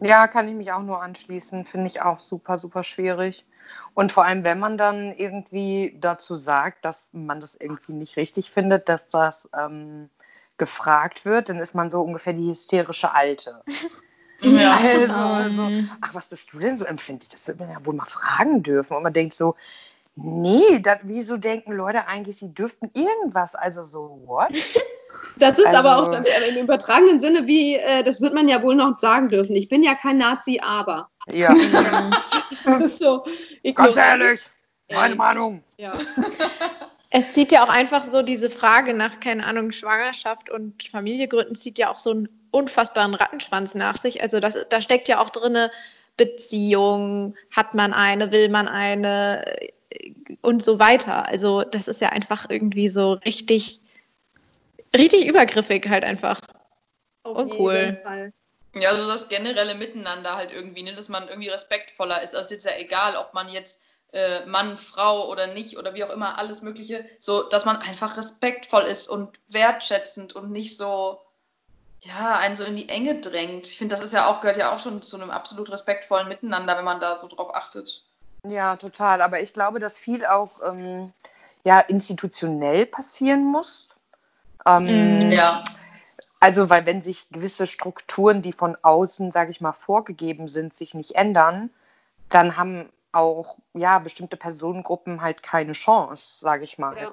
Ja, 0.01 0.29
kann 0.29 0.49
ich 0.49 0.55
mich 0.55 0.71
auch 0.71 0.83
nur 0.83 1.03
anschließen. 1.03 1.65
Finde 1.65 1.89
ich 1.89 2.03
auch 2.03 2.21
super, 2.21 2.59
super 2.59 2.85
schwierig. 2.85 3.45
Und 3.95 4.13
vor 4.13 4.25
allem, 4.25 4.45
wenn 4.45 4.59
man 4.59 4.79
dann 4.79 5.13
irgendwie 5.13 5.97
dazu 6.01 6.37
sagt, 6.37 6.85
dass 6.85 7.09
man 7.13 7.41
das 7.41 7.57
irgendwie 7.57 7.95
nicht 7.95 8.17
richtig 8.17 8.53
findet, 8.53 8.89
dass 8.89 9.09
das 9.09 9.49
ähm, 9.59 10.09
gefragt 10.57 11.25
wird, 11.25 11.49
dann 11.49 11.59
ist 11.59 11.75
man 11.75 11.91
so 11.91 12.01
ungefähr 12.01 12.33
die 12.33 12.51
hysterische 12.51 13.13
Alte. 13.13 13.63
Ja. 14.41 14.77
Also, 14.77 15.13
also, 15.13 15.69
ach, 16.01 16.15
was 16.15 16.29
bist 16.29 16.53
du 16.53 16.59
denn 16.59 16.77
so 16.77 16.85
empfindlich? 16.85 17.29
Das 17.29 17.47
wird 17.47 17.59
man 17.59 17.71
ja 17.71 17.85
wohl 17.85 17.95
mal 17.95 18.07
fragen 18.07 18.63
dürfen. 18.63 18.97
Und 18.97 19.03
man 19.03 19.13
denkt 19.13 19.35
so, 19.35 19.57
nee, 20.17 20.79
dat, 20.81 21.01
wieso 21.03 21.37
denken 21.37 21.73
Leute 21.73 22.07
eigentlich, 22.09 22.37
sie 22.37 22.53
dürften 22.53 22.91
irgendwas? 22.95 23.55
Also 23.55 23.83
so, 23.83 24.23
what? 24.27 24.51
Das 25.39 25.59
ist 25.59 25.67
also, 25.67 25.79
aber 25.79 25.97
auch 25.97 26.13
im 26.13 26.57
übertragenen 26.63 27.19
Sinne, 27.19 27.47
wie, 27.47 27.77
äh, 27.77 28.03
das 28.03 28.21
wird 28.21 28.35
man 28.35 28.47
ja 28.47 28.63
wohl 28.63 28.75
noch 28.75 28.99
sagen 28.99 29.31
dürfen. 29.31 29.57
Ich 29.57 29.71
bin 29.71 29.83
ja 29.83 29.95
kein 29.95 30.19
Nazi, 30.19 30.61
aber. 30.63 31.09
Ja. 31.33 31.55
so, 32.87 33.25
Ganz 33.75 33.97
ehrlich, 33.97 34.41
meine 34.93 35.15
Meinung. 35.15 35.65
Ja. 35.79 35.97
Es 37.09 37.31
zieht 37.31 37.53
ja 37.53 37.65
auch 37.65 37.71
einfach 37.71 38.05
so 38.05 38.21
diese 38.21 38.51
Frage 38.51 38.93
nach, 38.93 39.19
keine 39.19 39.47
Ahnung, 39.47 39.73
Schwangerschaft 39.73 40.51
und 40.51 40.83
Familiegründen 40.83 41.55
zieht 41.55 41.79
ja 41.79 41.91
auch 41.91 41.97
so 41.97 42.11
einen 42.11 42.29
unfassbaren 42.51 43.15
Rattenschwanz 43.15 43.75
nach 43.75 43.99
sich. 43.99 44.23
Also 44.23 44.41
das, 44.41 44.57
da 44.69 44.81
steckt 44.81 45.09
ja 45.09 45.21
auch 45.21 45.31
drin 45.31 45.69
Beziehung, 46.17 47.35
hat 47.55 47.75
man 47.75 47.93
eine, 47.93 48.33
will 48.33 48.49
man 48.49 48.69
eine 48.69 49.45
äh, 49.61 49.73
und 50.43 50.63
so 50.63 50.79
weiter. 50.79 51.27
Also 51.27 51.63
das 51.63 51.89
ist 51.89 52.01
ja 52.01 52.11
einfach 52.11 52.51
irgendwie 52.51 52.89
so 52.89 53.13
richtig, 53.13 53.81
richtig 54.97 55.27
übergriffig 55.27 55.89
halt 55.89 56.05
einfach. 56.05 56.41
Auf 57.23 57.37
Uncool. 57.37 58.01
Ja, 58.75 58.91
also 58.91 59.09
das 59.09 59.29
generelle 59.29 59.75
Miteinander 59.75 60.37
halt 60.37 60.53
irgendwie, 60.53 60.83
ne, 60.83 60.93
dass 60.93 61.09
man 61.09 61.27
irgendwie 61.29 61.49
respektvoller 61.49 62.23
ist. 62.23 62.35
Also 62.35 62.47
ist 62.47 62.51
jetzt 62.51 62.67
ja 62.67 62.73
egal, 62.79 63.17
ob 63.17 63.33
man 63.33 63.49
jetzt 63.49 63.81
äh, 64.13 64.45
Mann, 64.47 64.77
Frau 64.77 65.31
oder 65.31 65.47
nicht 65.49 65.79
oder 65.79 65.95
wie 65.95 66.05
auch 66.05 66.11
immer, 66.11 66.39
alles 66.39 66.63
Mögliche, 66.63 67.05
so 67.19 67.43
dass 67.43 67.65
man 67.65 67.77
einfach 67.77 68.17
respektvoll 68.17 68.83
ist 68.83 69.09
und 69.09 69.41
wertschätzend 69.49 70.35
und 70.35 70.51
nicht 70.51 70.77
so, 70.77 71.21
ja, 72.03 72.37
einen 72.37 72.55
so 72.55 72.65
in 72.65 72.77
die 72.77 72.89
Enge 72.89 73.21
drängt. 73.21 73.69
Ich 73.69 73.79
finde, 73.79 73.95
das 73.95 74.05
ist 74.05 74.13
ja 74.13 74.27
auch, 74.27 74.41
gehört 74.41 74.57
ja 74.57 74.73
auch 74.73 74.79
schon 74.79 75.03
zu 75.03 75.17
einem 75.17 75.31
absolut 75.31 75.73
respektvollen 75.73 76.29
Miteinander, 76.29 76.77
wenn 76.77 76.85
man 76.85 77.01
da 77.01 77.19
so 77.19 77.29
drauf 77.29 77.55
achtet. 77.55 78.05
Ja, 78.47 78.77
total. 78.77 79.21
Aber 79.21 79.41
ich 79.41 79.53
glaube, 79.53 79.81
dass 79.81 79.99
viel 79.99 80.25
auch 80.25 80.51
ähm, 80.65 81.13
ja, 81.65 81.81
institutionell 81.81 82.87
passieren 82.87 83.45
muss. 83.45 83.91
Ähm, 84.65 85.19
mm, 85.19 85.31
ja. 85.33 85.65
Also, 86.41 86.71
weil 86.71 86.87
wenn 86.87 87.03
sich 87.03 87.29
gewisse 87.31 87.67
Strukturen, 87.67 88.43
die 88.43 88.53
von 88.53 88.77
außen, 88.81 89.33
sage 89.33 89.51
ich 89.51 89.61
mal, 89.61 89.73
vorgegeben 89.73 90.47
sind, 90.47 90.77
sich 90.77 90.95
nicht 90.95 91.17
ändern, 91.17 91.71
dann 92.29 92.57
haben 92.57 92.91
auch 93.11 93.57
ja 93.75 93.99
bestimmte 93.99 94.37
Personengruppen 94.37 95.21
halt 95.21 95.43
keine 95.43 95.73
Chance, 95.73 96.37
sage 96.41 96.65
ich 96.65 96.79
mal. 96.79 96.97
Ja. 96.97 97.13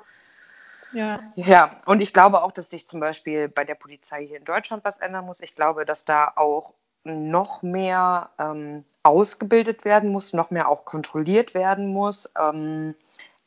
Ja. 0.92 1.20
ja, 1.36 1.72
und 1.86 2.02
ich 2.02 2.14
glaube 2.14 2.42
auch, 2.44 2.52
dass 2.52 2.70
sich 2.70 2.88
zum 2.88 3.00
Beispiel 3.00 3.50
bei 3.50 3.64
der 3.64 3.76
Polizei 3.76 4.26
hier 4.26 4.38
in 4.38 4.46
Deutschland 4.46 4.86
was 4.86 5.00
ändern 5.00 5.26
muss. 5.26 5.42
Ich 5.42 5.56
glaube, 5.56 5.86
dass 5.86 6.06
da 6.06 6.32
auch 6.36 6.74
noch 7.04 7.62
mehr 7.62 8.30
ähm, 8.40 8.84
ausgebildet 9.04 9.86
werden 9.86 10.12
muss, 10.12 10.34
noch 10.34 10.52
mehr 10.52 10.70
auch 10.70 10.86
kontrolliert 10.86 11.54
werden 11.54 11.88
muss. 11.88 12.30
Ähm, 12.40 12.96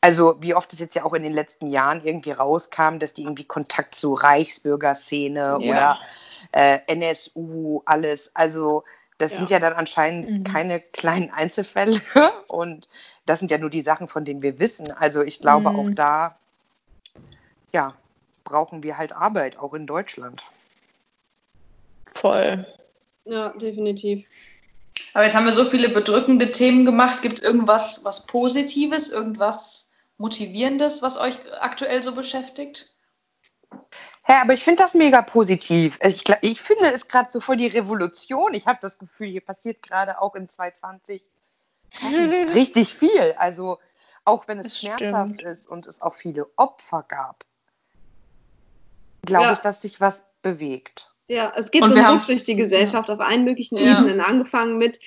also 0.01 0.37
wie 0.39 0.55
oft 0.55 0.71
es 0.71 0.79
jetzt 0.79 0.95
ja 0.95 1.03
auch 1.03 1.13
in 1.13 1.23
den 1.23 1.33
letzten 1.33 1.67
Jahren 1.67 2.03
irgendwie 2.05 2.31
rauskam, 2.31 2.99
dass 2.99 3.13
die 3.13 3.23
irgendwie 3.23 3.43
Kontakt 3.43 3.95
zu 3.95 4.13
Reichsbürgerszene 4.13 5.39
ja. 5.39 5.57
oder 5.57 5.99
äh, 6.53 6.79
NSU, 6.87 7.81
alles. 7.85 8.31
Also 8.33 8.83
das 9.17 9.33
ja. 9.33 9.37
sind 9.37 9.49
ja 9.49 9.59
dann 9.59 9.73
anscheinend 9.73 10.29
mhm. 10.29 10.43
keine 10.45 10.79
kleinen 10.79 11.31
Einzelfälle 11.31 11.99
und 12.47 12.87
das 13.25 13.39
sind 13.39 13.51
ja 13.51 13.57
nur 13.57 13.69
die 13.69 13.81
Sachen, 13.81 14.07
von 14.07 14.23
denen 14.23 14.41
wir 14.41 14.59
wissen. 14.59 14.91
Also 14.93 15.21
ich 15.21 15.41
glaube, 15.41 15.69
mhm. 15.71 15.75
auch 15.75 15.89
da, 15.93 16.37
ja, 17.71 17.93
brauchen 18.43 18.83
wir 18.83 18.97
halt 18.97 19.11
Arbeit, 19.11 19.57
auch 19.57 19.73
in 19.73 19.87
Deutschland. 19.87 20.43
Voll. 22.13 22.65
Ja, 23.25 23.49
definitiv. 23.49 24.25
Aber 25.13 25.23
jetzt 25.23 25.35
haben 25.35 25.45
wir 25.45 25.53
so 25.53 25.65
viele 25.65 25.89
bedrückende 25.89 26.51
Themen 26.51 26.85
gemacht. 26.85 27.21
Gibt 27.21 27.39
es 27.39 27.45
irgendwas 27.45 28.03
was 28.03 28.25
Positives, 28.25 29.11
irgendwas 29.11 29.91
Motivierendes, 30.17 31.01
was 31.01 31.17
euch 31.17 31.37
aktuell 31.61 32.03
so 32.03 32.13
beschäftigt? 32.13 32.93
Ja, 34.27 34.41
aber 34.41 34.53
ich 34.53 34.63
finde 34.63 34.83
das 34.83 34.93
mega 34.93 35.21
positiv. 35.21 35.97
Ich, 36.03 36.23
ich 36.41 36.61
finde 36.61 36.85
es 36.87 37.07
gerade 37.07 37.31
so 37.31 37.39
voll 37.39 37.57
die 37.57 37.67
Revolution. 37.67 38.53
Ich 38.53 38.67
habe 38.67 38.79
das 38.81 38.99
Gefühl, 38.99 39.27
hier 39.27 39.41
passiert 39.41 39.81
gerade 39.81 40.21
auch 40.21 40.35
in 40.35 40.49
2020 40.49 41.23
richtig 42.53 42.93
viel. 42.93 43.33
Also 43.37 43.79
auch 44.25 44.47
wenn 44.47 44.59
es 44.59 44.65
das 44.67 44.79
schmerzhaft 44.79 45.35
stimmt. 45.35 45.41
ist 45.41 45.67
und 45.67 45.87
es 45.87 46.01
auch 46.01 46.13
viele 46.13 46.47
Opfer 46.57 47.03
gab, 47.07 47.43
glaube 49.25 49.45
ja. 49.45 49.53
ich, 49.53 49.59
dass 49.59 49.81
sich 49.81 49.99
was 49.99 50.21
bewegt. 50.41 51.09
Ja, 51.27 51.53
es 51.55 51.69
geht 51.69 51.83
und 51.83 51.93
so 51.93 52.19
durch 52.25 52.43
die 52.43 52.55
Gesellschaft 52.55 53.09
auf 53.09 53.19
allen 53.19 53.43
möglichen 53.43 53.77
ja. 53.77 53.99
Ebenen, 53.99 54.19
angefangen 54.19 54.77
mit 54.77 54.99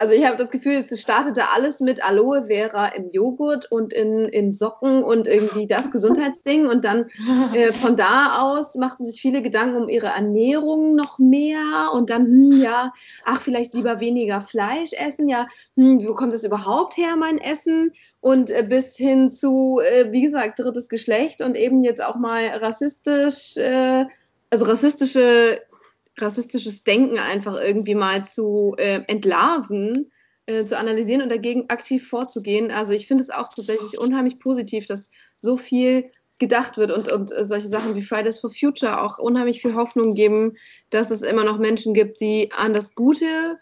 also 0.00 0.14
ich 0.14 0.24
habe 0.24 0.36
das 0.36 0.50
Gefühl, 0.50 0.74
es 0.74 1.00
startete 1.00 1.48
alles 1.48 1.80
mit 1.80 2.04
Aloe 2.04 2.44
Vera 2.44 2.86
im 2.88 3.10
Joghurt 3.10 3.70
und 3.72 3.92
in, 3.92 4.26
in 4.28 4.52
Socken 4.52 5.02
und 5.02 5.26
irgendwie 5.26 5.66
das 5.66 5.90
Gesundheitsding. 5.92 6.68
Und 6.68 6.84
dann 6.84 7.06
äh, 7.52 7.72
von 7.72 7.96
da 7.96 8.40
aus 8.40 8.76
machten 8.76 9.04
sich 9.04 9.20
viele 9.20 9.42
Gedanken 9.42 9.76
um 9.82 9.88
ihre 9.88 10.06
Ernährung 10.06 10.94
noch 10.94 11.18
mehr. 11.18 11.90
Und 11.92 12.10
dann, 12.10 12.26
hm, 12.26 12.62
ja, 12.62 12.92
ach, 13.24 13.42
vielleicht 13.42 13.74
lieber 13.74 13.98
weniger 13.98 14.40
Fleisch 14.40 14.92
essen. 14.92 15.28
Ja, 15.28 15.48
hm, 15.74 16.06
wo 16.06 16.14
kommt 16.14 16.32
das 16.32 16.44
überhaupt 16.44 16.96
her, 16.96 17.16
mein 17.16 17.38
Essen? 17.38 17.90
Und 18.20 18.50
äh, 18.50 18.64
bis 18.68 18.96
hin 18.96 19.32
zu, 19.32 19.80
äh, 19.80 20.12
wie 20.12 20.22
gesagt, 20.22 20.60
drittes 20.60 20.88
Geschlecht 20.88 21.42
und 21.42 21.56
eben 21.56 21.82
jetzt 21.82 22.04
auch 22.04 22.16
mal 22.16 22.46
rassistisch, 22.46 23.56
äh, 23.56 24.06
also 24.50 24.64
rassistische 24.64 25.60
rassistisches 26.20 26.84
Denken 26.84 27.18
einfach 27.18 27.60
irgendwie 27.60 27.94
mal 27.94 28.24
zu 28.24 28.74
äh, 28.78 29.00
entlarven, 29.06 30.10
äh, 30.46 30.64
zu 30.64 30.78
analysieren 30.78 31.22
und 31.22 31.30
dagegen 31.30 31.68
aktiv 31.68 32.08
vorzugehen. 32.08 32.70
Also 32.70 32.92
ich 32.92 33.06
finde 33.06 33.22
es 33.22 33.30
auch 33.30 33.48
tatsächlich 33.54 34.00
unheimlich 34.00 34.38
positiv, 34.38 34.86
dass 34.86 35.10
so 35.36 35.56
viel 35.56 36.10
gedacht 36.38 36.76
wird 36.76 36.90
und, 36.90 37.10
und 37.10 37.32
äh, 37.32 37.46
solche 37.46 37.68
Sachen 37.68 37.94
wie 37.94 38.02
Fridays 38.02 38.38
for 38.38 38.50
Future 38.50 39.02
auch 39.02 39.18
unheimlich 39.18 39.60
viel 39.60 39.74
Hoffnung 39.74 40.14
geben, 40.14 40.56
dass 40.90 41.10
es 41.10 41.22
immer 41.22 41.44
noch 41.44 41.58
Menschen 41.58 41.94
gibt, 41.94 42.20
die 42.20 42.50
an 42.56 42.74
das 42.74 42.94
Gute 42.94 43.58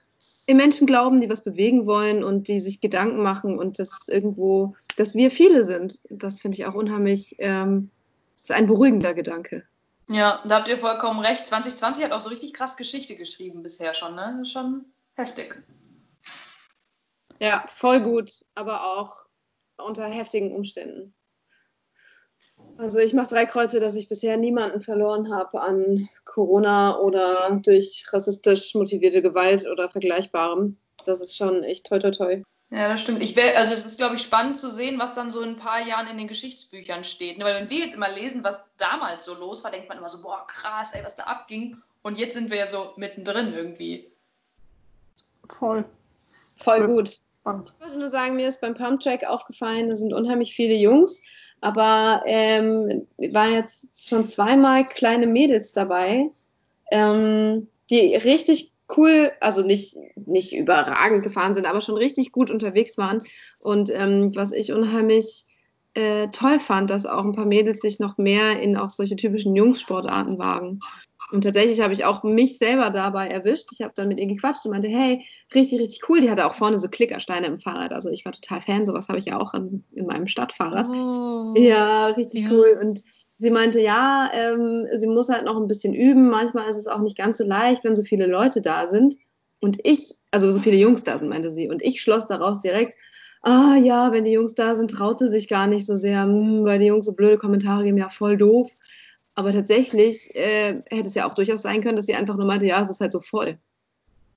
im 0.46 0.56
Menschen 0.56 0.86
glauben, 0.86 1.20
die 1.20 1.28
was 1.28 1.44
bewegen 1.44 1.86
wollen 1.86 2.22
und 2.24 2.48
die 2.48 2.60
sich 2.60 2.80
Gedanken 2.80 3.22
machen 3.22 3.58
und 3.58 3.78
das 3.78 4.08
irgendwo, 4.08 4.74
dass 4.96 5.14
wir 5.14 5.30
viele 5.30 5.64
sind. 5.64 5.98
Das 6.08 6.40
finde 6.40 6.56
ich 6.56 6.66
auch 6.66 6.74
unheimlich, 6.74 7.36
ähm, 7.38 7.90
ist 8.36 8.52
ein 8.52 8.66
beruhigender 8.66 9.14
Gedanke. 9.14 9.64
Ja, 10.08 10.42
da 10.46 10.56
habt 10.56 10.68
ihr 10.68 10.78
vollkommen 10.78 11.20
recht. 11.20 11.46
2020 11.46 12.04
hat 12.04 12.12
auch 12.12 12.20
so 12.20 12.28
richtig 12.28 12.54
krass 12.54 12.76
Geschichte 12.76 13.16
geschrieben 13.16 13.62
bisher 13.62 13.92
schon, 13.92 14.14
ne? 14.14 14.44
Schon 14.46 14.84
heftig. 15.14 15.62
Ja, 17.40 17.64
voll 17.68 18.00
gut, 18.00 18.44
aber 18.54 18.96
auch 18.96 19.26
unter 19.76 20.06
heftigen 20.06 20.54
Umständen. 20.54 21.14
Also 22.78 22.98
ich 22.98 23.14
mache 23.14 23.28
drei 23.28 23.46
Kreuze, 23.46 23.80
dass 23.80 23.94
ich 23.94 24.08
bisher 24.08 24.36
niemanden 24.36 24.80
verloren 24.80 25.34
habe 25.34 25.60
an 25.60 26.08
Corona 26.24 26.98
oder 26.98 27.60
durch 27.62 28.04
rassistisch 28.12 28.74
motivierte 28.74 29.22
Gewalt 29.22 29.66
oder 29.66 29.88
Vergleichbarem. 29.88 30.76
Das 31.04 31.20
ist 31.20 31.36
schon 31.36 31.62
echt 31.62 31.86
toi 31.86 31.98
toi 31.98 32.10
toi. 32.10 32.42
Ja, 32.70 32.88
das 32.88 33.00
stimmt. 33.00 33.22
Ich 33.22 33.36
wär, 33.36 33.56
also 33.56 33.72
es 33.72 33.84
ist, 33.84 33.96
glaube 33.96 34.16
ich, 34.16 34.22
spannend 34.22 34.56
zu 34.56 34.70
sehen, 34.70 34.98
was 34.98 35.14
dann 35.14 35.30
so 35.30 35.40
in 35.40 35.50
ein 35.50 35.56
paar 35.56 35.86
Jahren 35.86 36.08
in 36.08 36.18
den 36.18 36.26
Geschichtsbüchern 36.26 37.04
steht. 37.04 37.38
Weil 37.38 37.54
wenn 37.54 37.70
wir 37.70 37.78
jetzt 37.78 37.94
immer 37.94 38.10
lesen, 38.10 38.42
was 38.42 38.64
damals 38.76 39.24
so 39.24 39.34
los 39.34 39.62
war, 39.62 39.70
denkt 39.70 39.88
man 39.88 39.98
immer 39.98 40.08
so, 40.08 40.20
boah, 40.20 40.44
krass, 40.48 40.92
ey, 40.92 41.04
was 41.04 41.14
da 41.14 41.24
abging. 41.24 41.76
Und 42.02 42.18
jetzt 42.18 42.34
sind 42.34 42.50
wir 42.50 42.58
ja 42.58 42.66
so 42.66 42.92
mittendrin 42.96 43.54
irgendwie. 43.54 44.10
Voll. 45.48 45.84
Voll 46.56 46.86
gut. 46.86 47.20
Spannend. 47.40 47.72
Ich 47.78 47.84
wollte 47.84 47.98
nur 47.98 48.08
sagen, 48.08 48.36
mir 48.36 48.48
ist 48.48 48.60
beim 48.60 48.74
Pumptrack 48.74 49.24
aufgefallen, 49.24 49.88
da 49.88 49.94
sind 49.94 50.12
unheimlich 50.12 50.54
viele 50.54 50.74
Jungs, 50.74 51.22
aber 51.60 52.22
ähm, 52.26 53.06
waren 53.16 53.52
jetzt 53.52 54.08
schon 54.08 54.26
zweimal 54.26 54.84
kleine 54.84 55.28
Mädels 55.28 55.72
dabei, 55.72 56.30
ähm, 56.90 57.68
die 57.90 58.16
richtig 58.16 58.72
cool, 58.96 59.32
also 59.40 59.64
nicht, 59.64 59.96
nicht 60.14 60.54
überragend 60.54 61.22
gefahren 61.22 61.54
sind, 61.54 61.66
aber 61.66 61.80
schon 61.80 61.96
richtig 61.96 62.32
gut 62.32 62.50
unterwegs 62.50 62.98
waren. 62.98 63.22
Und 63.58 63.90
ähm, 63.90 64.32
was 64.34 64.52
ich 64.52 64.72
unheimlich 64.72 65.46
äh, 65.94 66.28
toll 66.28 66.58
fand, 66.60 66.90
dass 66.90 67.06
auch 67.06 67.24
ein 67.24 67.32
paar 67.32 67.46
Mädels 67.46 67.80
sich 67.80 67.98
noch 67.98 68.18
mehr 68.18 68.60
in 68.60 68.76
auch 68.76 68.90
solche 68.90 69.16
typischen 69.16 69.56
Jungssportarten 69.56 70.38
wagen. 70.38 70.80
Und 71.32 71.42
tatsächlich 71.42 71.80
habe 71.80 71.92
ich 71.92 72.04
auch 72.04 72.22
mich 72.22 72.58
selber 72.58 72.90
dabei 72.90 73.28
erwischt. 73.28 73.70
Ich 73.72 73.82
habe 73.82 73.92
dann 73.96 74.08
mit 74.08 74.20
ihr 74.20 74.26
gequatscht 74.26 74.64
und 74.64 74.70
meinte, 74.70 74.88
hey, 74.88 75.24
richtig, 75.54 75.80
richtig 75.80 76.08
cool. 76.08 76.20
Die 76.20 76.30
hatte 76.30 76.46
auch 76.46 76.54
vorne 76.54 76.78
so 76.78 76.88
Klickersteine 76.88 77.46
im 77.46 77.58
Fahrrad. 77.58 77.92
Also 77.92 78.10
ich 78.10 78.24
war 78.24 78.32
total 78.32 78.60
Fan, 78.60 78.86
sowas 78.86 79.08
habe 79.08 79.18
ich 79.18 79.24
ja 79.24 79.40
auch 79.40 79.52
in, 79.54 79.84
in 79.92 80.06
meinem 80.06 80.28
Stadtfahrrad. 80.28 80.88
Oh. 80.88 81.54
Ja, 81.56 82.06
richtig 82.08 82.42
ja. 82.42 82.52
cool. 82.52 82.78
Und 82.80 83.02
sie 83.38 83.50
meinte, 83.50 83.80
ja, 83.80 84.30
ähm, 84.32 84.86
sie 84.96 85.06
muss 85.06 85.28
halt 85.28 85.44
noch 85.44 85.56
ein 85.56 85.68
bisschen 85.68 85.94
üben. 85.94 86.28
Manchmal 86.30 86.70
ist 86.70 86.76
es 86.76 86.86
auch 86.86 87.00
nicht 87.00 87.18
ganz 87.18 87.38
so 87.38 87.44
leicht, 87.44 87.84
wenn 87.84 87.96
so 87.96 88.02
viele 88.02 88.26
Leute 88.26 88.62
da 88.62 88.88
sind. 88.88 89.16
Und 89.60 89.78
ich, 89.84 90.14
also 90.30 90.52
so 90.52 90.58
viele 90.58 90.76
Jungs 90.76 91.04
da 91.04 91.18
sind, 91.18 91.28
meinte 91.28 91.50
sie. 91.50 91.68
Und 91.68 91.82
ich 91.82 92.00
schloss 92.00 92.26
daraus 92.26 92.60
direkt, 92.60 92.94
ah 93.42 93.76
ja, 93.76 94.12
wenn 94.12 94.24
die 94.24 94.32
Jungs 94.32 94.54
da 94.54 94.76
sind, 94.76 94.90
traut 94.90 95.18
sie 95.18 95.28
sich 95.28 95.48
gar 95.48 95.66
nicht 95.66 95.86
so 95.86 95.96
sehr, 95.96 96.22
hm, 96.22 96.64
weil 96.64 96.78
die 96.78 96.86
Jungs 96.86 97.06
so 97.06 97.12
blöde 97.12 97.38
Kommentare 97.38 97.84
geben, 97.84 97.98
ja, 97.98 98.08
voll 98.08 98.36
doof. 98.36 98.70
Aber 99.34 99.52
tatsächlich 99.52 100.34
äh, 100.34 100.82
hätte 100.86 101.08
es 101.08 101.14
ja 101.14 101.28
auch 101.28 101.34
durchaus 101.34 101.62
sein 101.62 101.82
können, 101.82 101.96
dass 101.96 102.06
sie 102.06 102.14
einfach 102.14 102.36
nur 102.36 102.46
meinte, 102.46 102.66
ja, 102.66 102.82
es 102.82 102.90
ist 102.90 103.00
halt 103.00 103.12
so 103.12 103.20
voll. 103.20 103.58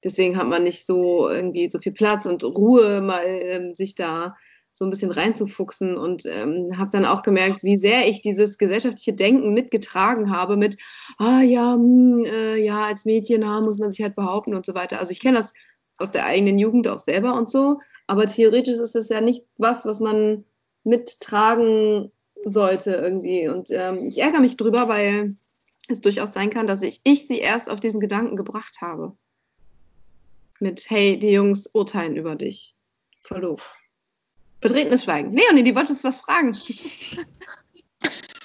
Deswegen 0.04 0.38
hat 0.38 0.47
man 0.47 0.64
nicht 0.64 0.86
so 0.86 1.30
irgendwie 1.30 1.70
so 1.70 1.80
viel 1.80 1.91
Platz 1.91 2.26
und 2.26 2.43
Ruhe, 2.43 3.02
mal 3.02 3.24
ähm, 3.26 3.74
sich 3.74 3.95
da 3.95 4.36
so 4.80 4.86
ein 4.86 4.89
bisschen 4.89 5.11
reinzufuchsen 5.11 5.97
und 5.97 6.25
ähm, 6.25 6.77
habe 6.77 6.89
dann 6.89 7.03
auch 7.03 7.21
gemerkt, 7.21 7.63
wie 7.63 7.77
sehr 7.77 8.07
ich 8.07 8.21
dieses 8.21 8.57
gesellschaftliche 8.57 9.11
Denken 9.11 9.53
mitgetragen 9.53 10.32
habe 10.32 10.55
mit, 10.55 10.77
ah 11.17 11.41
ja, 11.41 11.75
mh, 11.75 11.84
hm, 11.84 12.25
äh, 12.25 12.55
ja, 12.55 12.86
als 12.86 13.03
Mädchen 13.03 13.43
ah, 13.43 13.59
muss 13.59 13.77
man 13.77 13.91
sich 13.91 14.01
halt 14.01 14.15
behaupten 14.15 14.55
und 14.55 14.65
so 14.65 14.73
weiter. 14.75 14.99
Also 14.99 15.11
ich 15.11 15.19
kenne 15.19 15.38
das 15.38 15.53
aus 15.97 16.11
der 16.11 16.25
eigenen 16.25 16.57
Jugend 16.57 16.88
auch 16.88 16.99
selber 16.99 17.34
und 17.34 17.51
so, 17.51 17.82
aber 18.07 18.25
theoretisch 18.27 18.77
ist 18.77 18.95
es 18.95 19.09
ja 19.09 19.19
nicht 19.19 19.43
was, 19.57 19.86
was 19.86 19.99
man 19.99 20.45
mittragen 20.86 22.09
sollte 22.45 22.91
irgendwie. 22.91 23.49
Und 23.49 23.67
ähm, 23.71 24.07
ich 24.07 24.17
ärgere 24.19 24.39
mich 24.39 24.55
drüber, 24.55 24.88
weil 24.88 25.36
es 25.89 25.99
durchaus 25.99 26.32
sein 26.32 26.51
kann, 26.51 26.67
dass 26.67 26.82
ich, 26.84 27.01
ich 27.03 27.27
sie 27.27 27.39
erst 27.39 27.69
auf 27.69 27.82
diesen 27.82 27.99
Gedanken 27.99 28.38
gebracht 28.38 28.77
habe. 28.80 29.11
Mit, 30.61 30.89
hey, 30.89 31.19
die 31.19 31.32
Jungs 31.32 31.67
urteilen 31.67 32.15
über 32.15 32.38
dich. 32.38 32.77
Doof. 33.30 33.75
Betretenes 34.62 35.03
Schweigen. 35.05 35.36
Leonie, 35.36 35.64
die 35.64 35.76
wolltest 35.76 36.03
was 36.03 36.20
fragen. 36.20 36.55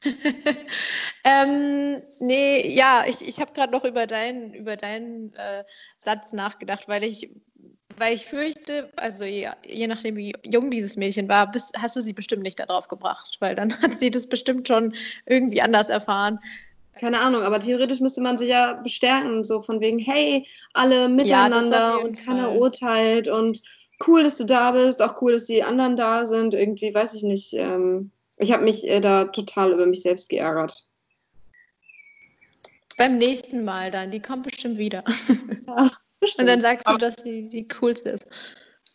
ähm, 1.24 2.02
nee, 2.20 2.74
ja, 2.74 3.04
ich, 3.06 3.26
ich 3.26 3.40
habe 3.40 3.52
gerade 3.52 3.72
noch 3.72 3.84
über 3.84 4.06
deinen 4.06 4.54
über 4.54 4.76
deinen 4.76 5.34
äh, 5.34 5.64
Satz 5.98 6.32
nachgedacht, 6.32 6.88
weil 6.88 7.04
ich, 7.04 7.30
weil 7.96 8.14
ich 8.14 8.26
fürchte, 8.26 8.92
also 8.96 9.24
je, 9.24 9.48
je 9.66 9.86
nachdem, 9.86 10.16
wie 10.16 10.34
jung 10.44 10.70
dieses 10.70 10.96
Mädchen 10.96 11.28
war, 11.28 11.50
bist, 11.50 11.72
hast 11.78 11.96
du 11.96 12.00
sie 12.00 12.12
bestimmt 12.12 12.42
nicht 12.42 12.60
darauf 12.60 12.88
gebracht, 12.88 13.36
weil 13.40 13.54
dann 13.54 13.72
hat 13.82 13.96
sie 13.96 14.10
das 14.10 14.26
bestimmt 14.26 14.68
schon 14.68 14.94
irgendwie 15.26 15.62
anders 15.62 15.88
erfahren. 15.88 16.38
Keine 17.00 17.20
Ahnung, 17.20 17.42
aber 17.42 17.58
theoretisch 17.58 17.98
müsste 17.98 18.20
man 18.20 18.38
sich 18.38 18.50
ja 18.50 18.74
bestärken, 18.74 19.42
so 19.42 19.62
von 19.62 19.80
wegen, 19.80 19.98
hey, 19.98 20.46
alle 20.74 21.08
miteinander 21.08 21.76
ja, 21.76 21.96
und 21.96 22.14
keiner 22.24 22.52
urteilt 22.52 23.26
und 23.26 23.62
cool, 24.06 24.22
dass 24.22 24.36
du 24.36 24.44
da 24.44 24.72
bist, 24.72 25.02
auch 25.02 25.20
cool, 25.22 25.32
dass 25.32 25.44
die 25.44 25.62
anderen 25.62 25.96
da 25.96 26.26
sind. 26.26 26.54
Irgendwie, 26.54 26.94
weiß 26.94 27.14
ich 27.14 27.22
nicht. 27.22 27.52
Ähm, 27.54 28.10
ich 28.36 28.52
habe 28.52 28.64
mich 28.64 28.86
äh, 28.88 29.00
da 29.00 29.26
total 29.26 29.72
über 29.72 29.86
mich 29.86 30.02
selbst 30.02 30.28
geärgert. 30.28 30.84
Beim 32.96 33.18
nächsten 33.18 33.64
Mal 33.64 33.90
dann, 33.90 34.10
die 34.10 34.20
kommt 34.20 34.44
bestimmt 34.44 34.78
wieder. 34.78 35.04
Ja, 35.66 35.90
bestimmt. 36.20 36.42
Und 36.42 36.46
dann 36.46 36.60
sagst 36.60 36.86
du, 36.86 36.96
dass 36.98 37.16
sie 37.22 37.48
die 37.48 37.66
coolste 37.66 38.10
ist. 38.10 38.28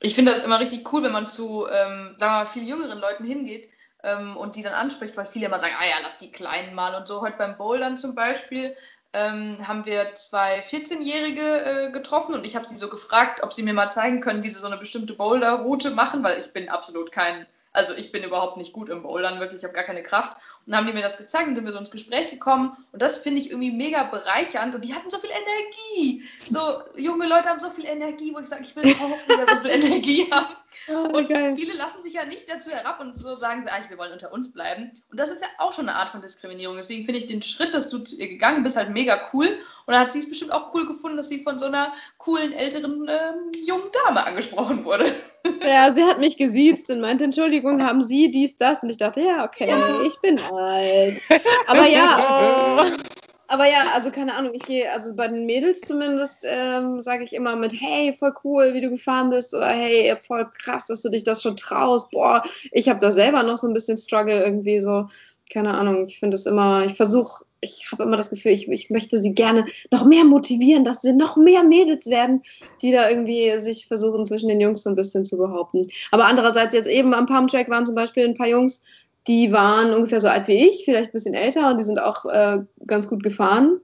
Ich 0.01 0.15
finde 0.15 0.31
das 0.31 0.45
immer 0.45 0.59
richtig 0.59 0.93
cool, 0.93 1.03
wenn 1.03 1.11
man 1.11 1.27
zu, 1.27 1.65
ähm, 1.65 2.15
sagen 2.17 2.19
wir 2.19 2.27
mal, 2.27 2.45
viel 2.45 2.67
jüngeren 2.67 2.99
Leuten 2.99 3.25
hingeht 3.25 3.67
ähm, 4.03 4.37
und 4.37 4.55
die 4.55 4.61
dann 4.61 4.73
anspricht, 4.73 5.17
weil 5.17 5.25
viele 5.25 5.47
immer 5.47 5.59
sagen, 5.59 5.73
ah 5.77 5.85
ja, 5.85 5.95
lass 6.01 6.17
die 6.17 6.31
Kleinen 6.31 6.75
mal 6.75 6.95
und 6.95 7.07
so. 7.07 7.21
Heute 7.21 7.37
beim 7.37 7.57
Bouldern 7.57 7.97
zum 7.97 8.15
Beispiel 8.15 8.75
ähm, 9.13 9.67
haben 9.67 9.85
wir 9.85 10.13
zwei 10.15 10.59
14-Jährige 10.59 11.41
äh, 11.41 11.91
getroffen 11.91 12.35
und 12.35 12.45
ich 12.45 12.55
habe 12.55 12.67
sie 12.67 12.75
so 12.75 12.89
gefragt, 12.89 13.43
ob 13.43 13.53
sie 13.53 13.63
mir 13.63 13.73
mal 13.73 13.89
zeigen 13.89 14.21
können, 14.21 14.43
wie 14.43 14.49
sie 14.49 14.59
so 14.59 14.67
eine 14.67 14.77
bestimmte 14.77 15.13
Boulder-Route 15.13 15.91
machen, 15.91 16.23
weil 16.23 16.39
ich 16.39 16.53
bin 16.53 16.69
absolut 16.69 17.11
kein 17.11 17.47
also 17.71 17.93
ich 17.93 18.11
bin 18.11 18.23
überhaupt 18.23 18.57
nicht 18.57 18.73
gut 18.73 18.89
im 18.89 19.03
Bouldern, 19.03 19.39
wirklich, 19.39 19.59
ich 19.59 19.63
habe 19.63 19.75
gar 19.75 19.83
keine 19.83 20.01
Kraft. 20.01 20.35
Und 20.65 20.71
dann 20.71 20.77
haben 20.77 20.87
die 20.87 20.93
mir 20.93 21.01
das 21.01 21.17
gezeigt 21.17 21.47
und 21.47 21.55
sind 21.55 21.65
wir 21.65 21.71
so 21.71 21.77
ins 21.77 21.91
Gespräch 21.91 22.29
gekommen. 22.29 22.75
Und 22.91 23.01
das 23.01 23.19
finde 23.19 23.39
ich 23.39 23.51
irgendwie 23.51 23.71
mega 23.71 24.03
bereichernd. 24.03 24.73
Und 24.73 24.85
die 24.85 24.93
hatten 24.93 25.09
so 25.09 25.19
viel 25.19 25.29
Energie. 25.29 26.23
So 26.47 26.59
junge 26.95 27.27
Leute 27.27 27.49
haben 27.49 27.59
so 27.59 27.69
viel 27.69 27.85
Energie, 27.85 28.33
wo 28.33 28.39
ich 28.39 28.47
sage, 28.47 28.63
ich 28.63 28.75
will 28.75 28.91
auch 28.95 29.29
wieder 29.29 29.45
so 29.45 29.55
viel 29.57 29.71
Energie 29.83 30.27
haben. 30.31 30.55
Oh, 30.87 31.17
und 31.17 31.29
geil. 31.29 31.55
viele 31.55 31.73
lassen 31.73 32.01
sich 32.01 32.13
ja 32.13 32.25
nicht 32.25 32.51
dazu 32.51 32.71
herab 32.71 32.99
und 32.99 33.15
so 33.15 33.35
sagen 33.35 33.63
sie, 33.65 33.71
eigentlich, 33.71 33.89
wir 33.89 33.97
wollen 33.97 34.13
unter 34.13 34.31
uns 34.31 34.51
bleiben. 34.51 34.91
Und 35.09 35.19
das 35.19 35.29
ist 35.29 35.41
ja 35.41 35.47
auch 35.59 35.73
schon 35.73 35.87
eine 35.87 35.97
Art 35.97 36.09
von 36.09 36.21
Diskriminierung. 36.21 36.75
Deswegen 36.75 37.05
finde 37.05 37.19
ich 37.19 37.27
den 37.27 37.41
Schritt, 37.41 37.73
dass 37.73 37.89
du 37.89 38.03
gegangen 38.03 38.63
bist, 38.63 38.77
halt 38.77 38.89
mega 38.89 39.19
cool. 39.33 39.47
Und 39.85 39.93
dann 39.93 39.99
hat 39.99 40.11
sie 40.11 40.19
es 40.19 40.29
bestimmt 40.29 40.51
auch 40.51 40.73
cool 40.73 40.87
gefunden, 40.87 41.17
dass 41.17 41.29
sie 41.29 41.43
von 41.43 41.57
so 41.57 41.65
einer 41.65 41.93
coolen, 42.17 42.53
älteren, 42.53 43.07
ähm, 43.07 43.51
jungen 43.65 43.91
Dame 44.05 44.25
angesprochen 44.25 44.83
wurde. 44.85 45.15
Ja, 45.63 45.93
sie 45.93 46.03
hat 46.03 46.19
mich 46.19 46.37
gesiezt 46.37 46.89
und 46.89 47.01
meinte, 47.01 47.23
Entschuldigung, 47.23 47.83
haben 47.83 48.01
Sie 48.01 48.31
dies, 48.31 48.57
das? 48.57 48.83
Und 48.83 48.89
ich 48.89 48.97
dachte, 48.97 49.21
ja, 49.21 49.45
okay, 49.45 49.69
ja. 49.69 50.01
ich 50.01 50.19
bin 50.21 50.39
alt. 50.39 51.21
Aber 51.67 51.87
ja, 51.87 52.79
oh. 52.79 52.85
aber 53.47 53.65
ja, 53.67 53.91
also 53.93 54.11
keine 54.11 54.35
Ahnung, 54.35 54.53
ich 54.53 54.63
gehe, 54.63 54.91
also 54.91 55.13
bei 55.15 55.27
den 55.27 55.45
Mädels 55.45 55.81
zumindest, 55.81 56.45
ähm, 56.45 57.01
sage 57.01 57.23
ich 57.23 57.33
immer 57.33 57.55
mit, 57.55 57.73
hey, 57.73 58.13
voll 58.13 58.33
cool, 58.43 58.73
wie 58.73 58.81
du 58.81 58.89
gefahren 58.89 59.29
bist 59.29 59.53
oder 59.53 59.69
hey, 59.69 60.15
voll 60.17 60.49
krass, 60.61 60.87
dass 60.87 61.01
du 61.01 61.09
dich 61.09 61.23
das 61.23 61.41
schon 61.41 61.55
traust. 61.55 62.11
Boah, 62.11 62.43
ich 62.71 62.89
habe 62.89 62.99
da 62.99 63.11
selber 63.11 63.43
noch 63.43 63.57
so 63.57 63.67
ein 63.67 63.73
bisschen 63.73 63.97
Struggle 63.97 64.43
irgendwie 64.43 64.81
so. 64.81 65.07
Keine 65.51 65.73
Ahnung, 65.73 66.05
ich 66.05 66.19
finde 66.19 66.35
es 66.35 66.45
immer, 66.45 66.85
ich 66.85 66.93
versuche 66.93 67.43
ich 67.61 67.89
habe 67.91 68.03
immer 68.03 68.17
das 68.17 68.29
Gefühl, 68.29 68.51
ich, 68.51 68.67
ich 68.67 68.89
möchte 68.89 69.21
sie 69.21 69.33
gerne 69.33 69.65
noch 69.91 70.05
mehr 70.05 70.23
motivieren, 70.23 70.85
dass 70.85 71.03
wir 71.03 71.13
noch 71.13 71.37
mehr 71.37 71.63
Mädels 71.63 72.05
werden, 72.07 72.43
die 72.81 72.91
da 72.91 73.09
irgendwie 73.09 73.59
sich 73.59 73.87
versuchen, 73.87 74.25
zwischen 74.25 74.49
den 74.49 74.61
Jungs 74.61 74.83
so 74.83 74.89
ein 74.89 74.95
bisschen 74.95 75.25
zu 75.25 75.37
behaupten. 75.37 75.85
Aber 76.11 76.25
andererseits, 76.25 76.73
jetzt 76.73 76.87
eben 76.87 77.13
am 77.13 77.25
Pumptrack 77.25 77.69
waren 77.69 77.85
zum 77.85 77.95
Beispiel 77.95 78.25
ein 78.25 78.35
paar 78.35 78.47
Jungs, 78.47 78.83
die 79.27 79.51
waren 79.51 79.93
ungefähr 79.93 80.21
so 80.21 80.27
alt 80.27 80.47
wie 80.47 80.69
ich, 80.69 80.83
vielleicht 80.85 81.09
ein 81.09 81.13
bisschen 81.13 81.33
älter 81.33 81.69
und 81.69 81.79
die 81.79 81.83
sind 81.83 82.01
auch 82.01 82.25
äh, 82.25 82.59
ganz 82.87 83.07
gut 83.07 83.23
gefahren. 83.23 83.79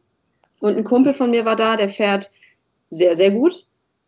Und 0.59 0.77
ein 0.77 0.83
Kumpel 0.83 1.13
von 1.13 1.29
mir 1.29 1.45
war 1.45 1.55
da, 1.55 1.75
der 1.75 1.89
fährt 1.89 2.31
sehr, 2.89 3.15
sehr 3.15 3.31
gut. 3.31 3.65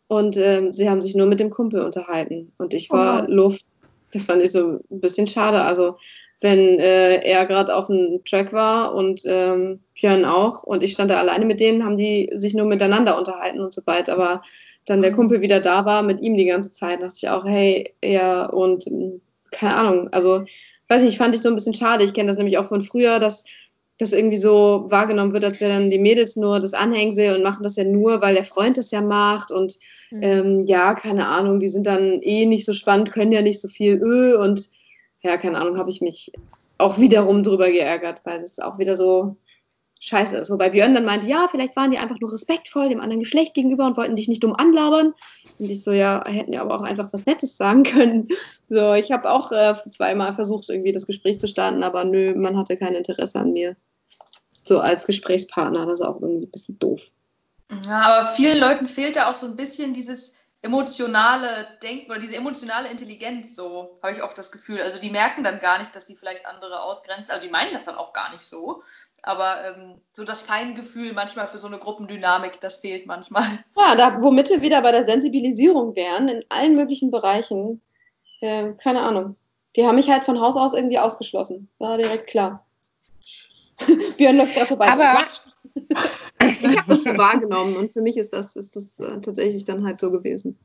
Und 0.08 0.38
äh, 0.38 0.72
sie 0.72 0.90
haben 0.90 1.02
sich 1.02 1.16
nur 1.16 1.28
mit 1.28 1.40
dem 1.40 1.50
Kumpel 1.50 1.82
unterhalten. 1.82 2.54
Und 2.58 2.74
ich 2.74 2.90
war 2.90 3.26
oh. 3.28 3.32
Luft. 3.32 3.66
Das 4.14 4.26
fand 4.26 4.42
ich 4.42 4.54
so 4.54 4.80
ein 4.90 5.02
bisschen 5.02 5.28
schade. 5.28 5.62
Also 5.62 5.98
wenn 6.42 6.80
äh, 6.80 7.16
er 7.22 7.46
gerade 7.46 7.76
auf 7.76 7.88
dem 7.88 8.24
Track 8.26 8.54
war 8.54 8.94
und 8.94 9.22
ähm, 9.26 9.80
Björn 9.96 10.26
auch 10.26 10.64
und 10.64 10.84
ich 10.84 10.92
stand 10.92 11.10
da 11.10 11.20
alleine 11.20 11.46
mit 11.46 11.60
denen, 11.60 11.84
haben 11.84 11.98
die 11.98 12.30
sich 12.36 12.54
nur 12.54 12.66
miteinander 12.66 13.18
unterhalten 13.18 13.60
und 13.60 13.74
so 13.74 13.82
weiter. 13.86 14.14
Aber 14.14 14.44
dann 14.86 15.02
der 15.02 15.12
mhm. 15.12 15.16
Kumpel 15.16 15.42
wieder 15.42 15.60
da 15.60 15.86
war 15.86 16.04
mit 16.04 16.22
ihm 16.22 16.38
die 16.38 16.46
ganze 16.46 16.72
Zeit, 16.72 17.02
dachte 17.02 17.16
ich 17.18 17.30
auch, 17.30 17.46
hey, 17.46 17.94
ja, 18.04 18.46
und 18.46 18.86
hm, 18.86 19.22
keine 19.52 19.76
Ahnung, 19.76 20.10
also 20.12 20.44
weiß 20.90 21.04
nicht, 21.04 21.18
fand 21.18 21.36
ich 21.36 21.42
so 21.42 21.50
ein 21.50 21.56
bisschen 21.56 21.74
schade. 21.74 22.04
Ich 22.04 22.14
kenne 22.14 22.30
das 22.30 22.38
nämlich 22.38 22.58
auch 22.58 22.66
von 22.66 22.82
früher, 22.82 23.20
dass 23.20 23.44
das 23.98 24.14
irgendwie 24.14 24.38
so 24.38 24.86
wahrgenommen 24.90 25.34
wird, 25.34 25.44
als 25.44 25.60
wären 25.60 25.72
dann 25.72 25.90
die 25.90 25.98
Mädels 25.98 26.36
nur 26.36 26.60
das 26.60 26.74
Anhängsel 26.74 27.36
und 27.36 27.44
machen 27.44 27.64
das 27.64 27.78
ja 27.78 27.84
nur, 27.84 28.22
weil 28.22 28.36
der 28.36 28.44
Freund 28.44 28.78
das 28.78 28.92
ja 28.92 29.02
macht 29.02 29.52
und 29.52 29.78
mhm. 30.12 30.20
ähm, 30.22 30.66
ja, 30.68 30.94
keine 30.94 31.28
Ahnung, 31.28 31.60
die 31.60 31.70
sind 31.70 31.88
dann 31.88 32.22
eh 32.22 32.46
nicht 32.46 32.66
so 32.66 32.74
spannend, 32.74 33.12
können 33.12 33.32
ja 33.32 33.42
nicht 33.42 33.60
so 33.60 33.68
viel 33.68 33.96
Öl 33.96 34.36
und 34.36 34.70
ja, 35.22 35.38
keine 35.38 35.60
Ahnung, 35.60 35.78
habe 35.78 35.90
ich 35.90 36.02
mich 36.02 36.32
auch 36.78 36.98
wiederum 36.98 37.44
drüber 37.44 37.70
geärgert, 37.72 38.22
weil 38.24 38.42
es 38.44 38.60
auch 38.60 38.80
wieder 38.80 38.96
so 38.96 39.36
scheiße 40.00 40.38
ist. 40.38 40.52
Wobei 40.52 40.70
Björn 40.70 40.94
dann 40.94 41.06
meinte, 41.06 41.28
ja, 41.28 41.48
vielleicht 41.50 41.76
waren 41.76 41.92
die 41.92 41.98
einfach 41.98 42.20
nur 42.20 42.32
respektvoll 42.32 42.90
dem 42.90 43.00
anderen 43.00 43.22
Geschlecht 43.22 43.54
gegenüber 43.54 43.86
und 43.86 43.98
wollten 43.98 44.16
dich 44.16 44.28
nicht 44.28 44.44
dumm 44.44 44.56
anlabern. 44.56 45.14
Und 45.60 45.72
ich 45.72 45.84
so, 45.84 45.92
ja, 45.92 46.24
hätten 46.28 46.54
ja 46.54 46.62
aber 46.62 46.76
auch 46.76 46.84
einfach 46.84 47.12
was 47.14 47.26
Nettes 47.26 47.58
sagen 47.58 47.84
können. 47.84 48.28
So, 48.70 48.96
ich 48.96 49.14
habe 49.14 49.32
auch 49.32 49.54
äh, 49.54 49.76
zweimal 49.92 50.34
versucht, 50.34 50.70
irgendwie 50.70 50.92
das 50.92 51.08
Gespräch 51.08 51.40
zu 51.40 51.48
starten, 51.48 51.84
aber 51.84 52.04
nö, 52.04 52.36
man 52.36 52.58
hatte 52.58 52.76
kein 52.76 52.96
Interesse 52.96 53.40
an 53.40 53.54
mir. 53.54 53.78
So 54.64 54.82
als 54.82 55.06
Gesprächspartner, 55.06 55.86
das 55.86 56.02
ist 56.02 56.06
auch 56.06 56.22
irgendwie 56.22 56.48
ein 56.48 56.52
bisschen 56.52 56.78
doof. 56.78 57.10
Ja, 57.86 58.02
aber 58.02 58.28
vielen 58.28 58.60
Leuten 58.60 58.86
fehlt 58.86 59.16
da 59.16 59.30
auch 59.32 59.38
so 59.38 59.46
ein 59.46 59.56
bisschen 59.56 59.94
dieses 59.94 60.36
emotionale 60.62 61.68
Denken 61.84 62.12
oder 62.12 62.20
diese 62.20 62.36
emotionale 62.36 62.90
Intelligenz, 62.90 63.56
so 63.56 64.00
habe 64.02 64.14
ich 64.14 64.24
oft 64.24 64.38
das 64.38 64.52
Gefühl. 64.52 64.82
Also 64.82 65.00
die 65.00 65.10
merken 65.10 65.44
dann 65.44 65.60
gar 65.60 65.80
nicht, 65.80 65.96
dass 65.96 66.06
die 66.06 66.16
vielleicht 66.16 66.46
andere 66.46 66.82
ausgrenzen. 66.82 67.32
Also 67.32 67.46
die 67.46 67.52
meinen 67.52 67.74
das 67.74 67.86
dann 67.86 67.96
auch 67.96 68.14
gar 68.14 68.32
nicht 68.32 68.42
so. 68.42 68.82
Aber 69.24 69.64
ähm, 69.66 70.02
so 70.14 70.24
das 70.24 70.42
Feingefühl 70.42 71.14
manchmal 71.14 71.48
für 71.48 71.58
so 71.58 71.68
eine 71.68 71.80
Gruppendynamik, 71.80 72.60
das 72.62 72.78
fehlt 72.78 73.06
manchmal. 73.06 73.44
Ja, 73.78 73.96
da, 73.96 74.22
womit 74.22 74.50
wir 74.50 74.62
wieder 74.62 74.82
bei 74.82 74.92
der 74.92 75.04
Sensibilisierung 75.04 75.96
wären, 75.96 76.28
in 76.28 76.44
allen 76.50 76.76
möglichen 76.76 77.12
Bereichen. 77.12 77.82
Äh, 78.42 78.74
keine 78.74 79.02
Ahnung. 79.02 79.36
Die 79.76 79.86
haben 79.86 79.96
mich 79.96 80.10
halt 80.10 80.24
von 80.24 80.42
Haus 80.42 80.58
aus 80.58 80.74
irgendwie 80.74 81.00
ausgeschlossen. 81.00 81.70
War 81.78 81.98
direkt 81.98 82.28
klar. 82.28 82.66
Björn 84.18 84.38
läuft 84.38 84.58
da 84.58 84.66
vorbei. 84.66 84.88
Aber, 84.88 85.26
ich 86.40 86.78
habe 86.78 86.88
das 86.88 87.04
so 87.04 87.18
wahrgenommen 87.18 87.76
und 87.76 87.94
für 87.94 88.02
mich 88.02 88.18
ist 88.18 88.34
das, 88.34 88.56
ist 88.56 88.76
das 88.76 89.00
äh, 89.00 89.20
tatsächlich 89.22 89.66
dann 89.66 89.86
halt 89.86 90.00
so 90.00 90.12
gewesen. 90.12 90.58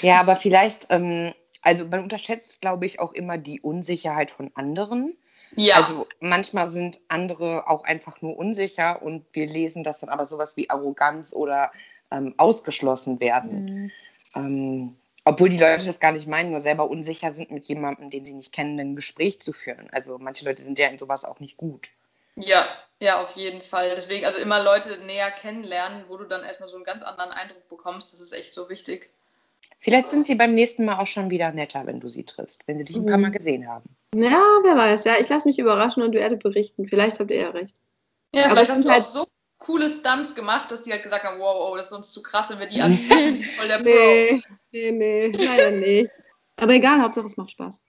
Ja, 0.00 0.20
aber 0.20 0.36
vielleicht, 0.36 0.88
ähm, 0.90 1.32
also 1.62 1.86
man 1.86 2.02
unterschätzt, 2.02 2.60
glaube 2.60 2.86
ich, 2.86 3.00
auch 3.00 3.12
immer 3.12 3.38
die 3.38 3.60
Unsicherheit 3.60 4.30
von 4.30 4.50
anderen. 4.54 5.16
Ja. 5.56 5.76
Also 5.76 6.06
manchmal 6.20 6.68
sind 6.68 7.00
andere 7.08 7.68
auch 7.68 7.84
einfach 7.84 8.20
nur 8.20 8.36
unsicher 8.36 9.02
und 9.02 9.24
wir 9.32 9.46
lesen 9.46 9.84
das 9.84 10.00
dann 10.00 10.10
aber 10.10 10.24
sowas 10.24 10.56
wie 10.56 10.68
Arroganz 10.68 11.32
oder 11.32 11.70
ähm, 12.10 12.34
ausgeschlossen 12.36 13.20
werden. 13.20 13.64
Mhm. 13.64 13.90
Ähm, 14.34 14.96
obwohl 15.24 15.48
die 15.48 15.58
Leute 15.58 15.86
das 15.86 16.00
gar 16.00 16.12
nicht 16.12 16.26
meinen, 16.26 16.50
nur 16.50 16.60
selber 16.60 16.90
unsicher 16.90 17.32
sind, 17.32 17.50
mit 17.50 17.64
jemandem, 17.64 18.10
den 18.10 18.26
sie 18.26 18.34
nicht 18.34 18.52
kennen, 18.52 18.78
ein 18.78 18.96
Gespräch 18.96 19.40
zu 19.40 19.52
führen. 19.52 19.88
Also 19.90 20.18
manche 20.18 20.44
Leute 20.44 20.60
sind 20.60 20.78
ja 20.78 20.88
in 20.88 20.98
sowas 20.98 21.24
auch 21.24 21.40
nicht 21.40 21.56
gut. 21.56 21.88
Ja, 22.36 22.66
Ja, 23.00 23.22
auf 23.22 23.32
jeden 23.32 23.60
Fall. 23.60 23.92
Deswegen, 23.94 24.24
also 24.24 24.38
immer 24.38 24.62
Leute 24.62 24.98
näher 25.04 25.30
kennenlernen, 25.30 26.04
wo 26.08 26.16
du 26.16 26.24
dann 26.24 26.44
erstmal 26.44 26.68
so 26.68 26.76
einen 26.76 26.84
ganz 26.84 27.02
anderen 27.02 27.32
Eindruck 27.32 27.68
bekommst. 27.68 28.12
Das 28.12 28.20
ist 28.20 28.32
echt 28.32 28.54
so 28.54 28.68
wichtig. 28.70 29.10
Vielleicht 29.80 30.08
sind 30.08 30.26
sie 30.26 30.34
beim 30.34 30.54
nächsten 30.54 30.84
Mal 30.84 30.98
auch 30.98 31.06
schon 31.06 31.28
wieder 31.28 31.52
netter, 31.52 31.86
wenn 31.86 32.00
du 32.00 32.08
sie 32.08 32.24
triffst, 32.24 32.66
wenn 32.66 32.78
sie 32.78 32.84
dich 32.84 32.96
ein 32.96 33.04
paar 33.04 33.18
Mal 33.18 33.28
mhm. 33.28 33.34
gesehen 33.34 33.68
haben. 33.68 33.84
Ja, 34.14 34.42
wer 34.62 34.76
weiß. 34.76 35.04
Ja, 35.04 35.14
ich 35.20 35.28
lasse 35.28 35.46
mich 35.46 35.58
überraschen 35.58 36.02
und 36.02 36.12
du 36.12 36.18
werde 36.18 36.36
berichten. 36.36 36.88
Vielleicht 36.88 37.20
habt 37.20 37.30
ihr 37.30 37.40
ja 37.40 37.50
recht. 37.50 37.80
Ja, 38.34 38.46
aber 38.46 38.64
das 38.64 38.78
ist 38.78 38.88
halt 38.88 39.04
so 39.04 39.26
coole 39.58 39.88
Stunts 39.88 40.34
gemacht, 40.34 40.70
dass 40.70 40.82
die 40.82 40.92
halt 40.92 41.02
gesagt 41.02 41.24
haben, 41.24 41.38
wow, 41.38 41.56
wow, 41.58 41.76
das 41.76 41.86
ist 41.86 41.92
uns 41.92 42.12
zu 42.12 42.22
krass, 42.22 42.50
wenn 42.50 42.58
wir 42.58 42.66
die 42.66 42.80
anziehen. 42.80 43.36
Das 43.36 43.40
ist 43.40 43.52
voll 43.52 43.68
der 43.68 43.78
Pro. 43.78 43.84
Nee, 43.84 44.42
nee, 44.72 44.90
nee, 44.90 45.28
leider 45.32 45.70
nicht. 45.72 46.12
Aber 46.56 46.72
egal, 46.72 47.02
Hauptsache 47.02 47.26
es 47.26 47.36
macht 47.36 47.50
Spaß. 47.50 47.82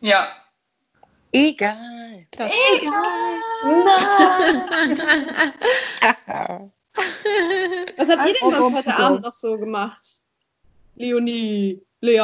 Ja. 0.00 0.28
Egal. 1.34 2.26
Das 2.30 2.52
egal. 2.76 2.92
Nein. 3.64 4.96
Was 7.96 8.08
habt 8.08 8.28
ihr 8.28 8.34
denn 8.40 8.50
sonst 8.50 8.76
heute 8.76 8.96
Abend 8.96 9.22
noch 9.22 9.34
so 9.34 9.58
gemacht? 9.58 10.22
Leonie, 10.94 11.82
Lea. 12.00 12.14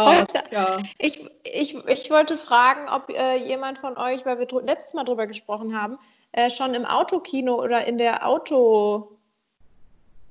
Ja. 0.52 0.76
ich, 0.98 1.28
ich, 1.42 1.74
ich 1.88 2.11
wollte 2.11 2.38
fragen, 2.38 2.88
ob 2.88 3.11
äh, 3.11 3.34
jemand 3.36 3.78
von 3.78 3.98
euch, 3.98 4.24
weil 4.24 4.38
wir 4.38 4.46
letztes 4.62 4.94
Mal 4.94 5.02
drüber 5.02 5.26
gesprochen 5.26 5.76
haben, 5.76 5.98
äh, 6.30 6.48
schon 6.48 6.74
im 6.74 6.84
Autokino 6.84 7.61
oder 7.61 7.84
in 7.86 7.98
der 7.98 8.24
Auto 8.24 9.18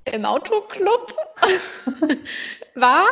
im 0.06 0.26
Autoclub 0.26 1.16
war. 2.76 3.10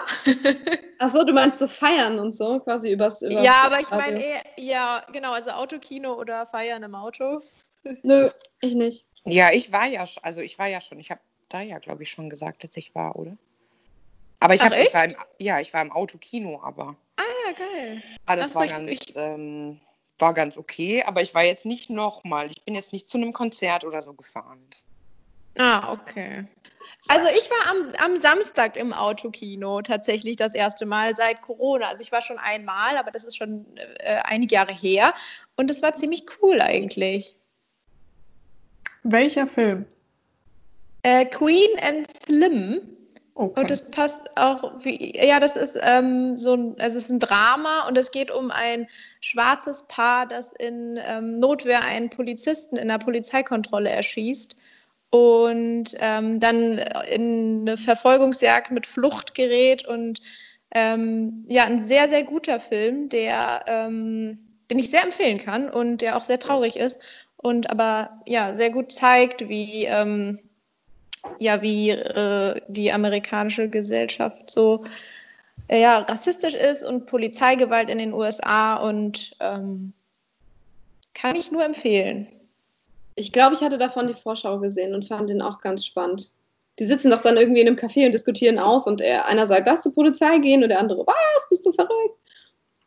Achso, 1.00 1.24
du 1.24 1.34
meinst 1.34 1.60
so 1.60 1.68
feiern 1.68 2.20
und 2.20 2.36
so, 2.36 2.60
quasi 2.60 2.92
übers. 2.92 3.22
übers 3.22 3.44
ja, 3.44 3.64
aber 3.64 3.80
ich 3.80 3.90
meine 3.90 4.24
eher, 4.24 4.42
ja, 4.58 5.06
genau, 5.12 5.34
also 5.34 5.52
Autokino 5.52 6.14
oder 6.14 6.46
feiern 6.46 6.84
im 6.84 6.96
Auto. 6.96 7.42
Nö, 8.04 8.30
ich 8.62 8.76
nicht. 8.76 9.06
Ja, 9.26 9.52
ich 9.52 9.72
war 9.72 9.88
ja 9.88 10.06
schon, 10.08 10.24
also 10.24 10.42
ich 10.42 10.58
war 10.58 10.68
ja 10.68 10.82
schon, 10.82 11.00
ich 11.00 11.12
habe 11.12 11.22
da 11.50 11.62
ja, 11.62 11.80
glaube 11.80 12.04
ich, 12.04 12.10
schon 12.10 12.30
gesagt, 12.30 12.64
dass 12.64 12.76
ich 12.78 12.94
war, 12.96 13.16
oder? 13.16 13.38
Aber 14.40 14.54
ich, 14.54 14.62
hab, 14.62 14.74
ich 14.74 14.94
war 14.94 15.06
im, 15.06 15.16
ja, 15.40 15.60
ich 15.60 15.74
war 15.74 15.82
im 15.82 15.92
Autokino, 15.92 16.62
aber. 16.62 16.96
Ah 17.16 17.24
ja, 17.46 17.54
geil. 17.54 18.04
Alles 18.26 18.54
war 18.54 18.68
ganz, 18.68 19.14
ähm, 19.16 19.80
war 20.20 20.34
ganz 20.34 20.58
okay, 20.58 21.04
aber 21.04 21.22
ich 21.22 21.34
war 21.34 21.44
jetzt 21.44 21.66
nicht 21.66 21.90
nochmal. 21.90 22.52
Ich 22.52 22.64
bin 22.64 22.76
jetzt 22.76 22.94
nicht 22.94 23.10
zu 23.10 23.18
einem 23.18 23.34
Konzert 23.34 23.84
oder 23.84 24.02
so 24.02 24.14
gefahren. 24.14 24.60
Ah, 25.58 25.92
okay. 25.92 26.46
Also 27.10 27.28
ich 27.28 27.50
war 27.50 27.72
am, 27.72 27.90
am 28.04 28.20
Samstag 28.20 28.76
im 28.76 28.92
Autokino 28.92 29.82
tatsächlich 29.82 30.36
das 30.36 30.54
erste 30.54 30.86
Mal 30.86 31.16
seit 31.16 31.42
Corona. 31.42 31.88
Also 31.88 32.02
ich 32.02 32.12
war 32.12 32.22
schon 32.22 32.38
einmal, 32.38 32.98
aber 32.98 33.12
das 33.12 33.24
ist 33.24 33.38
schon 33.38 33.66
äh, 34.00 34.20
einige 34.24 34.56
Jahre 34.56 34.74
her. 34.74 35.14
Und 35.56 35.72
es 35.72 35.82
war 35.82 35.96
ziemlich 35.96 36.26
cool 36.42 36.62
eigentlich. 36.62 37.36
Welcher 39.04 39.48
Film? 39.48 39.86
Äh, 41.04 41.26
Queen 41.26 41.80
and 41.82 42.08
Slim. 42.24 42.82
Okay. 43.36 43.62
Und 43.62 43.70
das 43.70 43.92
passt 43.92 44.36
auch, 44.36 44.74
wie, 44.84 45.16
ja, 45.16 45.40
das 45.40 45.56
ist 45.56 45.78
ähm, 45.82 46.36
so 46.36 46.56
ein, 46.56 46.76
also 46.80 46.98
es 46.98 47.06
ist 47.06 47.12
ein 47.12 47.20
Drama 47.20 47.88
und 47.88 47.96
es 47.96 48.10
geht 48.10 48.32
um 48.32 48.50
ein 48.50 48.90
schwarzes 49.22 49.84
Paar, 49.88 50.26
das 50.26 50.54
in 50.54 51.00
ähm, 51.04 51.40
Notwehr 51.40 51.84
einen 51.84 52.10
Polizisten 52.10 52.78
in 52.78 52.88
der 52.88 52.98
Polizeikontrolle 52.98 53.90
erschießt 53.90 54.58
und 55.18 55.96
ähm, 56.00 56.40
dann 56.40 56.80
in 57.10 57.62
eine 57.62 57.78
Verfolgungsjagd 57.78 58.72
mit 58.72 58.86
Flucht 58.86 59.36
gerät 59.36 59.88
und 59.88 60.20
ähm, 60.72 61.46
ja, 61.48 61.66
ein 61.66 61.80
sehr, 61.80 62.08
sehr 62.10 62.24
guter 62.24 62.60
Film, 62.60 63.10
der, 63.10 63.64
ähm, 63.68 64.40
den 64.70 64.80
ich 64.80 64.90
sehr 64.90 65.04
empfehlen 65.04 65.40
kann 65.40 65.70
und 65.70 66.02
der 66.02 66.18
auch 66.18 66.26
sehr 66.26 66.40
traurig 66.40 66.76
ist 66.76 67.02
und 67.38 67.70
aber 67.70 68.22
ja, 68.26 68.56
sehr 68.56 68.70
gut 68.70 68.92
zeigt, 68.92 69.48
wie 69.48 69.86
ähm, 69.86 70.40
ja, 71.40 71.62
wie 71.62 71.90
äh, 71.92 72.62
die 72.68 72.92
amerikanische 72.92 73.70
Gesellschaft 73.70 74.50
so 74.50 74.84
äh, 75.68 75.82
ja, 75.82 76.00
rassistisch 76.00 76.56
ist 76.56 76.84
und 76.84 77.06
Polizeigewalt 77.06 77.90
in 77.90 77.98
den 77.98 78.14
USA 78.14 78.76
und 78.76 79.36
ähm, 79.40 79.94
kann 81.14 81.36
ich 81.36 81.52
nur 81.52 81.64
empfehlen. 81.64 82.28
Ich 83.18 83.34
glaube, 83.34 83.56
ich 83.56 83.62
hatte 83.62 83.78
davon 83.78 84.08
die 84.08 84.14
Vorschau 84.14 84.60
gesehen 84.60 84.94
und 84.94 85.06
fand 85.06 85.30
den 85.30 85.42
auch 85.42 85.60
ganz 85.60 85.86
spannend. 85.86 86.32
Die 86.80 86.86
sitzen 86.86 87.10
doch 87.10 87.22
dann 87.22 87.36
irgendwie 87.36 87.62
in 87.62 87.68
einem 87.68 87.76
Café 87.76 88.06
und 88.06 88.14
diskutieren 88.14 88.60
aus 88.60 88.86
und 88.86 89.02
er, 89.02 89.26
einer 89.26 89.48
sagt, 89.48 89.66
lass 89.66 89.82
zur 89.82 89.96
Polizei 89.96 90.38
gehen 90.38 90.62
und 90.62 90.70
der 90.70 90.80
andere, 90.80 91.06
was, 91.06 91.50
bist 91.50 91.66
du 91.66 91.74
verrückt? 91.74 92.20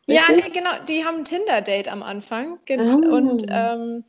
Richtig? 0.08 0.28
Ja, 0.28 0.34
nee, 0.34 0.50
genau, 0.52 0.84
die 0.88 1.04
haben 1.04 1.18
ein 1.18 1.24
Tinder-Date 1.24 1.88
am 1.88 2.02
Anfang. 2.02 2.60
Oh. 2.70 2.74
Und 2.74 3.44
ähm, 3.50 4.04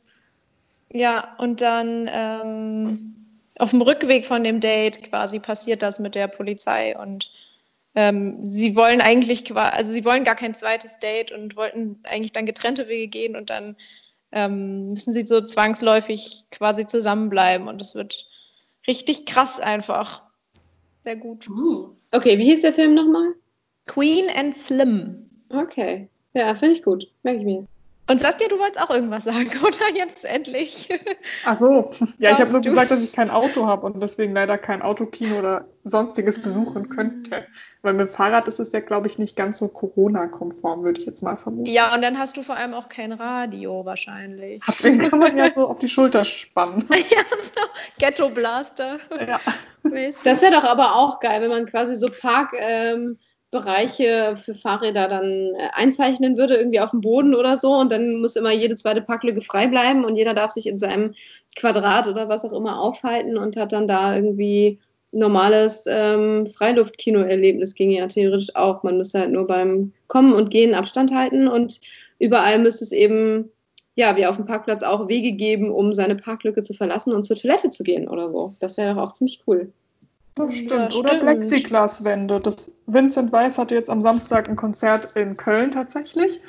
ja, 0.92 1.34
und 1.38 1.60
dann 1.60 2.08
ähm, 2.12 3.16
auf 3.58 3.70
dem 3.70 3.82
Rückweg 3.82 4.24
von 4.24 4.44
dem 4.44 4.60
Date 4.60 5.02
quasi 5.02 5.40
passiert 5.40 5.82
das 5.82 5.98
mit 5.98 6.14
der 6.14 6.28
Polizei 6.28 6.96
und 6.96 7.32
ähm, 7.94 8.50
sie 8.50 8.74
wollen 8.74 9.00
eigentlich, 9.00 9.54
also 9.54 9.92
sie 9.92 10.04
wollen 10.04 10.24
gar 10.24 10.34
kein 10.34 10.54
zweites 10.54 10.98
Date 10.98 11.30
und 11.30 11.56
wollten 11.56 12.00
eigentlich 12.04 12.32
dann 12.32 12.46
getrennte 12.46 12.88
Wege 12.88 13.08
gehen 13.08 13.36
und 13.36 13.50
dann 13.50 13.76
ähm, 14.32 14.90
müssen 14.90 15.12
sie 15.12 15.26
so 15.26 15.40
zwangsläufig 15.40 16.44
quasi 16.50 16.86
zusammenbleiben 16.86 17.68
und 17.68 17.80
es 17.80 17.94
wird 17.94 18.26
richtig 18.86 19.26
krass 19.26 19.60
einfach. 19.60 20.22
Sehr 21.04 21.16
gut. 21.16 21.48
Uh. 21.48 21.94
Okay, 22.12 22.38
wie 22.38 22.44
hieß 22.44 22.62
der 22.62 22.72
Film 22.72 22.94
nochmal? 22.94 23.34
Queen 23.86 24.26
and 24.36 24.54
Slim. 24.54 25.30
Okay. 25.50 26.08
Ja, 26.34 26.54
finde 26.54 26.76
ich 26.76 26.82
gut. 26.82 27.06
Merke 27.22 27.40
ich 27.40 27.44
mir. 27.44 27.66
Und 28.08 28.18
Saskia, 28.18 28.48
du 28.48 28.58
wolltest 28.58 28.80
auch 28.80 28.90
irgendwas 28.90 29.24
sagen, 29.24 29.50
oder? 29.62 29.96
Jetzt 29.96 30.24
endlich. 30.24 30.88
Ach 31.44 31.56
so. 31.56 31.90
Ja, 32.18 32.32
ich 32.32 32.40
habe 32.40 32.50
nur 32.50 32.60
du? 32.60 32.70
gesagt, 32.70 32.90
dass 32.90 33.02
ich 33.02 33.12
kein 33.12 33.30
Auto 33.30 33.66
habe 33.66 33.86
und 33.86 34.02
deswegen 34.02 34.34
leider 34.34 34.58
kein 34.58 34.82
Autokino 34.82 35.38
oder 35.38 35.66
sonstiges 35.84 36.42
besuchen 36.42 36.88
könnte. 36.88 37.46
Weil 37.82 37.94
mit 37.94 38.08
dem 38.08 38.12
Fahrrad 38.12 38.48
ist 38.48 38.58
es 38.58 38.72
ja, 38.72 38.80
glaube 38.80 39.06
ich, 39.06 39.18
nicht 39.18 39.36
ganz 39.36 39.58
so 39.58 39.68
Corona-konform, 39.68 40.82
würde 40.82 41.00
ich 41.00 41.06
jetzt 41.06 41.22
mal 41.22 41.36
vermuten. 41.36 41.70
Ja, 41.70 41.94
und 41.94 42.02
dann 42.02 42.18
hast 42.18 42.36
du 42.36 42.42
vor 42.42 42.56
allem 42.56 42.74
auch 42.74 42.88
kein 42.88 43.12
Radio 43.12 43.84
wahrscheinlich. 43.84 44.62
Deswegen 44.66 45.08
kann 45.08 45.20
man 45.20 45.38
ja 45.38 45.50
so 45.54 45.68
auf 45.68 45.78
die 45.78 45.88
Schulter 45.88 46.24
spannen. 46.24 46.86
ja, 46.90 47.22
so 47.30 47.62
Ghetto 47.98 48.28
Blaster. 48.30 48.98
Ja. 49.26 49.40
Das 50.24 50.42
wäre 50.42 50.52
doch 50.52 50.64
aber 50.64 50.96
auch 50.96 51.20
geil, 51.20 51.40
wenn 51.40 51.50
man 51.50 51.66
quasi 51.66 51.94
so 51.94 52.08
Park. 52.20 52.52
Ähm, 52.58 53.18
Bereiche 53.52 54.34
für 54.36 54.54
Fahrräder 54.54 55.08
dann 55.08 55.52
äh, 55.54 55.68
einzeichnen 55.74 56.36
würde, 56.38 56.56
irgendwie 56.56 56.80
auf 56.80 56.90
dem 56.90 57.02
Boden 57.02 57.34
oder 57.34 57.58
so. 57.58 57.74
Und 57.76 57.92
dann 57.92 58.20
muss 58.20 58.34
immer 58.34 58.50
jede 58.50 58.76
zweite 58.76 59.02
Parklücke 59.02 59.42
frei 59.42 59.68
bleiben 59.68 60.04
und 60.04 60.16
jeder 60.16 60.34
darf 60.34 60.52
sich 60.52 60.66
in 60.66 60.78
seinem 60.78 61.14
Quadrat 61.54 62.08
oder 62.08 62.28
was 62.28 62.44
auch 62.44 62.52
immer 62.54 62.80
aufhalten 62.80 63.36
und 63.36 63.56
hat 63.56 63.72
dann 63.72 63.86
da 63.86 64.16
irgendwie 64.16 64.80
normales 65.12 65.84
ähm, 65.86 66.46
Freiluftkino-Erlebnis 66.46 67.74
ginge 67.74 67.98
ja 67.98 68.06
theoretisch 68.06 68.56
auch. 68.56 68.82
Man 68.84 68.96
müsste 68.96 69.20
halt 69.20 69.32
nur 69.32 69.46
beim 69.46 69.92
Kommen 70.08 70.32
und 70.32 70.50
Gehen 70.50 70.74
Abstand 70.74 71.14
halten 71.14 71.46
und 71.46 71.78
überall 72.18 72.58
müsste 72.58 72.84
es 72.84 72.92
eben, 72.92 73.50
ja, 73.96 74.16
wie 74.16 74.24
auf 74.24 74.36
dem 74.36 74.46
Parkplatz 74.46 74.82
auch 74.82 75.08
Wege 75.08 75.32
geben, 75.32 75.70
um 75.70 75.92
seine 75.92 76.16
Parklücke 76.16 76.62
zu 76.62 76.72
verlassen 76.72 77.12
und 77.12 77.26
zur 77.26 77.36
Toilette 77.36 77.68
zu 77.68 77.84
gehen 77.84 78.08
oder 78.08 78.30
so. 78.30 78.54
Das 78.60 78.78
wäre 78.78 78.94
doch 78.94 79.02
auch 79.02 79.12
ziemlich 79.12 79.42
cool. 79.46 79.70
Das 80.34 80.54
stimmt. 80.54 80.92
Ja, 80.92 80.98
Oder 80.98 81.18
Plexiglaswände. 81.18 82.40
Das 82.40 82.70
Vincent 82.86 83.32
Weiss 83.32 83.58
hatte 83.58 83.74
jetzt 83.74 83.90
am 83.90 84.00
Samstag 84.00 84.48
ein 84.48 84.56
Konzert 84.56 85.14
in 85.16 85.36
Köln 85.36 85.72
tatsächlich. 85.72 86.40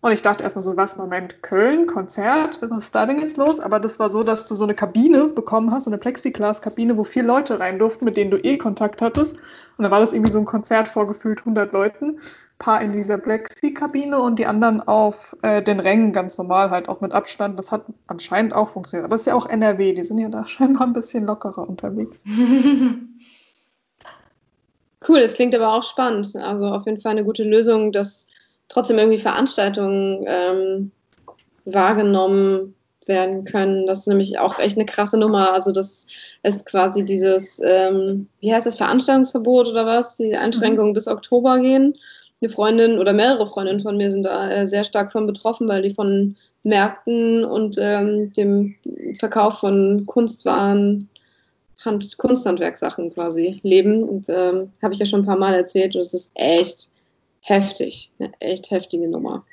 Und 0.00 0.12
ich 0.12 0.22
dachte 0.22 0.44
erstmal 0.44 0.62
so, 0.62 0.76
was, 0.76 0.96
Moment, 0.96 1.42
Köln, 1.42 1.86
Konzert, 1.86 2.60
was 2.62 2.78
ist 2.78 2.94
da 2.94 3.06
denn 3.06 3.20
jetzt 3.20 3.36
los? 3.36 3.58
Aber 3.58 3.80
das 3.80 3.98
war 3.98 4.10
so, 4.10 4.22
dass 4.22 4.46
du 4.46 4.54
so 4.54 4.64
eine 4.64 4.74
Kabine 4.74 5.28
bekommen 5.28 5.72
hast, 5.72 5.84
so 5.84 5.90
eine 5.90 5.98
Plexiglas-Kabine, 5.98 6.96
wo 6.96 7.04
vier 7.04 7.24
Leute 7.24 7.58
rein 7.58 7.78
durften, 7.78 8.04
mit 8.04 8.16
denen 8.16 8.30
du 8.30 8.36
eh 8.36 8.56
Kontakt 8.56 9.02
hattest. 9.02 9.36
Und 9.76 9.82
da 9.82 9.90
war 9.90 10.00
das 10.00 10.12
irgendwie 10.12 10.30
so 10.30 10.38
ein 10.38 10.44
Konzert 10.44 10.88
vor 10.88 11.06
gefühlt 11.06 11.40
100 11.40 11.72
Leuten 11.72 12.18
paar 12.58 12.80
in 12.80 12.92
dieser 12.92 13.18
Plexi-Kabine 13.18 14.18
und 14.20 14.38
die 14.38 14.46
anderen 14.46 14.80
auf 14.80 15.36
äh, 15.42 15.62
den 15.62 15.78
Rängen 15.80 16.12
ganz 16.12 16.38
normal, 16.38 16.70
halt 16.70 16.88
auch 16.88 17.02
mit 17.02 17.12
Abstand. 17.12 17.58
Das 17.58 17.70
hat 17.70 17.84
anscheinend 18.06 18.54
auch 18.54 18.70
funktioniert. 18.70 19.04
Aber 19.04 19.14
das 19.14 19.22
ist 19.22 19.26
ja 19.26 19.34
auch 19.34 19.46
NRW, 19.46 19.92
die 19.92 20.04
sind 20.04 20.18
ja 20.18 20.28
da 20.28 20.46
scheinbar 20.48 20.86
ein 20.86 20.94
bisschen 20.94 21.24
lockerer 21.26 21.68
unterwegs. 21.68 22.18
cool, 25.08 25.20
das 25.20 25.34
klingt 25.34 25.54
aber 25.54 25.74
auch 25.74 25.82
spannend. 25.82 26.34
Also 26.36 26.66
auf 26.66 26.86
jeden 26.86 27.00
Fall 27.00 27.12
eine 27.12 27.24
gute 27.24 27.44
Lösung, 27.44 27.92
dass 27.92 28.26
trotzdem 28.68 28.98
irgendwie 28.98 29.18
Veranstaltungen 29.18 30.24
ähm, 30.26 30.90
wahrgenommen 31.66 32.74
werden 33.06 33.44
können. 33.44 33.86
Das 33.86 34.00
ist 34.00 34.08
nämlich 34.08 34.38
auch 34.38 34.58
echt 34.58 34.76
eine 34.76 34.86
krasse 34.86 35.18
Nummer. 35.18 35.52
Also 35.52 35.72
das 35.72 36.06
ist 36.42 36.64
quasi 36.66 37.04
dieses, 37.04 37.60
ähm, 37.62 38.28
wie 38.40 38.52
heißt 38.52 38.66
das, 38.66 38.76
Veranstaltungsverbot 38.76 39.68
oder 39.68 39.84
was? 39.84 40.16
Die 40.16 40.34
Einschränkungen 40.34 40.90
mhm. 40.90 40.94
bis 40.94 41.06
Oktober 41.06 41.58
gehen 41.60 41.96
eine 42.40 42.50
Freundin 42.50 42.98
oder 42.98 43.12
mehrere 43.12 43.46
Freundinnen 43.46 43.80
von 43.80 43.96
mir 43.96 44.10
sind 44.10 44.24
da 44.24 44.50
äh, 44.50 44.66
sehr 44.66 44.84
stark 44.84 45.10
von 45.10 45.26
betroffen, 45.26 45.68
weil 45.68 45.82
die 45.82 45.94
von 45.94 46.36
Märkten 46.64 47.44
und 47.44 47.78
ähm, 47.78 48.32
dem 48.32 48.74
Verkauf 49.18 49.60
von 49.60 50.04
Kunstwaren, 50.06 51.08
Hand, 51.84 52.18
Kunsthandwerksachen 52.18 53.10
quasi 53.10 53.60
leben. 53.62 54.02
Und 54.02 54.28
ähm, 54.28 54.72
habe 54.82 54.92
ich 54.92 55.00
ja 55.00 55.06
schon 55.06 55.22
ein 55.22 55.26
paar 55.26 55.38
Mal 55.38 55.54
erzählt. 55.54 55.94
Und 55.94 56.02
es 56.02 56.12
ist 56.12 56.32
echt 56.34 56.90
heftig. 57.40 58.12
Eine 58.18 58.32
echt 58.40 58.70
heftige 58.70 59.08
Nummer. 59.08 59.44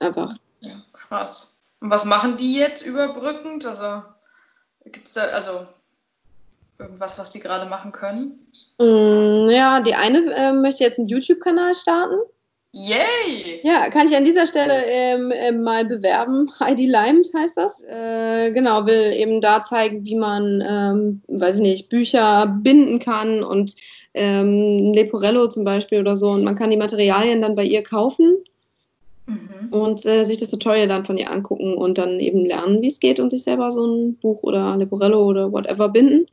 Einfach. 0.00 0.36
Ja, 0.60 0.82
krass. 0.92 1.60
Und 1.80 1.90
was 1.90 2.04
machen 2.04 2.36
die 2.36 2.56
jetzt 2.56 2.84
überbrückend? 2.84 3.66
Also 3.66 4.02
gibt 4.86 5.06
es 5.06 5.14
da 5.14 5.22
also 5.26 5.66
irgendwas, 6.78 7.18
was 7.18 7.30
die 7.30 7.40
gerade 7.40 7.68
machen 7.68 7.92
können? 7.92 8.46
Mm, 8.78 9.50
ja, 9.50 9.80
die 9.80 9.94
eine 9.94 10.32
äh, 10.34 10.52
möchte 10.52 10.84
jetzt 10.84 10.98
einen 10.98 11.08
YouTube-Kanal 11.08 11.74
starten. 11.74 12.16
Yay! 12.72 13.60
Ja, 13.62 13.88
kann 13.88 14.06
ich 14.06 14.16
an 14.16 14.24
dieser 14.24 14.46
Stelle 14.46 14.84
ähm, 14.86 15.30
äh, 15.30 15.52
mal 15.52 15.84
bewerben. 15.86 16.50
Heidi 16.60 16.86
Leimt 16.86 17.28
heißt 17.34 17.56
das. 17.56 17.82
Äh, 17.84 18.52
genau, 18.52 18.86
will 18.86 19.12
eben 19.14 19.40
da 19.40 19.64
zeigen, 19.64 20.04
wie 20.04 20.16
man, 20.16 20.62
ähm, 20.66 21.22
weiß 21.28 21.56
ich 21.56 21.62
nicht, 21.62 21.88
Bücher 21.88 22.46
binden 22.62 22.98
kann 22.98 23.42
und 23.42 23.74
ähm, 24.14 24.92
Leporello 24.92 25.48
zum 25.48 25.64
Beispiel 25.64 26.00
oder 26.00 26.14
so. 26.14 26.30
Und 26.30 26.44
man 26.44 26.56
kann 26.56 26.70
die 26.70 26.76
Materialien 26.76 27.40
dann 27.40 27.56
bei 27.56 27.64
ihr 27.64 27.82
kaufen 27.82 28.36
mhm. 29.26 29.68
und 29.70 30.04
äh, 30.04 30.24
sich 30.24 30.38
das 30.38 30.50
Tutorial 30.50 30.88
dann 30.88 31.06
von 31.06 31.16
ihr 31.16 31.30
angucken 31.30 31.74
und 31.74 31.96
dann 31.96 32.20
eben 32.20 32.44
lernen, 32.44 32.82
wie 32.82 32.88
es 32.88 33.00
geht 33.00 33.18
und 33.18 33.30
sich 33.30 33.44
selber 33.44 33.72
so 33.72 33.86
ein 33.86 34.16
Buch 34.16 34.42
oder 34.42 34.76
Leporello 34.76 35.24
oder 35.24 35.50
whatever 35.50 35.88
binden. 35.88 36.26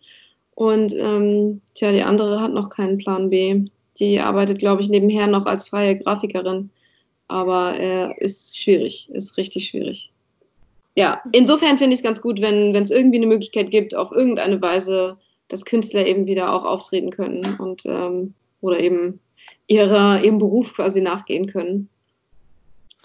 Und 0.56 0.93
ähm, 0.95 1.62
tja, 1.74 1.91
die 1.91 2.01
andere 2.01 2.41
hat 2.41 2.53
noch 2.53 2.70
keinen 2.70 2.97
Plan 2.97 3.30
B. 3.30 3.66
Die 3.99 4.20
arbeitet, 4.20 4.60
glaube 4.60 4.82
ich, 4.82 4.89
nebenher 4.89 5.28
noch 5.28 5.45
als 5.45 5.70
freie 5.70 5.99
Grafikerin. 5.99 6.70
Aber 7.28 7.78
äh, 7.78 8.14
ist 8.24 8.58
schwierig, 8.58 9.10
ist 9.12 9.38
richtig 9.38 9.68
schwierig. 9.68 10.12
Ja, 10.97 11.22
insofern 11.34 11.78
finde 11.78 11.93
ich 11.93 11.99
es 11.99 12.03
ganz 12.03 12.22
gut, 12.22 12.41
wenn 12.41 12.74
es 12.74 12.91
irgendwie 12.91 13.18
eine 13.18 13.28
Möglichkeit 13.28 13.70
gibt, 13.70 13.95
auf 13.95 14.12
irgendeine 14.12 14.62
Weise, 14.62 15.18
dass 15.49 15.66
Künstler 15.66 16.08
eben 16.08 16.26
wieder 16.26 16.53
auch 16.53 16.64
auftreten 16.64 17.10
können 17.12 17.58
und 17.60 17.86
ähm, 17.86 18.34
oder 18.62 18.80
eben 18.80 19.20
ihrer, 19.68 20.24
ihrem 20.24 20.38
Beruf 20.38 20.74
quasi 20.74 21.01
nachgehen 21.01 21.47
können. 21.47 21.89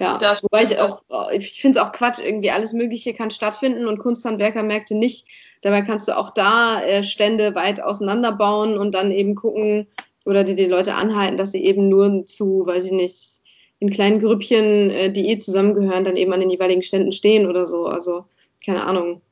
Ja, 0.00 0.16
das 0.18 0.42
wobei 0.42 0.64
ich 0.64 0.80
auch, 0.80 1.02
ich 1.30 1.60
finde 1.60 1.78
es 1.78 1.84
auch 1.84 1.92
Quatsch, 1.92 2.20
irgendwie 2.20 2.50
alles 2.50 2.72
Mögliche 2.72 3.12
kann 3.12 3.30
stattfinden 3.30 3.86
und 3.86 3.98
Kunsthandwerkermärkte 3.98 4.94
nicht. 4.94 5.26
Dabei 5.60 5.82
kannst 5.82 6.08
du 6.08 6.16
auch 6.16 6.30
da 6.30 6.80
äh, 6.82 7.02
Stände 7.02 7.54
weit 7.54 7.82
auseinanderbauen 7.82 8.78
und 8.78 8.94
dann 8.94 9.10
eben 9.10 9.34
gucken, 9.34 9.86
oder 10.24 10.44
die 10.44 10.54
die 10.54 10.66
Leute 10.66 10.94
anhalten, 10.94 11.36
dass 11.36 11.52
sie 11.52 11.64
eben 11.64 11.88
nur 11.88 12.24
zu, 12.24 12.66
weiß 12.66 12.86
ich 12.86 12.92
nicht, 12.92 13.40
in 13.78 13.90
kleinen 13.90 14.20
Grüppchen, 14.20 14.90
äh, 14.90 15.10
die 15.10 15.28
eh 15.28 15.38
zusammengehören, 15.38 16.04
dann 16.04 16.16
eben 16.16 16.32
an 16.32 16.40
den 16.40 16.50
jeweiligen 16.50 16.82
Ständen 16.82 17.12
stehen 17.12 17.46
oder 17.46 17.66
so. 17.66 17.86
Also, 17.86 18.24
keine 18.64 18.84
Ahnung. 18.84 19.22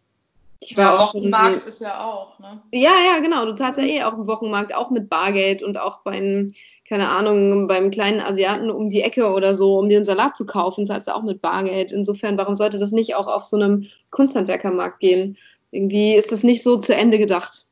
Ich 0.61 0.77
war 0.77 0.95
ja, 0.95 0.99
auch 0.99 1.15
Wochenmarkt 1.15 1.65
ist 1.65 1.81
ja 1.81 2.05
auch, 2.05 2.39
ne? 2.41 2.61
Ja, 2.73 2.93
ja, 3.07 3.21
genau. 3.21 3.45
Du 3.45 3.55
zahlst 3.55 3.79
ja 3.79 3.85
eh 3.85 4.03
auch 4.03 4.15
im 4.15 4.27
Wochenmarkt, 4.27 4.75
auch 4.75 4.91
mit 4.91 5.09
Bargeld 5.09 5.63
und 5.63 5.79
auch 5.79 6.01
beim, 6.03 6.49
keine 6.89 7.11
Ahnung, 7.11 7.69
beim 7.69 7.91
kleinen 7.91 8.21
Asiaten 8.21 8.71
um 8.71 8.89
die 8.89 9.03
Ecke 9.03 9.31
oder 9.31 9.55
so, 9.55 9.79
um 9.79 9.91
dir 9.91 9.99
einen 9.99 10.07
Salat 10.07 10.37
zu 10.37 10.47
kaufen, 10.47 10.87
zahlst 10.87 11.09
du 11.09 11.15
auch 11.15 11.23
mit 11.23 11.43
Bargeld. 11.43 11.93
Insofern, 11.93 12.39
warum 12.39 12.57
sollte 12.57 12.79
das 12.79 12.93
nicht 12.93 13.15
auch 13.15 13.27
auf 13.27 13.45
so 13.45 13.57
einem 13.57 13.87
Kunsthandwerkermarkt 14.11 14.99
gehen? 15.01 15.37
Irgendwie 15.71 16.15
ist 16.15 16.33
das 16.33 16.45
nicht 16.45 16.63
so 16.63 16.79
zu 16.79 16.95
Ende 16.95 17.19
gedacht 17.19 17.67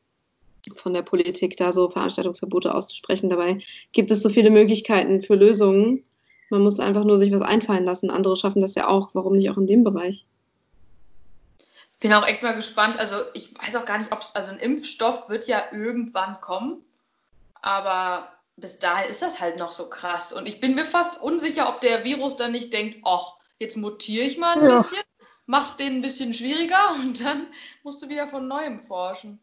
von 0.75 0.93
der 0.93 1.03
Politik, 1.03 1.57
da 1.57 1.73
so 1.73 1.89
Veranstaltungsverbote 1.89 2.75
auszusprechen. 2.75 3.31
Dabei 3.31 3.61
gibt 3.93 4.11
es 4.11 4.21
so 4.21 4.29
viele 4.29 4.51
Möglichkeiten 4.51 5.23
für 5.23 5.35
Lösungen. 5.35 6.05
Man 6.51 6.63
muss 6.63 6.79
einfach 6.79 7.05
nur 7.05 7.19
sich 7.19 7.33
was 7.33 7.43
einfallen 7.43 7.85
lassen. 7.85 8.11
Andere 8.11 8.37
schaffen 8.37 8.61
das 8.61 8.75
ja 8.75 8.87
auch. 8.89 9.11
Warum 9.15 9.35
nicht 9.35 9.49
auch 9.49 9.57
in 9.57 9.67
dem 9.67 9.83
Bereich? 9.83 10.27
Bin 12.01 12.13
auch 12.13 12.29
echt 12.29 12.43
mal 12.43 12.55
gespannt. 12.55 12.99
Also 12.99 13.17
ich 13.33 13.55
weiß 13.59 13.77
auch 13.77 13.87
gar 13.87 13.97
nicht, 13.97 14.13
ob 14.13 14.21
es, 14.21 14.37
also 14.37 14.51
ein 14.51 14.59
Impfstoff 14.59 15.31
wird 15.31 15.49
ja 15.49 15.63
irgendwann 15.73 16.39
kommen, 16.43 16.85
aber 17.63 18.36
bis 18.57 18.79
dahin 18.79 19.11
ist 19.11 19.23
das 19.23 19.41
halt 19.41 19.59
noch 19.59 19.73
so 19.73 19.89
krass. 19.89 20.33
Und 20.33 20.49
ich 20.49 20.61
bin 20.61 20.75
mir 20.75 20.85
fast 20.85 21.21
unsicher, 21.21 21.69
ob 21.69 21.81
der 21.81 22.05
Virus 22.05 22.37
dann 22.37 22.53
nicht 22.53 22.73
denkt, 22.73 22.99
ach, 23.05 23.35
jetzt 23.59 23.77
mutiere 23.77 24.25
ich 24.25 24.39
mal 24.39 24.59
ein 24.59 24.69
ja. 24.69 24.77
bisschen, 24.77 25.03
mach's 25.47 25.77
den 25.77 25.97
ein 25.97 26.03
bisschen 26.03 26.33
schwieriger 26.33 26.95
und 27.01 27.25
dann 27.25 27.49
musst 27.83 28.03
du 28.03 28.09
wieder 28.09 28.27
von 28.27 28.49
neuem 28.49 28.79
forschen. 28.79 29.39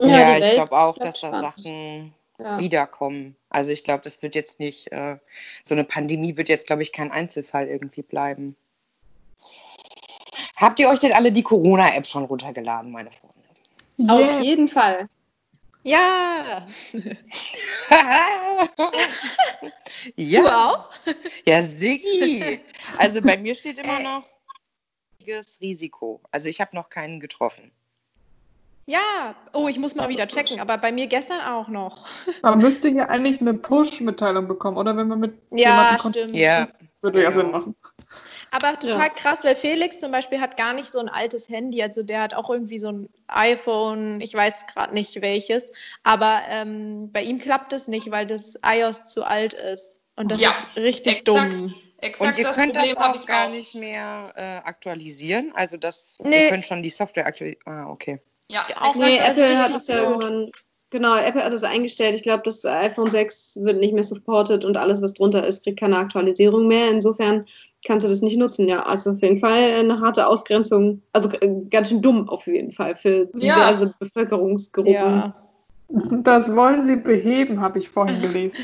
Ja, 0.00 0.08
ja 0.08 0.38
ich 0.38 0.54
glaube 0.54 0.78
auch, 0.78 0.96
dass 0.96 1.20
da 1.20 1.32
Sachen 1.32 2.14
ja. 2.38 2.58
wiederkommen. 2.58 3.36
Also 3.50 3.72
ich 3.72 3.84
glaube, 3.84 4.02
das 4.04 4.22
wird 4.22 4.34
jetzt 4.34 4.60
nicht, 4.60 4.92
äh, 4.92 5.18
so 5.64 5.74
eine 5.74 5.84
Pandemie 5.84 6.36
wird 6.36 6.48
jetzt, 6.48 6.66
glaube 6.66 6.82
ich, 6.82 6.92
kein 6.92 7.10
Einzelfall 7.10 7.66
irgendwie 7.66 8.02
bleiben. 8.02 8.56
Habt 10.56 10.80
ihr 10.80 10.88
euch 10.88 10.98
denn 10.98 11.12
alle 11.12 11.30
die 11.30 11.42
Corona-App 11.42 12.06
schon 12.06 12.24
runtergeladen, 12.24 12.90
meine 12.90 13.10
Freunde? 13.10 13.34
Yes. 13.96 14.10
Auf 14.10 14.40
jeden 14.42 14.68
Fall. 14.68 15.08
Ja. 15.88 16.66
ja. 20.16 20.42
Du 20.42 20.48
auch? 20.48 20.90
Ja, 21.46 21.62
Siggi. 21.62 22.60
Also 22.98 23.22
bei 23.22 23.38
mir 23.38 23.54
steht 23.54 23.78
immer 23.78 23.98
noch 24.00 24.24
Risiko. 25.60 26.20
Also 26.30 26.48
ich 26.48 26.60
habe 26.60 26.76
noch 26.76 26.90
keinen 26.90 27.20
getroffen. 27.20 27.70
Ja, 28.86 29.34
oh, 29.52 29.68
ich 29.68 29.78
muss 29.78 29.94
mal 29.94 30.08
wieder 30.08 30.26
checken, 30.26 30.60
aber 30.60 30.78
bei 30.78 30.92
mir 30.92 31.06
gestern 31.06 31.42
auch 31.42 31.68
noch. 31.68 32.06
Man 32.42 32.58
müsste 32.58 32.88
ja 32.88 33.06
eigentlich 33.08 33.40
eine 33.40 33.52
Push-Mitteilung 33.52 34.48
bekommen, 34.48 34.78
oder 34.78 34.96
wenn 34.96 35.08
man 35.08 35.20
mit 35.20 35.34
ja, 35.50 35.98
stimmt. 35.98 36.34
Ja, 36.34 36.68
würde 37.02 37.22
ja 37.22 37.30
Sinn 37.30 37.50
machen. 37.50 37.76
Aber 38.58 38.78
total 38.78 38.98
ja. 38.98 39.08
krass, 39.08 39.44
weil 39.44 39.54
Felix 39.54 40.00
zum 40.00 40.10
Beispiel 40.10 40.40
hat 40.40 40.56
gar 40.56 40.74
nicht 40.74 40.90
so 40.90 40.98
ein 40.98 41.08
altes 41.08 41.48
Handy, 41.48 41.82
also 41.82 42.02
der 42.02 42.22
hat 42.22 42.34
auch 42.34 42.50
irgendwie 42.50 42.78
so 42.78 42.88
ein 42.90 43.08
iPhone, 43.28 44.20
ich 44.20 44.34
weiß 44.34 44.66
gerade 44.66 44.94
nicht 44.94 45.20
welches, 45.22 45.72
aber 46.02 46.42
ähm, 46.50 47.12
bei 47.12 47.22
ihm 47.22 47.38
klappt 47.38 47.72
es 47.72 47.86
nicht, 47.86 48.10
weil 48.10 48.26
das 48.26 48.58
iOS 48.64 49.04
zu 49.04 49.24
alt 49.24 49.54
ist. 49.54 50.00
Und 50.16 50.32
das 50.32 50.40
ja, 50.40 50.50
ist 50.74 50.82
richtig 50.82 51.20
exakt, 51.20 51.28
dumm. 51.28 51.74
Exakt 52.00 52.38
und 52.38 52.44
ihr 52.44 52.50
könnt 52.50 52.74
Problem 52.74 52.94
das 52.94 53.20
auch 53.20 53.26
gar 53.26 53.46
auch. 53.46 53.50
nicht 53.50 53.74
mehr 53.74 54.32
äh, 54.36 54.68
aktualisieren, 54.68 55.52
also 55.54 55.76
das, 55.76 56.18
nee. 56.24 56.44
ihr 56.44 56.50
könnt 56.50 56.64
schon 56.64 56.82
die 56.82 56.90
Software 56.90 57.26
aktualisieren. 57.26 57.62
Ah, 57.66 57.90
okay. 57.90 58.20
Ja, 58.50 58.66
auch 58.80 58.96
nee, 58.96 59.18
Apple 59.18 59.58
hat 59.58 59.74
es 59.74 59.86
ja 59.88 60.02
irgendwann, 60.02 60.50
genau, 60.90 61.16
Apple 61.16 61.44
hat 61.44 61.52
es 61.52 61.64
eingestellt. 61.64 62.14
Ich 62.14 62.22
glaube, 62.22 62.42
das 62.44 62.64
iPhone 62.64 63.10
6 63.10 63.58
wird 63.62 63.80
nicht 63.80 63.94
mehr 63.94 64.04
supported 64.04 64.64
und 64.64 64.76
alles, 64.76 65.02
was 65.02 65.14
drunter 65.14 65.46
ist, 65.46 65.62
kriegt 65.62 65.80
keine 65.80 65.96
Aktualisierung 65.96 66.66
mehr. 66.66 66.90
Insofern 66.90 67.46
kannst 67.86 68.04
du 68.04 68.10
das 68.10 68.22
nicht 68.22 68.36
nutzen. 68.36 68.68
Ja, 68.68 68.84
also 68.84 69.10
auf 69.10 69.22
jeden 69.22 69.38
Fall 69.38 69.74
eine 69.74 70.00
harte 70.00 70.26
Ausgrenzung. 70.26 71.02
Also 71.12 71.30
äh, 71.40 71.50
ganz 71.70 71.88
schön 71.88 72.02
dumm 72.02 72.28
auf 72.28 72.46
jeden 72.46 72.72
Fall 72.72 72.96
für 72.96 73.26
diverse 73.26 73.86
ja. 73.86 73.94
Bevölkerungsgruppen. 73.98 74.92
Ja. 74.92 75.34
Das 75.88 76.54
wollen 76.54 76.84
sie 76.84 76.96
beheben, 76.96 77.60
habe 77.60 77.78
ich 77.78 77.88
vorhin 77.88 78.20
gelesen. 78.20 78.56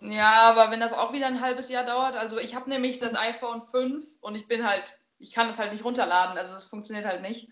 Ja, 0.00 0.44
aber 0.44 0.70
wenn 0.70 0.80
das 0.80 0.92
auch 0.92 1.12
wieder 1.12 1.26
ein 1.26 1.40
halbes 1.40 1.70
Jahr 1.70 1.84
dauert, 1.84 2.16
also 2.16 2.38
ich 2.38 2.54
habe 2.54 2.70
nämlich 2.70 2.98
das 2.98 3.14
iPhone 3.14 3.60
5 3.60 4.04
und 4.20 4.34
ich 4.34 4.48
bin 4.48 4.66
halt, 4.66 4.98
ich 5.18 5.32
kann 5.32 5.46
das 5.46 5.58
halt 5.58 5.72
nicht 5.72 5.84
runterladen, 5.84 6.38
also 6.38 6.54
es 6.54 6.64
funktioniert 6.64 7.04
halt 7.04 7.20
nicht. 7.20 7.48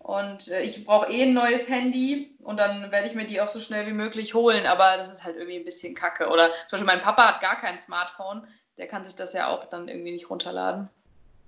Und 0.00 0.48
äh, 0.48 0.62
ich 0.62 0.84
brauche 0.84 1.12
eh 1.12 1.22
ein 1.22 1.34
neues 1.34 1.68
Handy 1.68 2.34
und 2.42 2.58
dann 2.58 2.90
werde 2.90 3.06
ich 3.06 3.14
mir 3.14 3.26
die 3.26 3.40
auch 3.40 3.48
so 3.48 3.60
schnell 3.60 3.86
wie 3.86 3.92
möglich 3.92 4.34
holen. 4.34 4.66
Aber 4.66 4.96
das 4.96 5.12
ist 5.12 5.24
halt 5.24 5.36
irgendwie 5.36 5.58
ein 5.58 5.64
bisschen 5.64 5.94
kacke. 5.94 6.28
Oder 6.28 6.48
zum 6.48 6.56
Beispiel 6.72 6.86
mein 6.86 7.02
Papa 7.02 7.26
hat 7.26 7.40
gar 7.40 7.56
kein 7.56 7.78
Smartphone. 7.78 8.42
Der 8.78 8.86
kann 8.86 9.04
sich 9.04 9.14
das 9.14 9.32
ja 9.34 9.48
auch 9.48 9.66
dann 9.66 9.88
irgendwie 9.88 10.12
nicht 10.12 10.30
runterladen. 10.30 10.88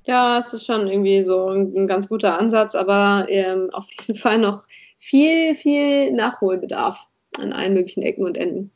Ja, 0.04 0.38
es 0.38 0.52
ist 0.52 0.66
schon 0.66 0.88
irgendwie 0.88 1.22
so 1.22 1.50
ein, 1.50 1.86
ganz 1.86 2.08
guter 2.08 2.38
Ansatz, 2.38 2.74
aber 2.74 3.26
ähm, 3.28 3.70
auf 3.72 3.88
jeden 3.92 4.18
Fall 4.18 4.38
noch 4.38 4.64
viel, 4.98 5.54
viel 5.54 6.12
Nachholbedarf 6.12 7.06
an 7.38 7.52
allen 7.52 7.74
möglichen 7.74 8.02
Ecken 8.02 8.24
und 8.24 8.36
Enden. 8.36 8.70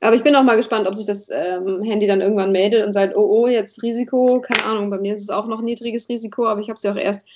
Aber 0.00 0.14
ich 0.14 0.22
bin 0.22 0.36
auch 0.36 0.42
mal 0.42 0.56
gespannt, 0.56 0.86
ob 0.86 0.94
sich 0.94 1.06
das 1.06 1.28
ähm, 1.30 1.82
Handy 1.82 2.06
dann 2.06 2.20
irgendwann 2.20 2.52
meldet 2.52 2.86
und 2.86 2.92
sagt, 2.92 3.16
oh, 3.16 3.24
oh, 3.24 3.48
jetzt 3.48 3.82
Risiko. 3.82 4.40
Keine 4.40 4.64
Ahnung, 4.64 4.90
bei 4.90 4.98
mir 4.98 5.14
ist 5.14 5.22
es 5.22 5.30
auch 5.30 5.46
noch 5.46 5.62
niedriges 5.62 6.08
Risiko, 6.08 6.46
aber 6.46 6.60
ich 6.60 6.68
habe 6.68 6.76
es 6.76 6.82
ja 6.82 6.92
auch 6.92 6.96
erst 6.96 7.26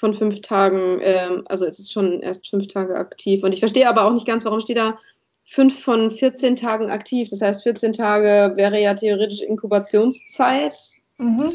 von 0.00 0.14
fünf 0.14 0.40
Tagen, 0.40 0.98
ähm, 1.02 1.42
also 1.44 1.66
es 1.66 1.78
ist 1.78 1.92
schon 1.92 2.22
erst 2.22 2.48
fünf 2.48 2.68
Tage 2.68 2.96
aktiv. 2.96 3.44
Und 3.44 3.52
ich 3.52 3.58
verstehe 3.58 3.86
aber 3.86 4.04
auch 4.04 4.12
nicht 4.12 4.26
ganz, 4.26 4.46
warum 4.46 4.60
steht 4.60 4.78
da 4.78 4.96
fünf 5.44 5.84
von 5.84 6.10
14 6.10 6.56
Tagen 6.56 6.90
aktiv. 6.90 7.28
Das 7.28 7.42
heißt, 7.42 7.62
14 7.64 7.92
Tage 7.92 8.56
wäre 8.56 8.80
ja 8.80 8.94
theoretisch 8.94 9.42
Inkubationszeit. 9.42 10.74
Mhm. 11.18 11.52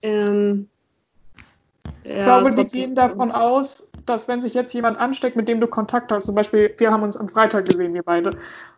Ähm, 0.00 0.68
ich 2.02 2.16
ja, 2.16 2.40
glaube, 2.40 2.64
die 2.64 2.78
gehen 2.78 2.94
davon 2.94 3.30
aus, 3.30 3.86
dass 4.06 4.26
wenn 4.26 4.40
sich 4.40 4.54
jetzt 4.54 4.72
jemand 4.72 4.98
ansteckt, 4.98 5.36
mit 5.36 5.46
dem 5.46 5.60
du 5.60 5.66
Kontakt 5.66 6.10
hast, 6.10 6.24
zum 6.24 6.34
Beispiel, 6.34 6.74
wir 6.78 6.90
haben 6.90 7.02
uns 7.02 7.18
am 7.18 7.28
Freitag 7.28 7.66
gesehen, 7.66 7.92
wir 7.92 8.02
beide. 8.02 8.30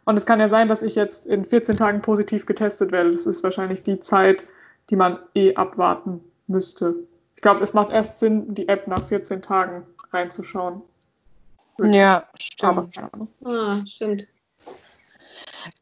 Und 0.06 0.16
es 0.16 0.26
kann 0.26 0.40
ja 0.40 0.48
sein, 0.48 0.66
dass 0.66 0.82
ich 0.82 0.96
jetzt 0.96 1.26
in 1.26 1.44
14 1.44 1.76
Tagen 1.76 2.02
positiv 2.02 2.46
getestet 2.46 2.90
werde. 2.90 3.12
Das 3.12 3.26
ist 3.26 3.44
wahrscheinlich 3.44 3.84
die 3.84 4.00
Zeit, 4.00 4.44
die 4.90 4.96
man 4.96 5.20
eh 5.36 5.54
abwarten 5.54 6.20
müsste. 6.48 6.96
Ich 7.42 7.44
glaube, 7.44 7.64
es 7.64 7.74
macht 7.74 7.90
erst 7.90 8.20
Sinn, 8.20 8.54
die 8.54 8.68
App 8.68 8.86
nach 8.86 9.08
14 9.08 9.42
Tagen 9.42 9.84
reinzuschauen. 10.12 10.80
Ja, 11.78 12.28
stimmt. 12.38 12.96
Ah, 13.44 13.84
stimmt. 13.84 14.28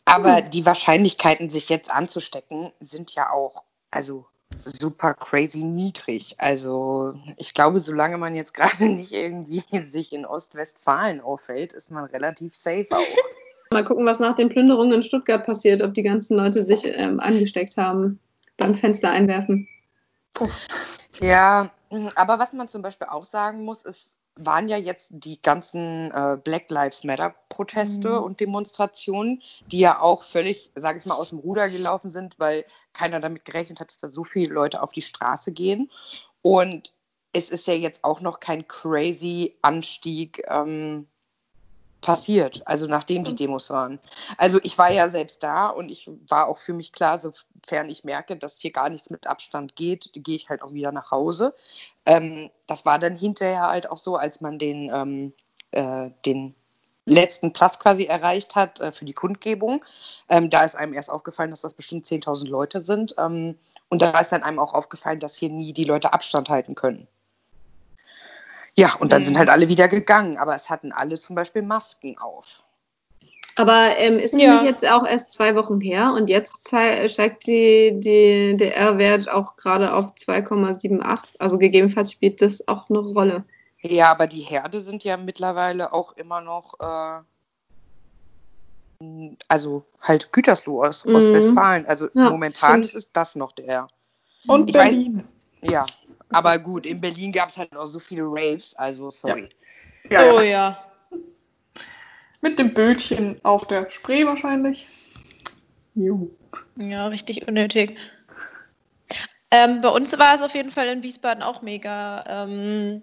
Aber 0.07 0.41
die 0.41 0.65
Wahrscheinlichkeiten, 0.65 1.51
sich 1.51 1.69
jetzt 1.69 1.93
anzustecken, 1.93 2.73
sind 2.81 3.15
ja 3.15 3.29
auch 3.31 3.65
also 3.91 4.25
super 4.65 5.13
crazy 5.13 5.63
niedrig. 5.63 6.35
Also 6.39 7.13
ich 7.37 7.53
glaube, 7.53 7.79
solange 7.79 8.17
man 8.17 8.35
jetzt 8.35 8.55
gerade 8.55 8.87
nicht 8.87 9.13
irgendwie 9.13 9.63
sich 9.87 10.15
in 10.15 10.25
Ostwestfalen 10.25 11.21
auffällt, 11.21 11.75
ist 11.75 11.91
man 11.91 12.05
relativ 12.05 12.55
safe 12.55 12.87
auch. 12.91 13.05
Mal 13.71 13.85
gucken, 13.85 14.07
was 14.07 14.19
nach 14.19 14.35
den 14.35 14.49
Plünderungen 14.49 14.93
in 14.93 15.03
Stuttgart 15.03 15.45
passiert, 15.45 15.83
ob 15.83 15.93
die 15.93 16.05
ganzen 16.05 16.39
Leute 16.39 16.65
sich 16.65 16.87
ähm, 16.87 17.21
angesteckt 17.21 17.77
haben 17.77 18.19
beim 18.57 18.75
Fenster 18.75 19.11
einwerfen. 19.11 19.69
Ja, 21.21 21.71
aber 22.15 22.39
was 22.39 22.53
man 22.53 22.69
zum 22.69 22.83
Beispiel 22.83 23.09
auch 23.09 23.25
sagen 23.25 23.65
muss, 23.65 23.85
ist, 23.85 24.17
waren 24.37 24.69
ja 24.69 24.77
jetzt 24.77 25.11
die 25.13 25.41
ganzen 25.43 26.11
äh, 26.13 26.39
Black 26.43 26.71
Lives 26.71 27.05
Matter 27.05 27.35
Proteste 27.49 28.09
mhm. 28.09 28.25
und 28.25 28.41
Demonstrationen, 28.41 29.43
die 29.67 29.81
ja 29.81 30.01
auch 30.01 30.23
völlig, 30.23 30.71
sage 30.75 31.01
ich 31.01 31.07
mal, 31.07 31.15
aus 31.15 31.31
dem 31.31 31.41
Ruder 31.41 31.69
gelaufen 31.69 32.11
sind, 32.11 32.39
weil 32.39 32.65
keiner 32.93 33.21
damit 33.21 33.45
gerechnet 33.45 33.81
hat, 33.81 33.89
dass 33.89 33.99
da 33.99 34.09
so 34.09 34.25
viele 34.25 34.53
Leute 34.53 34.83
auf 34.83 34.93
die 34.93 35.03
Straße 35.03 35.53
gehen. 35.53 35.91
Und 36.43 36.95
es 37.33 37.51
ist 37.51 37.67
ja 37.67 37.75
jetzt 37.75 38.03
auch 38.05 38.21
noch 38.21 38.41
kein 38.41 38.67
crazy 38.67 39.59
Anstieg 39.63 40.43
ähm, 40.49 41.07
passiert, 42.01 42.63
also 42.67 42.87
nachdem 42.87 43.25
die 43.25 43.37
Demos 43.37 43.71
waren. 43.71 43.99
Also 44.37 44.59
ich 44.63 44.79
war 44.79 44.91
ja 44.91 45.09
selbst 45.09 45.43
da 45.43 45.69
und 45.69 45.91
ich 45.91 46.11
war 46.29 46.49
auch 46.49 46.59
für 46.59 46.73
mich 46.73 46.93
klar, 46.93 47.21
sofern 47.21 47.89
ich 47.89 48.05
merke, 48.05 48.37
dass 48.37 48.59
hier 48.59 48.73
gar 48.73 48.89
nichts 48.89 49.11
mit 49.11 49.27
Abstand 49.27 49.77
geht, 49.77 50.11
gehe 50.15 50.37
ich 50.37 50.49
halt 50.49 50.63
auch 50.63 50.73
wieder 50.73 50.93
nach 50.93 51.11
Hause. 51.11 51.55
Ähm, 52.07 52.51
das 52.67 52.85
war 52.85 52.99
dann 52.99 53.17
hinterher 53.17 53.69
halt 53.69 53.91
auch 53.91 53.99
so, 53.99 54.17
als 54.17 54.41
man 54.41 54.59
den, 54.59 54.91
ähm, 54.93 55.33
äh, 55.73 56.11
den 56.25 56.55
letzten 57.07 57.53
Platz 57.53 57.79
quasi 57.79 58.05
erreicht 58.05 58.55
hat 58.55 58.81
äh, 58.81 58.93
für 58.93 59.05
die 59.05 59.13
Kundgebung. 59.13 59.85
Ähm, 60.29 60.51
da 60.51 60.65
ist 60.65 60.77
einem 60.77 60.95
erst 60.95 61.11
aufgefallen, 61.11 61.51
dass 61.51 61.63
das 61.63 61.75
bestimmt 61.75 62.07
10.000 62.07 62.49
Leute 62.49 62.83
sind. 62.83 63.15
Ähm, 63.19 63.59
und 63.89 64.03
da 64.03 64.19
ist 64.21 64.31
dann 64.31 64.43
einem 64.43 64.59
auch 64.59 64.73
aufgefallen, 64.73 65.21
dass 65.21 65.35
hier 65.35 65.51
nie 65.51 65.73
die 65.73 65.85
Leute 65.85 66.13
Abstand 66.13 66.49
halten 66.49 66.75
können. 66.75 67.09
Ja, 68.81 68.95
und 68.95 69.13
dann 69.13 69.21
mhm. 69.21 69.27
sind 69.27 69.39
halt 69.39 69.51
alle 69.51 69.69
wieder 69.69 69.89
gegangen, 69.89 70.39
aber 70.39 70.55
es 70.55 70.71
hatten 70.71 70.91
alle 70.91 71.17
zum 71.17 71.37
Beispiel 71.37 71.61
Masken 71.61 72.17
auf. 72.17 72.63
Aber 73.57 73.91
ähm, 73.99 74.19
ist 74.19 74.33
es 74.33 74.41
ja. 74.41 74.55
nicht 74.55 74.65
jetzt 74.65 74.91
auch 74.91 75.07
erst 75.07 75.33
zwei 75.33 75.55
Wochen 75.55 75.83
her 75.83 76.15
und 76.17 76.31
jetzt 76.31 76.69
steigt 76.69 77.47
die, 77.47 78.01
die, 78.01 78.57
der 78.57 78.75
R-Wert 78.75 79.29
auch 79.29 79.57
gerade 79.57 79.93
auf 79.93 80.15
2,78? 80.15 81.35
Also 81.39 81.59
gegebenenfalls 81.59 82.11
spielt 82.11 82.41
das 82.41 82.67
auch 82.69 82.89
eine 82.89 83.01
Rolle. 83.01 83.45
Ja, 83.83 84.13
aber 84.13 84.27
die 84.27 84.41
Herde 84.41 84.81
sind 84.81 85.05
ja 85.05 85.19
mittlerweile 85.19 85.93
auch 85.93 86.17
immer 86.17 86.41
noch, 86.41 86.73
äh, 86.81 87.21
also 89.47 89.85
halt 90.01 90.33
Gütersloh 90.33 90.85
aus 90.85 91.05
mhm. 91.05 91.17
Ostwestfalen. 91.17 91.85
Also 91.85 92.09
ja, 92.15 92.31
momentan 92.31 92.83
stimmt. 92.83 92.95
ist 92.95 93.11
das 93.13 93.37
noch 93.37 93.53
der. 93.53 93.89
Und 94.47 94.71
ich 94.71 94.73
Berlin. 94.73 95.25
Weiß, 95.61 95.71
ja, 95.71 95.85
aber 96.31 96.59
gut, 96.59 96.87
in 96.87 97.01
Berlin 97.01 97.33
gab 97.33 97.49
es 97.49 97.59
halt 97.59 97.75
auch 97.77 97.87
so 97.87 97.99
viele 97.99 98.23
Raves, 98.25 98.75
also 98.75 99.11
sorry. 99.11 99.49
Ja. 100.11 100.23
Ja, 100.23 100.33
oh 100.33 100.41
ja. 100.41 100.79
Mit 102.41 102.59
dem 102.59 102.73
Bötchen 102.73 103.39
auch 103.45 103.67
der 103.67 103.89
Spree 103.91 104.25
wahrscheinlich. 104.25 104.87
Jo. 105.95 106.31
Ja, 106.77 107.07
richtig 107.09 107.47
unnötig. 107.47 107.99
Ähm, 109.51 109.81
bei 109.81 109.89
uns 109.89 110.17
war 110.19 110.35
es 110.35 110.43
auf 110.43 110.55
jeden 110.55 110.71
Fall 110.71 110.89
in 110.89 111.03
Wiesbaden 111.03 111.43
auch 111.43 111.61
mega. 111.61 112.25
Ähm, 112.27 113.03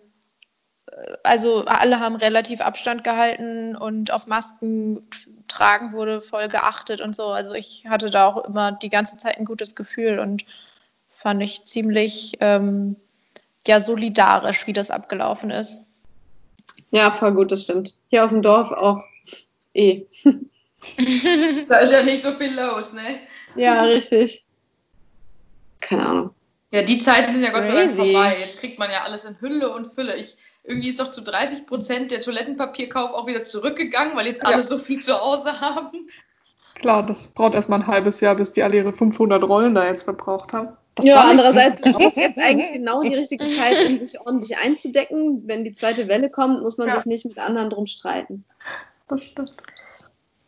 also 1.24 1.66
alle 1.66 2.00
haben 2.00 2.16
relativ 2.16 2.62
Abstand 2.62 3.04
gehalten 3.04 3.76
und 3.76 4.12
auf 4.12 4.28
Masken 4.28 5.08
tragen 5.48 5.94
wurde 5.94 6.22
voll 6.22 6.48
geachtet 6.48 7.02
und 7.02 7.16
so. 7.16 7.28
Also 7.28 7.54
ich 7.54 7.86
hatte 7.88 8.10
da 8.10 8.28
auch 8.28 8.46
immer 8.46 8.72
die 8.72 8.90
ganze 8.90 9.18
Zeit 9.18 9.38
ein 9.38 9.46
gutes 9.46 9.76
Gefühl 9.76 10.20
und 10.20 10.46
fand 11.10 11.44
ich 11.44 11.66
ziemlich 11.66 12.38
ähm, 12.40 12.96
ja 13.68 13.82
solidarisch, 13.82 14.68
wie 14.68 14.74
das 14.74 14.92
abgelaufen 14.92 15.52
ist. 15.52 15.86
Ja, 16.92 17.12
voll 17.12 17.34
gut, 17.34 17.52
das 17.52 17.64
stimmt. 17.64 17.96
Hier 18.08 18.24
auf 18.24 18.32
dem 18.32 18.42
Dorf 18.42 18.72
auch 18.72 19.04
eh. 19.74 20.06
da 21.68 21.78
ist 21.80 21.92
ja 21.92 22.04
nicht 22.04 22.22
so 22.22 22.32
viel 22.32 22.54
los, 22.56 22.94
ne? 22.94 23.20
Ja, 23.56 23.84
richtig. 23.84 24.46
Keine 25.82 26.06
Ahnung. 26.06 26.30
Ja, 26.72 26.82
die 26.82 27.00
Zeiten 27.00 27.34
sind 27.34 27.44
ja 27.44 27.52
Gott 27.52 27.64
sei 27.64 27.74
Dank 27.74 27.92
vorbei. 27.92 28.38
Jetzt 28.40 28.60
kriegt 28.60 28.78
man 28.78 28.92
ja 28.92 29.04
alles 29.04 29.26
in 29.26 29.40
Hülle 29.40 29.70
und 29.70 29.86
Fülle. 29.86 30.16
Ich, 30.16 30.36
irgendwie 30.64 30.90
ist 30.90 31.00
doch 31.00 31.12
zu 31.12 31.22
30 31.22 31.66
Prozent 31.66 32.12
der 32.12 32.22
Toilettenpapierkauf 32.22 33.14
auch 33.14 33.26
wieder 33.26 33.44
zurückgegangen, 33.44 34.16
weil 34.16 34.28
jetzt 34.28 34.46
alle 34.46 34.64
so 34.64 34.78
viel 34.78 35.00
zu 35.00 35.20
Hause 35.20 35.62
haben. 35.62 36.10
Klar, 36.76 37.06
das 37.06 37.30
braucht 37.30 37.56
erstmal 37.56 37.80
ein 37.80 37.88
halbes 37.88 38.20
Jahr, 38.20 38.36
bis 38.36 38.54
die 38.54 38.62
alle 38.62 38.78
ihre 38.78 38.94
500 38.94 39.44
Rollen 39.44 39.74
da 39.74 39.86
jetzt 39.86 40.04
verbraucht 40.04 40.54
haben. 40.54 40.77
Das 40.98 41.06
ja, 41.06 41.22
andererseits 41.22 41.82
ist 41.86 42.00
es 42.00 42.16
jetzt 42.16 42.40
eigentlich 42.40 42.74
genau 42.74 43.04
die 43.04 43.14
richtige 43.14 43.48
Zeit, 43.50 43.88
um 43.88 43.98
sich 44.00 44.20
ordentlich 44.20 44.58
einzudecken. 44.58 45.44
Wenn 45.46 45.64
die 45.64 45.74
zweite 45.74 46.08
Welle 46.08 46.30
kommt, 46.30 46.62
muss 46.64 46.78
man 46.78 46.88
ja. 46.88 46.96
sich 46.96 47.06
nicht 47.06 47.26
mit 47.26 47.38
anderen 47.38 47.70
drum 47.70 47.86
streiten. 47.86 48.44
Das 49.08 49.24
stimmt. 49.24 49.52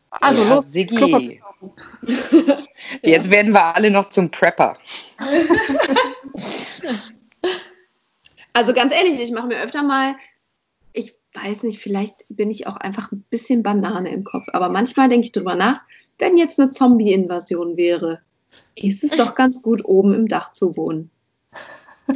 Also, 0.10 0.44
ja, 0.44 0.56
los, 0.56 0.72
Siggi. 0.72 1.40
Jetzt 3.04 3.30
werden 3.30 3.54
wir 3.54 3.76
alle 3.76 3.92
noch 3.92 4.10
zum 4.10 4.32
Prepper. 4.32 4.74
also 8.54 8.74
ganz 8.74 8.92
ehrlich, 8.92 9.20
ich 9.20 9.32
mache 9.32 9.48
mir 9.48 9.62
öfter 9.62 9.84
mal, 9.84 10.16
ich 10.94 11.14
weiß 11.36 11.62
nicht, 11.64 11.80
vielleicht 11.80 12.24
bin 12.30 12.50
ich 12.50 12.66
auch 12.66 12.78
einfach 12.78 13.12
ein 13.12 13.24
bisschen 13.30 13.62
Banane 13.62 14.12
im 14.12 14.24
Kopf, 14.24 14.48
aber 14.52 14.70
manchmal 14.70 15.10
denke 15.10 15.28
ich 15.28 15.32
drüber 15.32 15.54
nach, 15.54 15.84
wenn 16.18 16.38
jetzt 16.38 16.60
eine 16.60 16.72
Zombie-Invasion 16.72 17.78
wäre, 17.78 18.22
ist 18.76 19.04
es 19.04 19.12
doch 19.12 19.36
ganz 19.36 19.62
gut, 19.62 19.84
oben 19.86 20.14
im 20.14 20.28
Dach 20.28 20.52
zu 20.52 20.76
wohnen. 20.78 21.10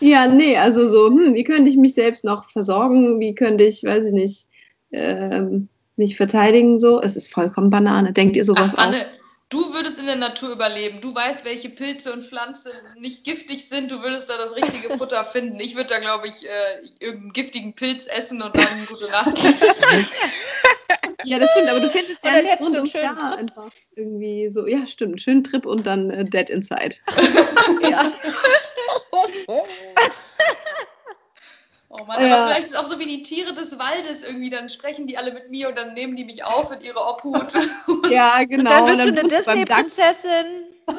ja, 0.00 0.28
nee, 0.28 0.56
also 0.56 0.88
so, 0.88 1.08
hm, 1.08 1.34
wie 1.34 1.44
könnte 1.44 1.70
ich 1.70 1.76
mich 1.76 1.94
selbst 1.94 2.24
noch 2.24 2.48
versorgen? 2.50 3.20
Wie 3.20 3.34
könnte 3.34 3.64
ich, 3.64 3.84
weiß 3.84 4.06
ich 4.06 4.12
nicht, 4.12 4.46
ähm, 4.92 5.68
mich 5.96 6.16
verteidigen? 6.16 6.78
So, 6.78 7.00
es 7.00 7.16
ist 7.16 7.32
vollkommen 7.32 7.70
Banane. 7.70 8.12
Denkt 8.12 8.36
ihr 8.36 8.44
sowas 8.44 8.74
Ach, 8.76 8.86
Anne, 8.86 9.00
auch? 9.02 9.21
Du 9.52 9.74
würdest 9.74 9.98
in 9.98 10.06
der 10.06 10.16
Natur 10.16 10.48
überleben. 10.48 11.02
Du 11.02 11.14
weißt, 11.14 11.44
welche 11.44 11.68
Pilze 11.68 12.10
und 12.10 12.24
Pflanzen 12.24 12.72
nicht 12.96 13.22
giftig 13.22 13.68
sind. 13.68 13.90
Du 13.90 14.02
würdest 14.02 14.30
da 14.30 14.38
das 14.38 14.56
richtige 14.56 14.88
Futter 14.96 15.26
finden. 15.26 15.60
Ich 15.60 15.76
würde 15.76 15.88
da, 15.88 15.98
glaube 15.98 16.26
ich, 16.26 16.46
äh, 16.46 16.88
irgendeinen 17.00 17.34
giftigen 17.34 17.74
Pilz 17.74 18.06
essen 18.06 18.40
und 18.40 18.56
dann 18.56 18.86
gute 18.86 19.10
Nacht. 19.10 19.38
Ja, 21.24 21.38
das 21.38 21.50
stimmt, 21.50 21.68
aber 21.68 21.78
du 21.78 21.88
findest 21.88 22.24
ja 22.24 22.42
nicht 22.42 22.60
rund 22.60 22.74
ums 22.74 22.92
Jahr 22.92 23.16
Trip. 23.16 23.38
einfach 23.38 23.70
irgendwie 23.94 24.50
so, 24.50 24.66
ja, 24.66 24.86
stimmt, 24.88 25.20
schönen 25.20 25.44
Trip 25.44 25.64
und 25.64 25.86
dann 25.86 26.10
äh, 26.10 26.24
Dead 26.24 26.50
Inside. 26.50 26.96
ja. 27.88 28.12
Oh 31.94 32.04
Mann, 32.06 32.26
ja. 32.26 32.38
aber 32.38 32.48
vielleicht 32.48 32.68
ist 32.68 32.70
es 32.70 32.76
auch 32.76 32.86
so 32.86 32.98
wie 32.98 33.04
die 33.04 33.20
Tiere 33.20 33.52
des 33.52 33.78
Waldes 33.78 34.24
irgendwie, 34.24 34.48
dann 34.48 34.70
sprechen 34.70 35.06
die 35.06 35.18
alle 35.18 35.30
mit 35.34 35.50
mir 35.50 35.68
und 35.68 35.76
dann 35.76 35.92
nehmen 35.92 36.16
die 36.16 36.24
mich 36.24 36.42
auf 36.42 36.72
in 36.72 36.80
ihre 36.80 36.98
Obhut. 36.98 37.52
ja, 38.10 38.42
genau. 38.44 38.62
Und 38.62 38.70
dann 38.70 38.84
bist 38.86 39.06
und 39.06 39.14
dann 39.14 39.14
du 39.14 39.20
eine 39.20 39.28
Disney-Prinzessin. 39.28 40.46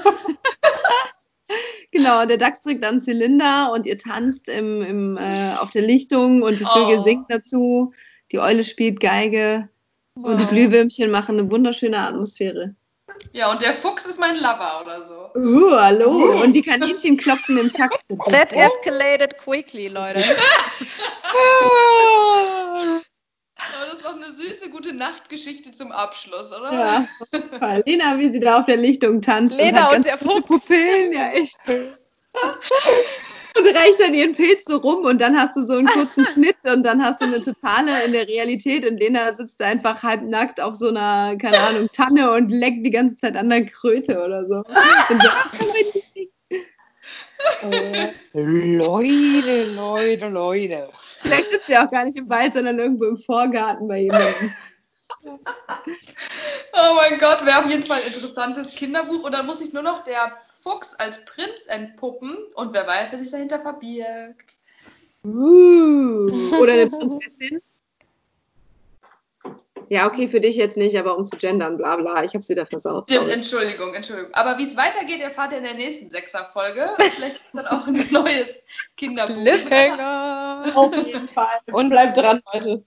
genau, 1.92 2.28
der 2.28 2.38
Dachs 2.38 2.62
trägt 2.62 2.84
dann 2.84 3.02
Zylinder 3.02 3.72
und 3.74 3.88
ihr 3.88 3.98
tanzt 3.98 4.48
im, 4.48 4.84
im, 4.84 5.18
äh, 5.18 5.56
auf 5.60 5.72
der 5.72 5.82
Lichtung 5.82 6.44
und 6.44 6.60
die 6.60 6.66
Vögel 6.66 7.00
oh. 7.00 7.04
singt 7.04 7.26
dazu. 7.28 7.92
Die 8.32 8.40
Eule 8.40 8.64
spielt 8.64 9.00
Geige. 9.00 9.70
Und 10.16 10.40
die 10.40 10.46
Glühwürmchen 10.46 11.10
machen 11.10 11.40
eine 11.40 11.50
wunderschöne 11.50 11.98
Atmosphäre. 11.98 12.76
Ja, 13.32 13.52
und 13.52 13.62
der 13.62 13.74
Fuchs 13.74 14.06
ist 14.06 14.20
mein 14.20 14.36
Lover 14.36 14.82
oder 14.82 15.06
so. 15.06 15.32
Uh, 15.36 15.72
hallo. 15.72 16.42
Und 16.42 16.54
die 16.54 16.62
Kaninchen 16.62 17.18
klopfen 17.18 17.58
im 17.58 17.72
Takt. 17.72 18.00
That 18.30 18.54
escalated 18.54 19.38
quickly, 19.40 19.88
Leute. 19.88 20.24
Aber 23.56 23.86
das 23.86 23.94
ist 23.96 24.06
doch 24.06 24.16
eine 24.16 24.32
süße, 24.32 24.70
gute 24.70 24.94
Nachtgeschichte 24.94 25.72
zum 25.72 25.92
Abschluss, 25.92 26.52
oder? 26.52 26.74
Ja. 26.74 27.08
Lena, 27.86 28.20
wie 28.20 28.30
sie 28.32 28.40
da 28.40 28.60
auf 28.60 28.66
der 28.66 28.78
Lichtung 28.78 29.22
tanzt. 29.22 29.56
Lena 29.56 29.90
und, 29.90 29.98
und 29.98 30.06
der 30.06 30.18
Fuchs. 30.18 30.46
Pupillen, 30.46 31.14
ja, 31.14 31.32
echt 31.32 31.58
und 33.58 33.66
reicht 33.68 34.00
dann 34.00 34.14
ihren 34.14 34.34
Pilz 34.34 34.66
so 34.66 34.78
rum 34.78 35.06
und 35.06 35.22
dann 35.22 35.38
hast 35.38 35.56
du 35.56 35.64
so 35.64 35.74
einen 35.74 35.88
kurzen 35.88 36.26
Schnitt 36.34 36.58
und 36.64 36.84
dann 36.84 37.04
hast 37.04 37.22
du 37.22 37.26
eine 37.26 37.42
totale 37.42 38.04
in 38.04 38.14
der 38.14 38.28
Realität 38.28 38.86
und 38.86 38.98
Lena 38.98 39.32
sitzt 39.34 39.60
da 39.62 39.66
einfach 39.66 40.02
halbnackt 40.04 40.60
auf 40.60 40.76
so 40.76 40.90
einer, 40.90 41.38
keine 41.38 41.60
Ahnung, 41.60 41.90
Tanne 41.94 42.32
und 42.32 42.50
leckt 42.50 42.86
die 42.86 42.92
ganze 42.92 43.16
Zeit 43.16 43.36
an 43.36 43.50
der 43.50 43.66
Kröte 43.66 44.24
oder 44.24 44.46
so. 44.48 44.64
so 48.34 48.40
Leute, 48.40 49.66
Leute, 49.76 50.28
Leute. 50.30 50.90
Vielleicht 51.22 51.52
sitzt 51.52 51.68
sie 51.68 51.78
auch 51.78 51.90
gar 51.90 52.06
nicht 52.06 52.18
im 52.18 52.30
Wald, 52.30 52.54
sondern 52.54 52.80
irgendwo 52.80 53.06
im 53.06 53.18
Vorgarten 53.18 53.88
bei 53.88 54.00
jemandem. 54.02 54.54
Oh 55.26 56.96
mein 56.96 57.20
Gott, 57.20 57.46
wäre 57.46 57.60
auf 57.60 57.70
jeden 57.70 57.86
Fall 57.86 58.00
ein 58.00 58.08
interessantes 58.08 58.74
Kinderbuch. 58.74 59.24
Und 59.24 59.34
dann 59.34 59.46
muss 59.46 59.62
ich 59.62 59.74
nur 59.74 59.84
noch 59.84 60.04
der 60.04 60.34
Fuchs 60.64 60.94
als 60.96 61.26
Prinz 61.26 61.66
entpuppen 61.68 62.38
und 62.56 62.74
wer 62.74 62.88
weiß, 62.88 63.12
wer 63.12 63.20
sich 63.20 63.30
dahinter 63.30 63.60
verbirgt. 63.60 64.56
Uh, 65.26 66.30
oder 66.58 66.74
eine 66.74 66.88
Prinzessin. 66.90 67.62
Ja, 69.90 70.08
okay, 70.08 70.28
für 70.28 70.40
dich 70.40 70.56
jetzt 70.56 70.78
nicht, 70.78 70.98
aber 70.98 71.18
um 71.18 71.26
zu 71.26 71.36
gendern, 71.38 71.78
bla 71.78 71.98
bla. 71.98 72.24
Ich 72.24 72.34
hab's 72.34 72.50
wieder 72.50 72.66
versaut. 72.66 73.10
Stimmt, 73.10 73.30
Entschuldigung, 73.30 73.94
Entschuldigung. 73.94 74.34
Aber 74.34 74.58
wie 74.58 74.64
es 74.64 74.78
weitergeht, 74.78 75.22
erfahrt 75.22 75.52
ihr 75.52 75.60
in 75.60 75.66
der 75.66 75.74
nächsten 75.74 76.10
Sechser-Folge. 76.10 76.90
Vielleicht 76.98 77.42
dann 77.54 77.68
auch 77.68 77.86
ein 77.86 78.08
neues 78.12 78.58
Kinderbuch. 78.96 79.36
Cliffhanger! 79.36 80.72
Auf 80.76 80.96
jeden 80.96 81.28
Fall. 81.30 81.60
Und 81.72 81.90
bleibt 81.90 82.18
dran, 82.18 82.42
Leute. 82.54 82.84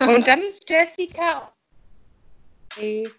Und 0.00 0.26
dann 0.26 0.42
ist 0.42 0.68
Jessica. 0.68 1.52
Okay. 2.72 3.10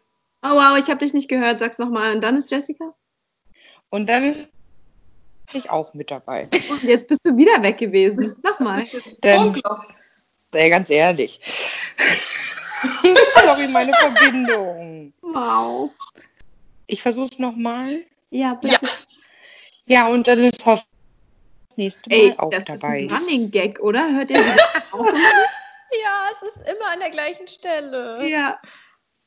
Oh 0.41 0.55
wow, 0.55 0.77
ich 0.77 0.89
habe 0.89 0.99
dich 0.99 1.13
nicht 1.13 1.29
gehört. 1.29 1.59
Sag's 1.59 1.77
nochmal. 1.77 2.15
Und 2.15 2.23
dann 2.23 2.35
ist 2.35 2.49
Jessica? 2.49 2.95
Und 3.89 4.07
dann 4.07 4.23
ist 4.23 4.51
ich 5.53 5.69
auch 5.69 5.93
mit 5.95 6.11
dabei. 6.11 6.47
Und 6.69 6.83
jetzt 6.83 7.07
bist 7.07 7.21
du 7.23 7.35
wieder 7.35 7.61
weg 7.63 7.79
gewesen. 7.79 8.35
Nochmal. 8.43 8.85
Denn, 9.23 9.59
ey, 10.53 10.69
ganz 10.69 10.89
ehrlich. 10.91 11.39
Sorry, 13.43 13.67
meine 13.67 13.91
Verbindung. 13.93 15.11
Wow. 15.21 15.91
Ich 16.85 17.01
versuche 17.01 17.29
es 17.31 17.39
nochmal. 17.39 18.03
Ja, 18.29 18.53
bitte. 18.55 18.77
Ja. 18.81 18.89
Ja, 19.85 20.07
und 20.07 20.27
dann 20.27 20.37
ist 20.39 20.63
Hoff 20.67 20.83
das 21.69 21.77
nächste 21.77 22.09
Mal 22.11 22.15
Ey, 22.15 22.35
auch 22.37 22.51
das 22.51 22.65
dabei. 22.65 23.01
ist 23.01 23.11
ein 23.11 23.17
Running 23.23 23.49
Gag, 23.49 23.79
oder? 23.79 24.07
Hört 24.13 24.29
ihr 24.31 24.37
wieder 24.39 24.57
auf? 24.91 25.07
Ja, 26.03 26.27
es 26.31 26.47
ist 26.55 26.57
immer 26.67 26.91
an 26.91 26.99
der 26.99 27.09
gleichen 27.09 27.47
Stelle. 27.47 28.27
ja. 28.29 28.59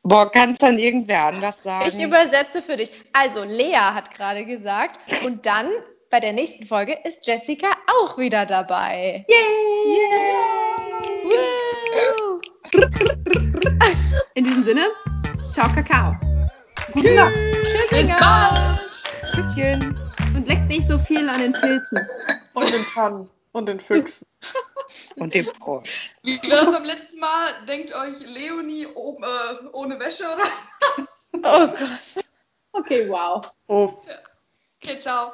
Boah, 0.05 0.31
kann 0.31 0.53
es 0.53 0.59
dann 0.59 0.79
irgendwer 0.79 1.27
anders 1.27 1.63
sagen? 1.63 1.87
Ich 1.87 2.03
übersetze 2.03 2.61
für 2.61 2.77
dich. 2.77 2.91
Also, 3.13 3.45
Lea 3.45 3.77
hat 3.77 4.13
gerade 4.13 4.45
gesagt. 4.45 4.99
Und 5.25 5.47
dann 5.47 5.69
bei 6.11 6.19
der 6.19 6.33
nächsten 6.33 6.67
Folge 6.67 6.99
ist 7.05 7.25
Jessica 7.25 7.69
auch 7.87 8.19
wieder 8.19 8.45
dabei. 8.45 9.25
Yay! 9.29 10.01
Woo! 11.25 12.41
In 14.35 14.45
diesem 14.45 14.63
Sinne, 14.65 14.87
ciao, 15.53 15.69
Kakao. 15.73 16.17
Gute 16.93 17.15
Nacht. 17.15 17.35
Tschüss, 17.65 17.91
Bis 17.91 18.09
bald. 18.19 18.81
Küsschen. 19.35 19.99
Und 20.35 20.49
leckt 20.49 20.69
nicht 20.69 20.89
so 20.89 20.99
viel 20.99 21.29
an 21.29 21.41
den 21.41 21.53
Pilzen. 21.53 22.01
Und 22.55 22.73
den 22.73 22.85
Tannen 22.93 23.31
und 23.53 23.67
den 23.67 23.81
Füchsen. 23.81 24.27
Und 25.17 25.35
dem 25.35 25.47
Frosch. 25.47 26.11
Wie 26.23 26.43
war 26.43 26.61
das 26.61 26.71
beim 26.71 26.85
letzten 26.85 27.19
Mal? 27.19 27.65
Denkt 27.67 27.95
euch 27.95 28.27
Leonie 28.27 28.87
oh, 28.95 29.19
äh, 29.23 29.67
ohne 29.73 29.99
Wäsche 29.99 30.25
oder? 30.25 30.45
Oh 31.35 31.67
Gott. 31.67 32.25
Okay, 32.73 33.09
wow. 33.09 33.51
Oh, 33.69 33.93
Okay, 34.83 34.99
ciao. 34.99 35.33